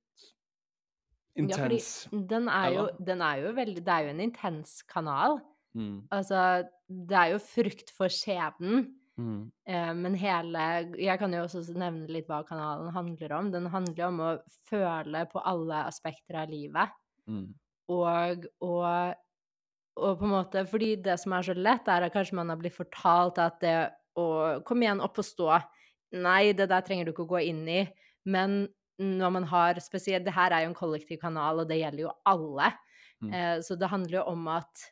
Ja, 1.37 1.43
intens. 1.45 2.07
den 2.11 2.49
er, 2.49 2.71
jo, 2.73 2.87
den 2.97 3.21
er 3.21 3.43
jo 3.43 3.53
veldig 3.53 3.83
Det 3.85 3.93
er 3.93 4.07
jo 4.07 4.13
en 4.15 4.23
intens 4.25 4.81
kanal. 4.89 5.37
Mm. 5.77 6.07
Altså, 6.09 6.65
det 6.89 7.17
er 7.17 7.35
jo 7.35 7.43
frykt 7.43 7.93
for 7.93 8.09
skjebnen. 8.09 8.87
Mm. 9.17 9.51
Eh, 9.65 9.93
men 9.97 10.13
hele 10.17 10.65
Jeg 11.01 11.17
kan 11.17 11.33
jo 11.33 11.43
også 11.45 11.63
nevne 11.73 12.09
litt 12.09 12.27
hva 12.29 12.41
kanalen 12.45 12.89
handler 12.93 13.37
om. 13.37 13.53
Den 13.53 13.69
handler 13.73 14.09
om 14.09 14.19
å 14.25 14.33
føle 14.69 15.23
på 15.29 15.41
alle 15.45 15.85
aspekter 15.85 16.41
av 16.41 16.49
livet. 16.49 16.97
Mm. 17.29 17.53
Og, 17.87 18.47
å 18.63 18.71
og 19.97 20.19
på 20.19 20.27
en 20.27 20.33
måte 20.33 20.63
Fordi 20.69 20.91
det 21.01 21.15
som 21.21 21.33
er 21.37 21.45
så 21.47 21.55
lett, 21.57 21.87
er 21.89 22.05
at 22.05 22.13
kanskje 22.13 22.37
man 22.37 22.51
har 22.51 22.59
blitt 22.61 22.75
fortalt 22.77 23.39
at 23.41 23.59
det 23.63 23.77
å 24.17 24.27
Kom 24.65 24.81
igjen, 24.81 25.01
opp 25.03 25.19
og 25.21 25.25
stå. 25.27 25.51
Nei, 26.17 26.53
det 26.57 26.69
der 26.71 26.81
trenger 26.85 27.05
du 27.05 27.11
ikke 27.13 27.25
å 27.27 27.33
gå 27.35 27.41
inn 27.51 27.63
i. 27.69 27.81
Men 28.25 28.63
når 28.97 29.33
man 29.35 29.45
har 29.51 29.77
spesielt 29.83 30.25
Det 30.25 30.33
her 30.33 30.55
er 30.55 30.63
jo 30.65 30.71
en 30.71 30.77
kollektiv 30.77 31.19
kanal, 31.21 31.61
og 31.61 31.69
det 31.69 31.77
gjelder 31.77 32.07
jo 32.07 32.13
alle. 32.25 32.71
Mm. 33.21 33.29
Eh, 33.33 33.57
så 33.61 33.77
det 33.77 33.91
handler 33.91 34.19
jo 34.19 34.23
om 34.31 34.47
at 34.55 34.85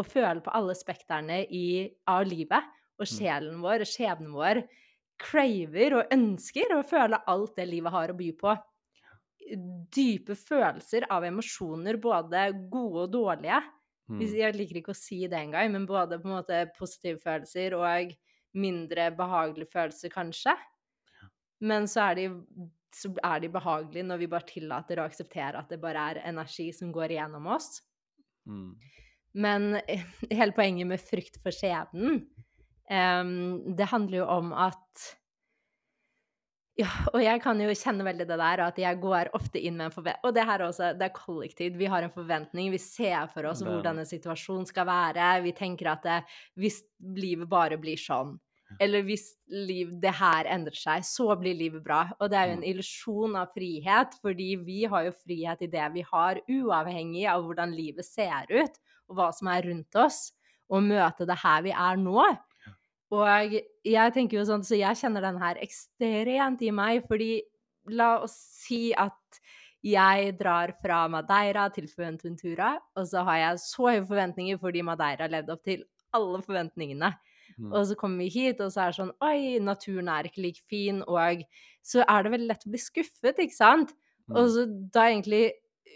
å 0.00 0.04
føle 0.06 0.40
på 0.40 0.52
alle 0.56 0.76
spekterne 0.78 1.42
i, 1.52 1.90
av 2.08 2.24
livet. 2.24 2.70
Og 3.00 3.08
Mm. 3.10 3.16
sjelen 3.18 3.60
vår 3.60 3.84
og 3.84 3.90
skjebnen 3.90 4.32
vår 4.32 4.62
craver 5.20 5.98
og 5.98 6.12
ønsker 6.16 6.72
å 6.72 6.80
føle 6.88 7.20
alt 7.28 7.56
det 7.60 7.68
livet 7.68 7.92
har 7.92 8.12
å 8.12 8.16
by 8.16 8.30
på. 8.40 8.56
Dype 9.90 10.36
følelser 10.38 11.06
av 11.10 11.24
emosjoner, 11.26 11.98
både 12.00 12.44
gode 12.70 13.06
og 13.06 13.12
dårlige. 13.14 13.60
Mm. 14.10 14.24
Jeg 14.34 14.56
liker 14.56 14.80
ikke 14.80 14.94
å 14.94 14.98
si 14.98 15.22
det 15.30 15.38
engang, 15.38 15.70
men 15.74 15.86
både 15.88 16.18
på 16.20 16.28
en 16.28 16.36
måte 16.40 16.64
positive 16.76 17.20
følelser 17.22 17.76
og 17.78 18.12
mindre 18.58 19.10
behagelige 19.14 19.70
følelser, 19.70 20.12
kanskje. 20.12 20.54
Men 21.62 21.86
så 21.90 22.08
er, 22.08 22.18
de, 22.18 22.68
så 22.96 23.12
er 23.22 23.42
de 23.42 23.52
behagelige 23.52 24.06
når 24.08 24.22
vi 24.22 24.30
bare 24.32 24.48
tillater 24.48 25.00
å 25.00 25.06
akseptere 25.06 25.60
at 25.60 25.70
det 25.70 25.80
bare 25.82 26.06
er 26.12 26.22
energi 26.30 26.70
som 26.74 26.90
går 26.94 27.14
igjennom 27.14 27.46
oss. 27.54 27.78
Mm. 28.48 28.72
Men 29.38 29.70
hele 30.38 30.56
poenget 30.56 30.90
med 30.90 31.02
frykt 31.02 31.38
for 31.44 31.54
skjebnen, 31.54 32.24
um, 32.90 33.34
det 33.76 33.90
handler 33.92 34.22
jo 34.22 34.28
om 34.40 34.54
at 34.56 35.10
ja, 36.80 36.90
og 37.12 37.20
jeg 37.22 37.40
kan 37.44 37.60
jo 37.60 37.72
kjenne 37.76 38.04
veldig 38.06 38.26
det 38.28 38.36
der, 38.40 38.62
at 38.64 38.78
jeg 38.80 39.00
går 39.02 39.30
ofte 39.36 39.60
inn 39.60 39.76
med 39.78 39.88
en 39.88 39.94
forventning 39.94 40.28
Og 40.28 40.36
det 40.36 40.44
her 40.48 40.64
også, 40.64 40.92
det 40.98 41.08
er 41.08 41.16
kollektivt. 41.16 41.78
Vi 41.80 41.88
har 41.90 42.04
en 42.06 42.14
forventning. 42.14 42.70
Vi 42.72 42.80
ser 42.82 43.30
for 43.32 43.48
oss 43.50 43.62
hvordan 43.64 44.00
en 44.02 44.08
situasjon 44.08 44.68
skal 44.68 44.88
være. 44.88 45.32
Vi 45.44 45.52
tenker 45.56 45.92
at 45.92 46.06
det, 46.06 46.20
hvis 46.60 46.80
livet 47.16 47.50
bare 47.50 47.78
blir 47.80 48.00
sånn, 48.00 48.38
eller 48.78 49.02
hvis 49.02 49.24
liv, 49.50 49.90
det 50.02 50.12
her 50.20 50.46
endrer 50.52 50.76
seg, 50.78 51.06
så 51.06 51.34
blir 51.40 51.56
livet 51.58 51.82
bra. 51.82 52.04
Og 52.20 52.30
det 52.30 52.38
er 52.38 52.50
jo 52.50 52.58
en 52.58 52.68
illusjon 52.72 53.38
av 53.40 53.50
frihet, 53.56 54.14
fordi 54.22 54.50
vi 54.62 54.84
har 54.90 55.08
jo 55.08 55.16
frihet 55.16 55.64
i 55.66 55.70
det 55.72 55.88
vi 55.96 56.04
har, 56.06 56.38
uavhengig 56.46 57.26
av 57.32 57.42
hvordan 57.46 57.74
livet 57.74 58.06
ser 58.06 58.46
ut, 58.52 58.78
og 59.10 59.18
hva 59.18 59.30
som 59.34 59.50
er 59.50 59.66
rundt 59.66 59.98
oss, 59.98 60.28
og 60.70 60.86
møte 60.86 61.26
det 61.26 61.40
her 61.42 61.66
vi 61.66 61.74
er 61.74 61.98
nå. 61.98 62.22
Og 63.10 63.56
jeg 63.86 64.14
tenker 64.14 64.38
jo 64.38 64.44
sånn, 64.46 64.62
så 64.66 64.78
jeg 64.78 64.98
kjenner 65.00 65.24
den 65.24 65.40
her 65.42 65.58
ekstremt 65.62 66.60
i 66.62 66.70
meg, 66.74 67.02
fordi 67.10 67.40
la 67.90 68.20
oss 68.22 68.36
si 68.60 68.90
at 68.94 69.40
jeg 69.82 70.34
drar 70.38 70.74
fra 70.82 71.06
Madeira 71.10 71.64
til 71.72 71.88
Fuentuntura, 71.88 72.74
og 72.98 73.08
så 73.08 73.24
har 73.26 73.40
jeg 73.40 73.62
så 73.64 73.88
høye 73.88 74.04
forventninger 74.06 74.60
fordi 74.60 74.84
Madeira 74.84 75.26
levde 75.30 75.56
opp 75.56 75.64
til 75.66 75.86
alle 76.16 76.42
forventningene. 76.44 77.08
Mm. 77.56 77.72
Og 77.72 77.88
så 77.88 77.96
kommer 77.98 78.22
vi 78.22 78.28
hit, 78.34 78.60
og 78.62 78.70
så 78.72 78.84
er 78.84 78.92
det 78.92 78.98
sånn 79.00 79.14
Oi, 79.26 79.56
naturen 79.64 80.10
er 80.12 80.28
ikke 80.28 80.44
like 80.44 80.62
fin, 80.70 81.00
og 81.08 81.42
så 81.86 82.04
er 82.04 82.22
det 82.22 82.34
veldig 82.36 82.50
lett 82.52 82.68
å 82.68 82.74
bli 82.74 82.82
skuffet, 82.82 83.42
ikke 83.42 83.56
sant? 83.56 83.94
Mm. 84.28 84.36
Og 84.36 84.52
så 84.54 84.66
da 84.94 85.08
egentlig 85.08 85.44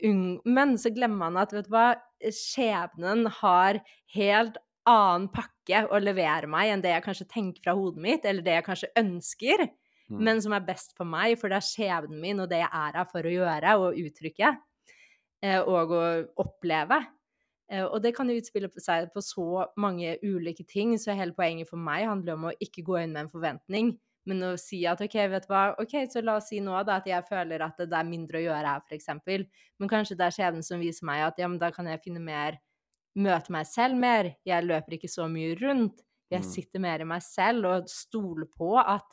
ung... 0.09 0.25
Men 0.49 0.75
så 0.81 0.91
glemmer 0.95 1.29
man 1.29 1.39
at, 1.45 1.55
vet 1.55 1.69
du 1.69 1.75
hva, 1.75 1.93
skjebnen 2.25 3.29
har 3.43 3.83
helt 4.17 4.57
annen 4.87 5.29
pakke 5.33 5.85
å 5.91 6.01
levere 6.03 6.47
meg 6.51 6.71
enn 6.73 6.83
det 6.85 6.93
jeg 6.95 7.05
kanskje 7.07 7.29
tenker 7.31 7.63
fra 7.65 7.75
hodet 7.79 8.03
mitt, 8.05 8.25
eller 8.29 8.43
det 8.45 8.59
jeg 8.59 8.67
kanskje 8.69 8.93
ønsker, 9.01 9.69
Mm. 10.11 10.19
men 10.21 10.41
som 10.45 10.53
er 10.53 10.61
best 10.61 10.93
for 10.99 11.09
meg, 11.09 11.39
for 11.41 11.49
det 11.49 11.57
er 11.57 11.65
skjebnen 11.65 12.21
min 12.21 12.41
og 12.41 12.51
det 12.51 12.59
jeg 12.61 12.69
er 12.69 12.93
her 12.99 13.07
for 13.09 13.25
å 13.25 13.31
gjøre 13.33 13.71
og 13.81 13.97
uttrykke, 13.97 14.51
eh, 15.43 15.61
og 15.61 15.91
å 15.97 16.03
oppleve. 16.45 16.99
Eh, 17.71 17.85
Og 17.85 18.03
det 18.03 18.15
kan 18.17 18.29
jo 18.29 18.37
utspille 18.41 18.69
seg 18.81 19.13
på 19.15 19.23
så 19.23 19.67
mange 19.77 20.19
ulike 20.23 20.67
ting, 20.69 20.97
så 20.99 21.17
hele 21.17 21.33
poenget 21.33 21.69
for 21.69 21.79
meg 21.79 22.07
handler 22.07 22.35
om 22.35 22.45
å 22.51 22.53
ikke 22.61 22.85
gå 22.85 23.03
inn 23.03 23.13
med 23.15 23.25
en 23.27 23.31
forventning, 23.33 23.99
men 24.27 24.41
å 24.43 24.59
si 24.61 24.85
at 24.87 25.01
OK, 25.01 25.15
vet 25.31 25.47
du 25.49 25.53
hva, 25.53 25.75
ok, 25.81 26.07
så 26.13 26.23
la 26.25 26.37
oss 26.37 26.49
si 26.49 26.61
nå 26.61 26.85
da 26.87 26.97
at 27.01 27.07
jeg 27.07 27.25
føler 27.29 27.63
at 27.63 27.77
det 27.79 27.93
er 27.93 28.05
mindre 28.05 28.39
å 28.41 28.45
gjøre 28.45 28.67
her, 28.75 28.83
eksempel, 28.93 29.47
men 29.81 29.89
kanskje 29.89 30.17
det 30.17 30.27
er 30.29 30.37
skjebnen 30.37 30.65
som 30.65 30.81
viser 30.81 31.05
meg 31.07 31.23
at 31.29 31.39
ja, 31.39 31.49
men 31.49 31.59
da 31.59 31.71
kan 31.71 31.87
jeg 31.87 32.01
finne 32.05 32.21
mer 32.21 32.59
Møte 33.15 33.53
meg 33.55 33.67
selv 33.71 33.99
mer. 34.01 34.33
Jeg 34.47 34.67
løper 34.67 34.97
ikke 34.97 35.11
så 35.11 35.29
mye 35.31 35.55
rundt. 35.61 36.03
Jeg 36.33 36.41
Mm. 36.41 36.49
sitter 36.51 36.81
mer 36.81 37.01
i 37.01 37.05
meg 37.05 37.23
selv 37.23 37.67
og 37.67 37.89
stoler 37.89 38.47
på 38.51 38.75
at 38.81 39.05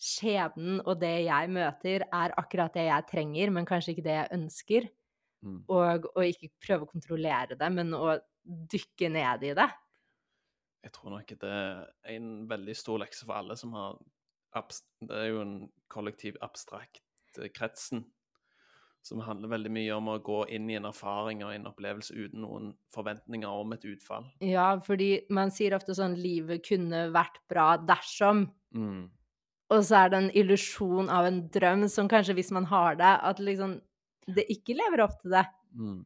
skjebnen 0.00 0.80
og 0.86 1.00
det 1.00 1.24
jeg 1.26 1.50
møter, 1.50 2.04
er 2.12 2.34
akkurat 2.38 2.72
det 2.72 2.86
jeg 2.86 3.06
trenger, 3.10 3.50
men 3.50 3.66
kanskje 3.66 3.94
ikke 3.94 4.04
det 4.06 4.16
jeg 4.16 4.32
ønsker. 4.32 4.88
Mm. 5.42 5.64
Og, 5.68 6.06
og 6.14 6.24
ikke 6.24 6.50
prøve 6.60 6.84
å 6.84 6.90
kontrollere 6.90 7.56
det, 7.58 7.72
men 7.72 7.92
å 7.96 8.18
dykke 8.44 9.10
ned 9.10 9.42
i 9.50 9.54
det. 9.56 9.68
Jeg 10.84 10.92
tror 10.92 11.10
nok 11.10 11.26
det 11.42 11.50
er 11.50 12.14
en 12.16 12.48
veldig 12.48 12.76
stor 12.76 12.98
lekse 13.02 13.26
for 13.26 13.36
alle 13.36 13.56
som 13.56 13.72
har 13.76 13.98
Det 14.54 15.10
er 15.16 15.28
jo 15.30 15.42
en 15.42 15.70
kollektiv 15.88 16.36
abstrakt 16.42 17.02
eh, 17.38 17.48
kretsen 17.54 18.04
som 19.06 19.22
handler 19.24 19.54
veldig 19.54 19.70
mye 19.72 19.94
om 19.96 20.10
å 20.12 20.18
gå 20.24 20.42
inn 20.52 20.68
i 20.70 20.76
en 20.76 20.88
erfaring 20.90 21.40
og 21.44 21.54
en 21.54 21.68
opplevelse 21.70 22.12
uten 22.12 22.42
noen 22.44 22.72
forventninger 22.94 23.62
om 23.62 23.72
et 23.76 23.86
utfall. 23.88 24.26
Ja, 24.44 24.74
fordi 24.84 25.22
man 25.32 25.52
sier 25.54 25.76
ofte 25.76 25.96
sånn 25.96 26.18
livet 26.20 26.66
kunne 26.68 27.06
vært 27.14 27.40
bra 27.50 27.72
dersom. 27.80 28.44
Mm. 28.76 29.08
Og 29.70 29.84
så 29.86 30.02
er 30.02 30.12
det 30.12 30.20
en 30.20 30.32
illusjon 30.42 31.08
av 31.12 31.28
en 31.28 31.44
drøm 31.54 31.86
som 31.88 32.10
kanskje, 32.10 32.36
hvis 32.36 32.52
man 32.54 32.68
har 32.68 32.98
det, 33.00 33.14
at 33.30 33.40
liksom 33.42 33.78
det 34.30 34.44
ikke 34.52 34.76
lever 34.78 35.04
opp 35.06 35.16
til 35.22 35.34
det. 35.38 35.46
Mm. 35.78 36.00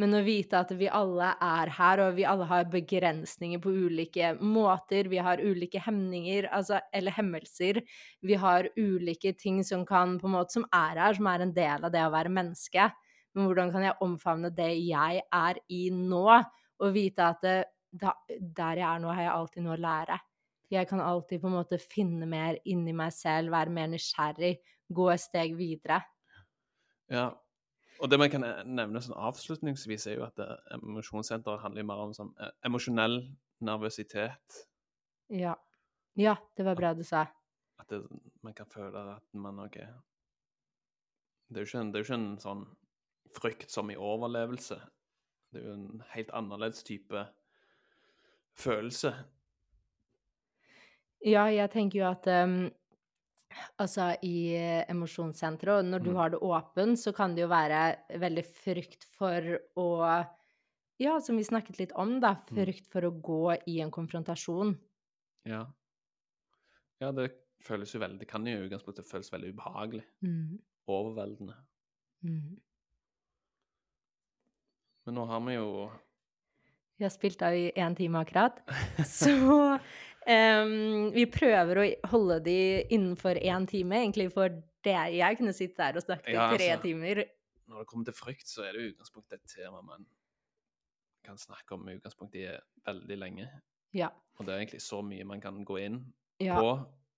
Men 0.00 0.16
å 0.16 0.22
vite 0.24 0.56
at 0.56 0.70
vi 0.72 0.86
alle 0.88 1.34
er 1.44 1.70
her, 1.76 2.00
og 2.00 2.14
vi 2.16 2.24
alle 2.24 2.46
har 2.48 2.70
begrensninger 2.72 3.60
på 3.60 3.74
ulike 3.84 4.30
måter. 4.40 5.10
Vi 5.12 5.20
har 5.20 5.42
ulike 5.44 5.82
hemninger, 5.84 6.48
altså, 6.48 6.80
eller 6.96 7.12
hemmelser. 7.12 7.82
Vi 8.24 8.38
har 8.40 8.70
ulike 8.80 9.34
ting 9.36 9.60
som 9.68 9.84
kan, 9.88 10.16
på 10.20 10.30
en 10.30 10.36
måte, 10.38 10.56
som 10.56 10.64
er 10.72 10.96
her, 10.96 11.18
som 11.18 11.28
er 11.28 11.44
en 11.44 11.52
del 11.56 11.84
av 11.84 11.92
det 11.92 12.06
å 12.06 12.14
være 12.14 12.32
menneske. 12.32 12.88
Men 13.36 13.48
hvordan 13.48 13.72
kan 13.74 13.84
jeg 13.84 14.00
omfavne 14.04 14.52
det 14.56 14.70
jeg 14.80 15.22
er 15.28 15.62
i 15.68 15.84
nå, 15.92 16.24
og 16.82 16.96
vite 16.96 17.28
at 17.28 17.44
det, 17.44 17.56
da, 17.92 18.16
der 18.40 18.80
jeg 18.80 18.88
er 18.88 19.04
nå, 19.04 19.12
har 19.12 19.26
jeg 19.26 19.34
alltid 19.34 19.66
noe 19.66 19.76
å 19.76 19.84
lære. 19.84 20.18
Jeg 20.72 20.88
kan 20.88 21.04
alltid 21.04 21.42
på 21.42 21.50
en 21.50 21.58
måte 21.58 21.76
finne 21.84 22.26
mer 22.28 22.56
inni 22.64 22.96
meg 22.96 23.12
selv, 23.12 23.52
være 23.52 23.76
mer 23.76 23.92
nysgjerrig, 23.92 24.54
gå 24.88 25.08
et 25.12 25.20
steg 25.20 25.56
videre. 25.58 26.00
Ja. 27.12 27.28
Og 28.02 28.10
det 28.10 28.18
man 28.18 28.30
kan 28.32 28.42
nevne 28.66 29.00
sånn 29.02 29.14
avslutningsvis, 29.14 30.08
er 30.10 30.16
jo 30.18 30.24
at 30.26 30.40
emosjonssenteret 30.74 31.62
handler 31.62 31.86
mer 31.86 32.00
om 32.02 32.14
sånn 32.16 32.32
eh, 32.42 32.50
emosjonell 32.66 33.20
nervøsitet. 33.62 34.62
Ja. 35.30 35.54
Ja, 36.18 36.34
det 36.58 36.66
var 36.66 36.76
bra 36.76 36.90
du 36.98 37.04
sa. 37.06 37.22
At 37.80 37.92
det, 37.94 38.02
man 38.42 38.56
kan 38.58 38.66
føle 38.68 39.04
at 39.14 39.24
man 39.38 39.60
det 39.62 39.84
er, 41.62 41.78
en, 41.78 41.92
det 41.92 42.00
er 42.00 42.02
jo 42.02 42.08
ikke 42.08 42.18
en 42.18 42.40
sånn 42.42 42.66
frykt 43.36 43.70
som 43.72 43.90
i 43.92 43.96
overlevelse. 43.96 44.80
Det 45.52 45.60
er 45.60 45.68
jo 45.68 45.76
en 45.76 46.04
helt 46.12 46.30
annerledes 46.36 46.82
type 46.84 47.26
følelse. 48.58 49.14
Ja, 51.22 51.46
jeg 51.52 51.70
tenker 51.70 52.00
jo 52.00 52.06
at 52.10 52.26
um, 52.26 52.56
altså 53.78 54.10
i 54.22 54.54
eh, 54.56 54.84
emosjonssenteret, 54.92 55.78
og 55.82 55.84
når 55.90 56.02
du 56.04 56.10
Mm. 56.10 56.16
har 56.16 56.30
det 56.30 56.40
åpent, 56.40 56.98
så 56.98 57.12
kan 57.14 57.34
det 57.34 57.42
jo 57.42 57.48
være 57.48 57.96
veldig 58.18 58.44
frykt 58.46 59.04
for 59.18 59.58
å 59.76 59.88
Ja, 61.00 61.18
som 61.20 61.36
vi 61.36 61.42
snakket 61.42 61.78
litt 61.80 61.92
om, 61.98 62.20
da. 62.20 62.36
Mm. 62.52 62.58
Frykt 62.64 62.86
for 62.92 63.02
å 63.02 63.10
gå 63.20 63.56
i 63.66 63.80
en 63.80 63.90
konfrontasjon. 63.90 64.76
Ja. 65.44 65.66
Ja, 67.00 67.10
det 67.10 67.32
føles 67.60 67.90
jo 67.92 67.98
veldig 68.00 68.18
Det 68.20 68.28
kan 68.28 68.44
jo 68.46 68.52
i 68.60 68.68
utgangspunktet 68.68 69.06
føles 69.08 69.30
veldig 69.32 69.54
ubehagelig. 69.56 70.04
Mm. 70.22 70.60
Overveldende. 70.88 71.54
Mm. 72.22 72.56
Men 75.06 75.14
nå 75.18 75.26
har 75.26 75.40
vi 75.46 75.54
jo 75.56 75.90
Vi 77.00 77.04
har 77.06 77.10
spilt 77.10 77.42
av 77.42 77.54
i 77.56 77.72
én 77.74 77.96
time 77.98 78.20
akkurat. 78.22 78.60
Så 79.06 79.32
em, 80.30 81.10
vi 81.14 81.26
prøver 81.30 81.80
å 81.80 81.86
holde 82.12 82.38
de 82.46 82.58
innenfor 82.94 83.40
én 83.40 83.66
time, 83.68 84.00
egentlig, 84.04 84.28
for 84.34 84.52
det 84.84 84.98
jeg 85.16 85.38
kunne 85.38 85.54
sitte 85.56 85.78
der 85.78 85.98
og 86.00 86.04
snakke 86.06 86.32
i 86.32 86.36
Ja, 86.36 86.48
tre 86.54 86.72
altså. 86.74 86.82
timer. 86.86 87.24
Når 87.70 87.78
det 87.78 87.86
kommer 87.90 88.04
til 88.08 88.16
frykt, 88.16 88.48
så 88.48 88.66
er 88.66 88.76
det 88.76 88.92
utgangspunktet 88.92 89.38
et 89.38 89.54
tema 89.56 89.80
man 89.82 90.06
kan 91.24 91.38
snakke 91.38 91.76
om 91.76 91.88
i 91.88 91.94
utgangspunktet 91.96 92.60
veldig 92.86 93.18
lenge. 93.18 93.48
Ja. 93.94 94.08
Og 94.38 94.46
det 94.46 94.54
er 94.54 94.64
egentlig 94.64 94.82
så 94.82 95.02
mye 95.06 95.24
man 95.24 95.40
kan 95.40 95.62
gå 95.64 95.78
inn 95.84 96.00
ja. 96.40 96.58
på. 96.58 96.74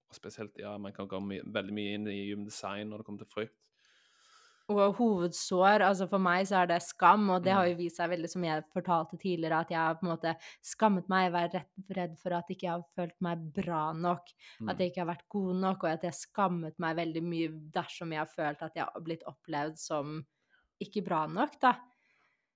Og 0.09 0.17
spesielt, 0.17 0.57
ja, 0.61 0.77
man 0.79 0.93
kan 0.93 1.09
gå 1.09 1.21
my 1.21 1.41
veldig 1.55 1.75
mye 1.75 1.95
inn 1.99 2.09
i 2.13 2.19
human 2.31 2.47
design 2.47 2.93
når 2.93 3.03
det 3.03 3.07
kommer 3.09 3.25
til 3.25 3.33
frykt. 3.33 3.57
Og 4.73 4.95
hovedsår, 4.97 5.83
altså 5.85 6.07
for 6.09 6.19
meg 6.25 6.47
så 6.49 6.63
er 6.63 6.67
det 6.71 6.79
skam, 6.83 7.27
og 7.31 7.43
det 7.45 7.53
har 7.53 7.67
Mm. 7.67 7.71
jo 7.73 7.77
vist 7.83 7.97
seg 8.01 8.09
veldig, 8.09 8.29
som 8.31 8.45
jeg 8.45 8.65
fortalte 8.73 9.19
tidligere, 9.21 9.59
at 9.61 9.69
jeg 9.71 9.79
har 9.79 9.95
på 9.95 10.07
en 10.07 10.17
måte 10.17 10.37
skammet 10.65 11.09
meg, 11.13 11.33
vært 11.33 11.53
redd, 11.53 11.97
redd 11.99 12.15
for 12.19 12.33
at 12.33 12.49
ikke 12.49 12.63
jeg 12.63 12.71
har 12.73 12.85
følt 12.97 13.21
meg 13.21 13.53
bra 13.53 13.93
nok, 13.93 14.25
Mm. 14.61 14.71
at 14.71 14.79
jeg 14.79 14.91
ikke 14.93 15.05
har 15.05 15.15
vært 15.15 15.29
god 15.29 15.55
nok, 15.57 15.85
og 15.85 15.91
at 15.91 16.03
jeg 16.03 16.13
skammet 16.15 16.79
meg 16.79 16.97
veldig 16.97 17.23
mye 17.23 17.49
dersom 17.73 18.11
jeg 18.13 18.19
har 18.19 18.27
følt 18.27 18.63
at 18.63 18.75
jeg 18.75 18.85
har 18.95 19.01
blitt 19.03 19.23
opplevd 19.27 19.77
som 19.79 20.25
ikke 20.81 21.05
bra 21.05 21.27
nok, 21.27 21.61
da. 21.61 21.75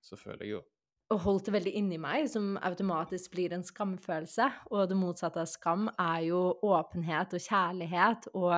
Så 0.01 0.17
føler 0.17 0.39
jeg 0.45 0.49
jo 0.51 0.63
Og 1.11 1.19
holdt 1.21 1.45
det 1.45 1.53
veldig 1.53 1.73
inni 1.73 1.97
meg, 1.97 2.27
som 2.29 2.55
automatisk 2.61 3.31
blir 3.31 3.51
en 3.51 3.63
skamfølelse. 3.63 4.51
Og 4.69 4.87
det 4.89 4.95
motsatte 4.97 5.37
av 5.41 5.47
skam 5.47 5.89
er 5.97 6.19
jo 6.27 6.53
åpenhet 6.61 7.33
og 7.33 7.39
kjærlighet 7.39 8.27
og 8.35 8.51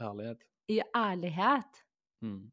ærlighet. 0.00 0.42
i 0.68 0.80
ærlighet. 0.94 1.82
Mm. 2.22 2.50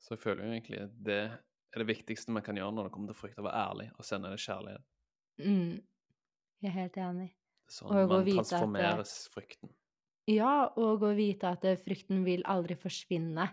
Så 0.00 0.14
jeg 0.16 0.22
føler 0.24 0.44
jo 0.46 0.52
egentlig 0.54 0.80
at 0.86 0.94
det 1.06 1.20
er 1.30 1.82
det 1.84 1.86
viktigste 1.90 2.32
man 2.34 2.42
kan 2.42 2.56
gjøre 2.58 2.72
når 2.74 2.88
det 2.88 2.92
kommer 2.94 3.12
til 3.12 3.20
frykt, 3.20 3.38
å 3.38 3.46
være 3.46 3.60
ærlig 3.70 3.88
og 3.98 4.06
sende 4.08 4.32
det 4.32 4.40
kjærlighet. 4.42 4.84
Mm. 5.44 5.74
Jeg 6.60 6.70
er 6.70 6.76
helt 6.76 6.96
enig. 7.00 7.28
Sånn 7.70 7.92
Og 7.94 8.10
man 8.10 8.26
transformeres 8.26 9.12
det- 9.24 9.32
frykten. 9.36 9.70
Ja, 10.30 10.68
og 10.76 11.02
å 11.02 11.14
vite 11.16 11.48
at 11.50 11.64
eh, 11.64 11.76
frykten 11.80 12.24
vil 12.24 12.42
aldri 12.44 12.76
forsvinne. 12.78 13.48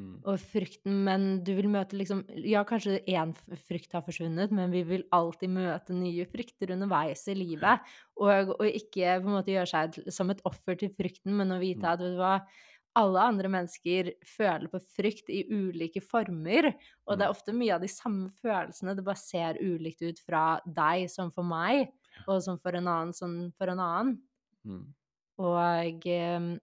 Mm. 0.00 0.22
Og 0.24 0.38
frykten, 0.40 1.04
men 1.04 1.44
du 1.44 1.50
vil 1.54 1.68
møte 1.68 1.92
liksom 1.98 2.22
Ja, 2.46 2.62
kanskje 2.64 3.02
én 3.06 3.34
frykt 3.68 3.92
har 3.92 4.00
forsvunnet, 4.02 4.50
men 4.50 4.70
vi 4.72 4.82
vil 4.82 5.04
alltid 5.12 5.50
møte 5.52 5.92
nye 5.92 6.24
frykter 6.24 6.72
underveis 6.72 7.26
i 7.28 7.34
livet. 7.36 7.80
Og, 8.16 8.54
og 8.58 8.64
ikke 8.66 9.20
på 9.20 9.28
en 9.28 9.36
måte 9.36 9.52
gjøre 9.52 9.68
seg 9.68 10.12
som 10.12 10.30
et 10.30 10.40
offer 10.48 10.78
til 10.80 10.88
frykten, 10.96 11.34
men 11.36 11.52
å 11.52 11.60
vite 11.60 11.82
Mm. 11.84 11.92
at 11.92 11.98
vet 12.00 12.14
du 12.14 12.16
hva 12.16 12.46
alle 12.96 13.20
andre 13.22 13.48
mennesker 13.48 14.12
føler 14.26 14.68
på 14.72 14.80
frykt 14.96 15.28
i 15.30 15.44
ulike 15.48 16.00
former, 16.02 16.72
og 17.06 17.18
det 17.18 17.26
Mm. 17.26 17.28
er 17.28 17.30
ofte 17.30 17.52
mye 17.54 17.74
av 17.74 17.80
de 17.80 17.88
samme 17.88 18.30
følelsene, 18.42 18.96
det 18.96 19.04
bare 19.04 19.16
ser 19.16 19.54
ulikt 19.62 20.02
ut 20.02 20.18
fra 20.18 20.60
deg 20.66 21.08
som 21.10 21.30
for 21.30 21.42
meg, 21.44 21.92
og 22.26 22.42
som 22.42 22.58
for 22.58 22.72
en 22.74 22.86
annen 22.88 23.12
som 23.14 23.52
for 23.56 23.68
en 23.68 23.78
annen. 23.78 24.22
Mm. 24.66 24.94
Og 25.38 26.06
eh, 26.06 26.58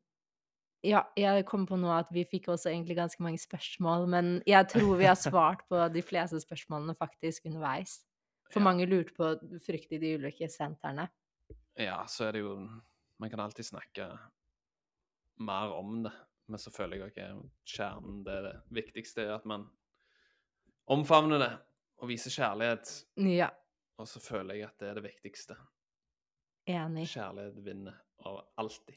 ja, 0.83 1.03
jeg 1.17 1.45
kom 1.45 1.65
på 1.65 1.77
nå 1.79 1.89
at 1.89 2.07
vi 2.13 2.23
fikk 2.25 2.47
også 2.53 2.69
egentlig 2.71 2.95
ganske 2.97 3.19
mange 3.23 3.39
spørsmål, 3.39 4.07
men 4.07 4.43
jeg 4.45 4.67
tror 4.67 4.97
vi 4.97 5.05
har 5.05 5.15
svart 5.31 5.63
på 5.69 5.87
de 5.93 6.01
fleste 6.01 6.39
spørsmålene 6.43 6.95
faktisk 6.97 7.45
underveis. 7.45 8.03
For 8.51 8.59
Ja. 8.59 8.63
mange 8.63 8.85
lurte 8.87 9.13
på 9.15 9.33
frykt 9.65 9.91
i 9.91 9.97
de 9.97 10.13
ulike 10.17 10.47
sentrene. 10.49 11.09
Ja, 11.77 12.03
så 12.05 12.27
er 12.27 12.31
det 12.33 12.41
jo 12.41 12.69
Man 13.19 13.29
kan 13.29 13.39
alltid 13.39 13.65
snakke 13.65 14.19
mer 15.39 15.73
om 15.77 16.03
det, 16.03 16.11
men 16.47 16.59
så 16.61 16.71
føler 16.71 16.97
jeg 16.97 17.17
at 17.17 17.41
kjernen 17.67 18.23
det, 18.25 18.37
det 18.47 18.55
viktigste 18.83 19.25
er 19.25 19.35
at 19.35 19.45
man 19.45 19.65
omfavner 20.87 21.41
det 21.41 21.51
og 22.01 22.09
viser 22.11 22.31
kjærlighet. 22.33 22.91
Ja, 23.27 23.49
Og 23.97 24.07
så 24.07 24.19
føler 24.21 24.53
jeg 24.59 24.67
at 24.69 24.77
det 24.79 24.89
er 24.91 24.93
det 24.99 25.03
viktigste. 25.07 25.55
enig. 26.67 27.07
Kjærlighet 27.09 27.63
vinner 27.65 27.93
over 28.25 28.43
alltid. 28.57 28.95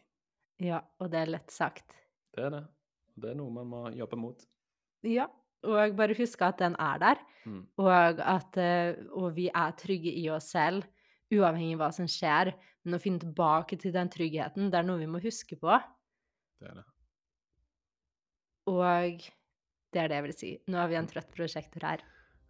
Ja, 0.61 0.81
og 1.01 1.11
det 1.11 1.21
er 1.23 1.31
lett 1.31 1.51
sagt. 1.55 1.95
Det 2.35 2.45
er 2.45 2.51
det. 2.51 2.65
Det 3.17 3.31
er 3.31 3.35
noe 3.39 3.51
man 3.55 3.67
må 3.71 3.83
jobbe 3.97 4.17
mot. 4.21 4.43
Ja, 5.03 5.27
og 5.65 5.97
bare 5.97 6.15
huske 6.19 6.45
at 6.47 6.59
den 6.59 6.77
er 6.79 6.99
der, 6.99 7.17
Mm. 7.47 7.63
og 7.79 8.19
at 8.21 8.57
eh, 8.61 8.95
og 9.17 9.35
vi 9.35 9.47
er 9.49 9.71
trygge 9.73 10.13
i 10.13 10.29
oss 10.29 10.51
selv, 10.53 10.85
uavhengig 11.33 11.73
av 11.79 11.81
hva 11.81 11.89
som 11.95 12.05
skjer. 12.07 12.51
Men 12.85 12.95
å 12.99 13.01
finne 13.01 13.19
tilbake 13.23 13.79
til 13.81 13.93
den 13.93 14.11
tryggheten, 14.13 14.69
det 14.71 14.77
er 14.79 14.83
noe 14.85 14.99
vi 14.99 15.07
må 15.09 15.19
huske 15.23 15.57
på. 15.57 15.79
Det 16.61 16.69
er 16.71 16.75
det. 16.81 16.87
Og 18.71 19.27
det 19.93 20.01
er 20.05 20.09
det 20.13 20.17
jeg 20.21 20.25
vil 20.29 20.37
si. 20.37 20.51
Nå 20.71 20.77
har 20.79 20.89
vi 20.93 20.99
en 21.01 21.09
trøtt 21.11 21.31
prosjektor 21.35 21.87
her. 21.89 22.03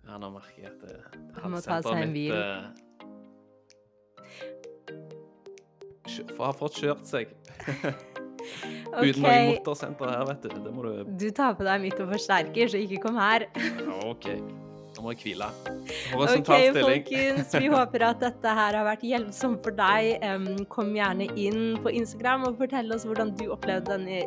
Ja, 0.08 0.16
nå 0.18 0.30
merker 0.34 0.62
jeg 0.64 0.70
at 0.72 0.80
det, 0.82 0.96
Han 1.42 1.52
må 1.54 1.60
ta 1.62 1.80
seg 1.84 2.02
en 2.02 2.12
hvil. 2.14 2.32
eh, 2.34 2.64
kjø- 6.10 6.38
har 6.40 6.56
fått 6.58 6.80
kjørt 6.80 7.06
seg. 7.08 7.34
Uten 8.90 9.22
noe 9.22 9.40
motorsenter 9.52 10.08
her, 10.10 10.24
vet 10.30 10.42
du. 10.42 10.48
Det 10.64 10.72
må 10.74 10.82
du 10.86 11.10
du 11.20 11.28
tar 11.36 11.54
på 11.58 11.66
deg 11.66 11.82
midt 11.84 12.00
og 12.02 12.08
forsterker, 12.14 12.70
så 12.72 12.80
ikke 12.80 13.02
kom 13.06 13.18
her. 13.20 13.44
OK. 14.08 14.26
Nå 15.00 15.06
må 15.06 15.14
jeg 15.14 15.22
hvile. 15.24 15.46
OK, 15.48 15.92
Horisontal 16.12 16.60
stilling. 16.60 17.06
folkens. 17.08 17.54
Vi 17.56 17.70
håper 17.72 18.04
at 18.10 18.20
dette 18.20 18.52
her 18.58 18.76
har 18.76 18.84
vært 18.84 19.06
hjelpsomt 19.08 19.64
for 19.64 19.72
deg. 19.78 20.20
Kom 20.68 20.92
gjerne 20.92 21.30
inn 21.40 21.80
på 21.80 21.88
Instagram 22.02 22.44
og 22.50 22.60
fortell 22.60 22.92
oss 22.92 23.08
hvordan 23.08 23.32
du 23.40 23.46
opplevde 23.56 23.96
denne 23.96 24.20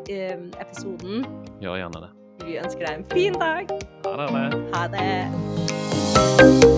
episoden. 0.58 1.28
Gjør 1.62 1.78
gjerne 1.84 2.06
det. 2.08 2.12
Vi 2.48 2.58
ønsker 2.58 2.88
deg 2.88 3.04
en 3.04 3.10
fin 3.14 3.38
dag. 3.38 3.70
Ha 4.10 4.26
det. 4.26 4.64
Ha 4.74 4.88
det. 4.98 6.73